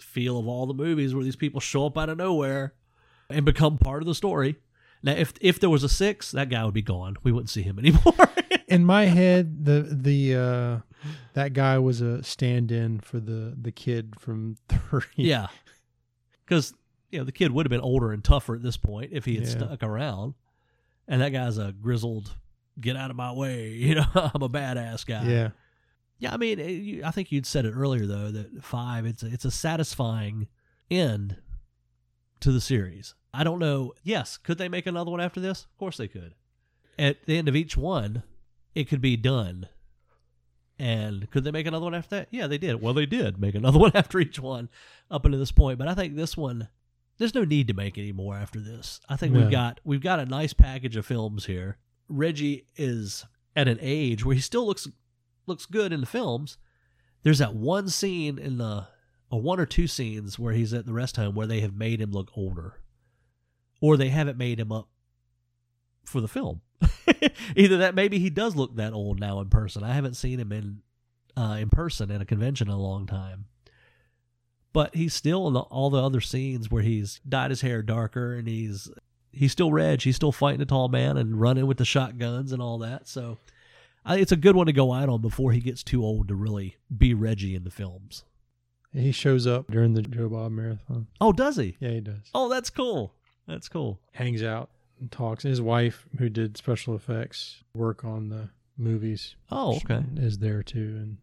[0.00, 2.74] feel of all the movies where these people show up out of nowhere
[3.30, 4.56] and become part of the story.
[5.04, 7.16] Now, if if there was a six, that guy would be gone.
[7.22, 8.14] We wouldn't see him anymore.
[8.68, 10.78] In my head, the the uh
[11.34, 15.02] that guy was a stand-in for the the kid from three.
[15.16, 15.48] yeah,
[16.44, 16.74] because
[17.12, 19.34] you know the kid would have been older and tougher at this point if he
[19.36, 19.50] had Yeah.
[19.50, 20.34] stuck around,
[21.06, 22.34] and that guy's a grizzled,
[22.80, 25.24] get out of my way, you know, I'm a badass guy.
[25.28, 25.50] Yeah.
[26.18, 26.32] yeah.
[26.32, 29.26] I mean, it- you- I think you'd said it earlier though that five, it's a,
[29.26, 30.48] it's a satisfying
[30.90, 31.36] end
[32.40, 33.14] to the series.
[33.34, 33.92] I don't know.
[34.02, 35.62] Yes, could they make another one after this?
[35.64, 36.34] Of course they could.
[36.98, 38.22] At the end of each one,
[38.74, 39.68] it could be done.
[40.78, 42.28] And could they make another one after that?
[42.30, 42.80] Yeah, they did.
[42.82, 44.68] Well, they did make another one after each one
[45.10, 45.78] up until this point.
[45.78, 46.68] But I think this one,
[47.18, 49.00] there's no need to make any more after this.
[49.08, 49.40] I think No.
[49.40, 51.78] we've got we've got a nice package of films here.
[52.08, 53.24] Reggie is
[53.54, 54.88] at an age where he still looks
[55.46, 56.56] looks good in the films.
[57.22, 58.86] There's that one scene in the
[59.30, 62.00] or one or two scenes where he's at the rest home where they have made
[62.00, 62.80] him look older,
[63.80, 64.88] or they haven't made him up
[66.04, 66.60] for the film.
[67.56, 69.82] Either that, maybe he does look that old now in person.
[69.84, 70.82] I haven't seen him in
[71.36, 73.46] uh, in person in a convention in a long time.
[74.72, 78.34] But he's still in the, all the other scenes where he's dyed his hair darker
[78.34, 78.90] and he's
[79.30, 80.02] he's still Reg.
[80.02, 83.06] He's still fighting a tall man and running with the shotguns and all that.
[83.08, 83.38] So
[84.04, 86.34] I, it's a good one to go out on before he gets too old to
[86.34, 88.24] really be Reggie in the films.
[88.94, 91.06] He shows up during the Joe Bob marathon.
[91.20, 91.76] Oh, does he?
[91.80, 92.30] Yeah, he does.
[92.34, 93.14] Oh, that's cool.
[93.48, 94.00] That's cool.
[94.12, 94.68] Hangs out
[95.00, 95.44] and talks.
[95.44, 100.02] His wife, who did special effects work on the movies, Oh, okay.
[100.16, 101.16] is there too, and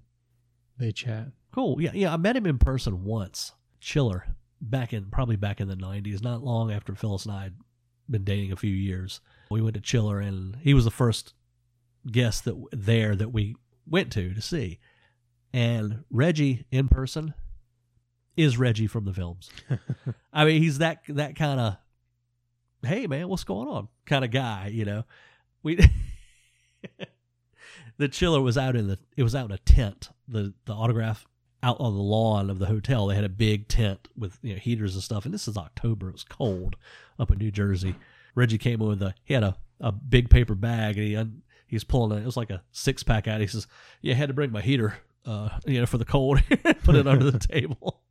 [0.80, 1.28] they chat.
[1.54, 1.82] Cool.
[1.82, 2.14] Yeah, yeah.
[2.14, 3.54] I met him in person once.
[3.80, 4.36] Chiller.
[4.62, 7.56] Back in probably back in the nineties, not long after Phyllis and I had
[8.10, 9.22] been dating a few years.
[9.50, 11.34] We went to Chiller and he was the first
[12.12, 13.56] guest that there that we
[13.88, 14.80] went to to see.
[15.54, 17.34] And Reggie in person
[18.36, 19.50] is Reggie from the films.
[20.34, 21.78] I mean, he's that that kind of
[22.84, 25.04] hey man, what's going on kind of guy, you know.
[25.64, 25.78] We
[27.98, 30.10] the chiller was out in the it was out in a tent.
[30.28, 31.28] The the autograph
[31.62, 33.08] out on the lawn of the hotel.
[33.08, 35.26] They had a big tent with you know heaters and stuff.
[35.26, 36.10] And this is October.
[36.10, 36.76] It was cold
[37.18, 37.96] up in New Jersey.
[38.36, 41.42] Reggie came in with a he had a, a big paper bag and he un,
[41.68, 42.22] he was pulling it.
[42.22, 43.42] It was like a six pack out.
[43.42, 43.68] He says,
[44.02, 44.96] "Yeah, I had to bring my heater,
[45.26, 46.42] uh, you know, for the cold.
[46.84, 48.02] Put it under the table."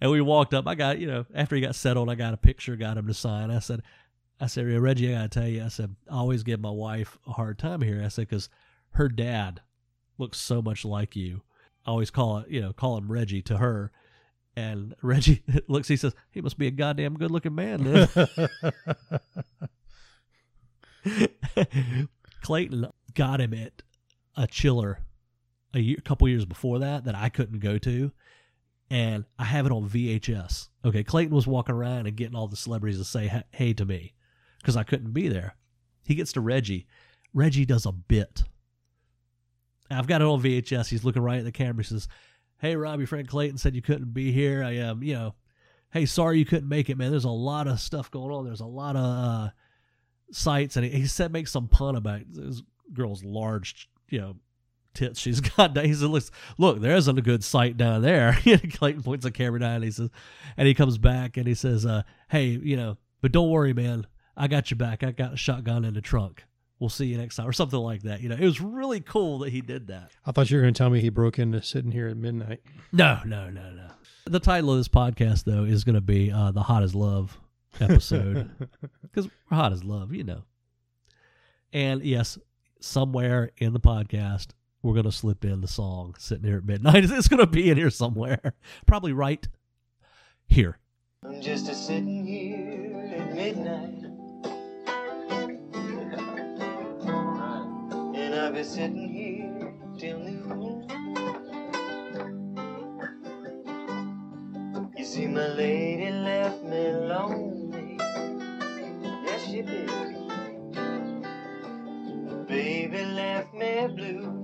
[0.00, 0.66] And we walked up.
[0.66, 3.14] I got you know after he got settled, I got a picture, got him to
[3.14, 3.50] sign.
[3.50, 3.82] I said,
[4.40, 7.18] I said, "Yeah, Reggie, I gotta tell you, I said, I always give my wife
[7.26, 8.02] a hard time here.
[8.04, 8.48] I said, because
[8.92, 9.60] her dad
[10.18, 11.42] looks so much like you.
[11.86, 13.92] I always call it, you know, call him Reggie to her.
[14.54, 18.08] And Reggie looks, he says, he must be a goddamn good looking man.
[22.42, 23.82] Clayton got him at
[24.36, 25.00] a chiller
[25.74, 28.12] a year, couple years before that that I couldn't go to,
[28.90, 30.68] and I have it on VHS.
[30.84, 34.14] Okay, Clayton was walking around and getting all the celebrities to say hey to me
[34.58, 35.56] because I couldn't be there.
[36.04, 36.86] He gets to Reggie.
[37.32, 38.44] Reggie does a bit.
[39.98, 40.88] I've got it on VHS.
[40.88, 41.82] He's looking right at the camera.
[41.82, 42.08] He says,
[42.58, 44.62] "Hey, Rob, your friend Clayton said you couldn't be here.
[44.64, 45.34] I um, you know,
[45.92, 47.10] hey, sorry you couldn't make it, man.
[47.10, 48.44] There's a lot of stuff going on.
[48.44, 49.50] There's a lot of uh,
[50.30, 52.62] sites, and he, he said make some pun about this
[52.92, 54.36] girl's large, you know,
[54.94, 55.76] tits she's got.
[55.76, 56.24] He said, "Look,
[56.58, 58.38] look, there isn't a good sight down there."
[58.72, 60.10] Clayton points the camera down, and he says,
[60.56, 64.06] and he comes back and he says, uh, "Hey, you know, but don't worry, man.
[64.36, 65.02] I got your back.
[65.02, 66.44] I got a shotgun in the trunk.
[66.82, 69.38] We'll see you next time, or something like that." You know, it was really cool
[69.38, 70.10] that he did that.
[70.26, 72.60] I thought you were going to tell me he broke into sitting here at midnight.
[72.90, 73.86] No, no, no, no.
[74.24, 77.38] The title of this podcast, though, is going to be uh, the Hot as Love
[77.80, 78.50] episode
[79.02, 80.42] because we're hot as love, you know.
[81.72, 82.36] And yes,
[82.80, 84.48] somewhere in the podcast,
[84.82, 87.70] we're going to slip in the song "Sitting Here at Midnight." It's going to be
[87.70, 88.54] in here somewhere,
[88.86, 89.46] probably right
[90.48, 90.80] here.
[91.24, 94.11] I'm just a sitting here at midnight.
[98.42, 100.88] I'll be sitting here till noon.
[104.98, 107.98] You see, my lady left me lonely.
[109.24, 109.88] Yes, she did.
[112.48, 114.41] Baby left me blue.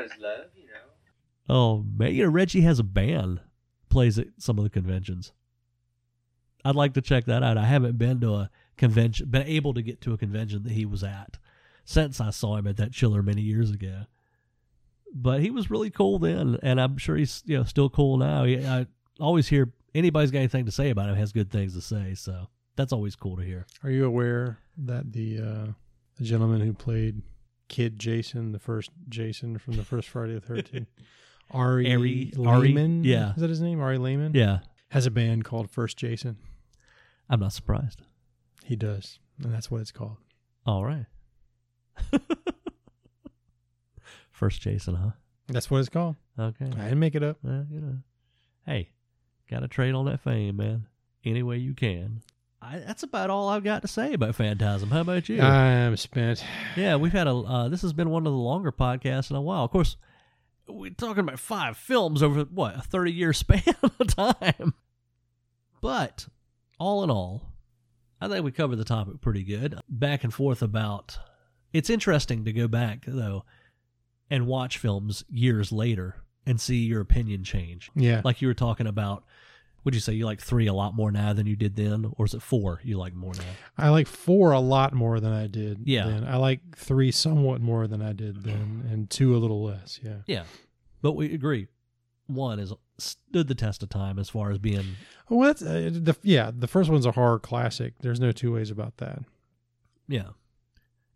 [0.00, 1.54] His love, you know.
[1.54, 3.40] Oh man, you know Reggie has a band
[3.88, 5.32] plays at some of the conventions.
[6.64, 7.58] I'd like to check that out.
[7.58, 10.86] I haven't been to a convention, been able to get to a convention that he
[10.86, 11.38] was at
[11.84, 14.04] since I saw him at that chiller many years ago.
[15.14, 18.44] But he was really cool then, and I'm sure he's you know still cool now.
[18.44, 18.86] He, I
[19.20, 22.48] always hear anybody's got anything to say about him has good things to say, so
[22.76, 23.66] that's always cool to hear.
[23.82, 25.72] Are you aware that the uh,
[26.16, 27.20] the gentleman who played
[27.68, 30.88] Kid Jason, the first Jason from the first Friday the Thirteenth,
[31.50, 33.30] Ari, Ari- Ari, Lehman, yeah.
[33.34, 33.80] is that his name?
[33.80, 34.58] Ari Lehman, Yeah,
[34.90, 36.36] has a band called First Jason.
[37.30, 38.02] I'm not surprised.
[38.64, 40.16] He does, and that's what it's called.
[40.66, 41.06] All right.
[44.30, 45.10] First Jason, huh?
[45.48, 46.16] That's what it's called.
[46.38, 46.64] Okay.
[46.66, 47.38] I didn't make it up.
[47.42, 47.96] Well, you know,
[48.66, 48.90] hey,
[49.50, 50.86] got to trade on that fame, man.
[51.24, 52.22] Any way you can.
[52.64, 54.90] I, that's about all I've got to say about Phantasm.
[54.90, 55.40] How about you?
[55.40, 56.44] I'm spent.
[56.76, 57.34] yeah, we've had a.
[57.34, 59.64] Uh, this has been one of the longer podcasts in a while.
[59.64, 59.96] Of course,
[60.68, 64.74] we're talking about five films over what a thirty-year span of time.
[65.80, 66.28] But
[66.78, 67.52] all in all,
[68.20, 69.78] I think we covered the topic pretty good.
[69.88, 71.18] Back and forth about.
[71.72, 73.44] It's interesting to go back though,
[74.30, 78.86] and watch films years later and see your opinion change Yeah, like you were talking
[78.86, 79.24] about
[79.84, 82.24] would you say you like three a lot more now than you did then or
[82.24, 83.42] is it four you like more now
[83.76, 85.80] I like four a lot more than I did.
[85.84, 86.06] Yeah.
[86.06, 86.24] then.
[86.24, 89.98] I like three somewhat more than I did then, and two a little less.
[90.02, 90.18] Yeah.
[90.26, 90.44] yeah
[91.00, 91.66] but we agree
[92.26, 94.96] one is stood the test of time as far as being
[95.28, 96.50] Well, that's uh, the yeah.
[96.56, 97.94] The first one's a horror classic.
[98.00, 99.20] There's no two ways about that.
[100.08, 100.28] yeah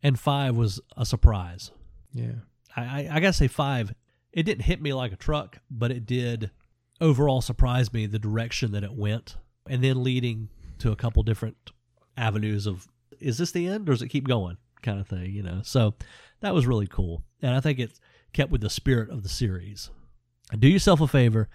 [0.03, 1.71] and five was a surprise
[2.13, 2.33] Yeah.
[2.77, 3.95] I, I, I gotta say five
[4.33, 6.51] it didn't hit me like a truck but it did
[7.01, 9.37] overall surprised me the direction that it went
[9.69, 10.49] and then leading
[10.79, 11.57] to a couple different
[12.17, 12.87] avenues of
[13.21, 15.61] is this the end or does it keep going kind of thing you know?
[15.63, 15.95] So
[16.41, 17.23] that was really cool.
[17.43, 17.99] And i think it
[18.33, 19.91] kept with the spirit of the series.
[20.59, 21.49] Do yourself a favor.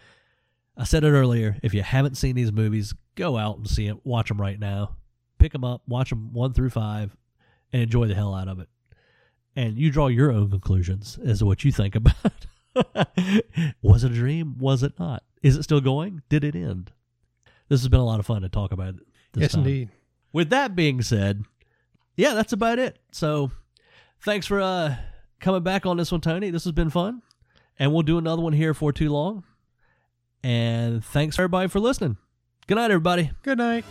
[0.78, 1.58] I said it earlier.
[1.64, 4.96] If you haven't seen these movies go out and see it watch them right now.
[5.38, 5.84] Pick them up.
[5.88, 7.16] Watch them one through five
[7.72, 8.68] and enjoy the hell out of it.
[9.56, 12.16] And you draw your own conclusions as to what you think about
[13.82, 14.58] was it a dream?
[14.58, 16.22] Was it not is it still going?
[16.30, 16.92] Did it end?
[17.70, 18.96] This has been a lot of fun to talk about
[19.34, 19.62] this yes, time.
[19.62, 19.90] indeed.
[20.34, 21.46] with that being said
[22.16, 23.00] yeah that's about it.
[23.12, 23.52] So
[24.24, 24.96] thanks for uh
[25.40, 26.50] coming back on this one tony.
[26.50, 27.22] This has been fun.
[27.80, 29.44] And we'll do another one here for too long.
[30.44, 32.18] And thanks everybody for listening.
[32.68, 33.32] Good night everybody.
[33.42, 33.86] Good night.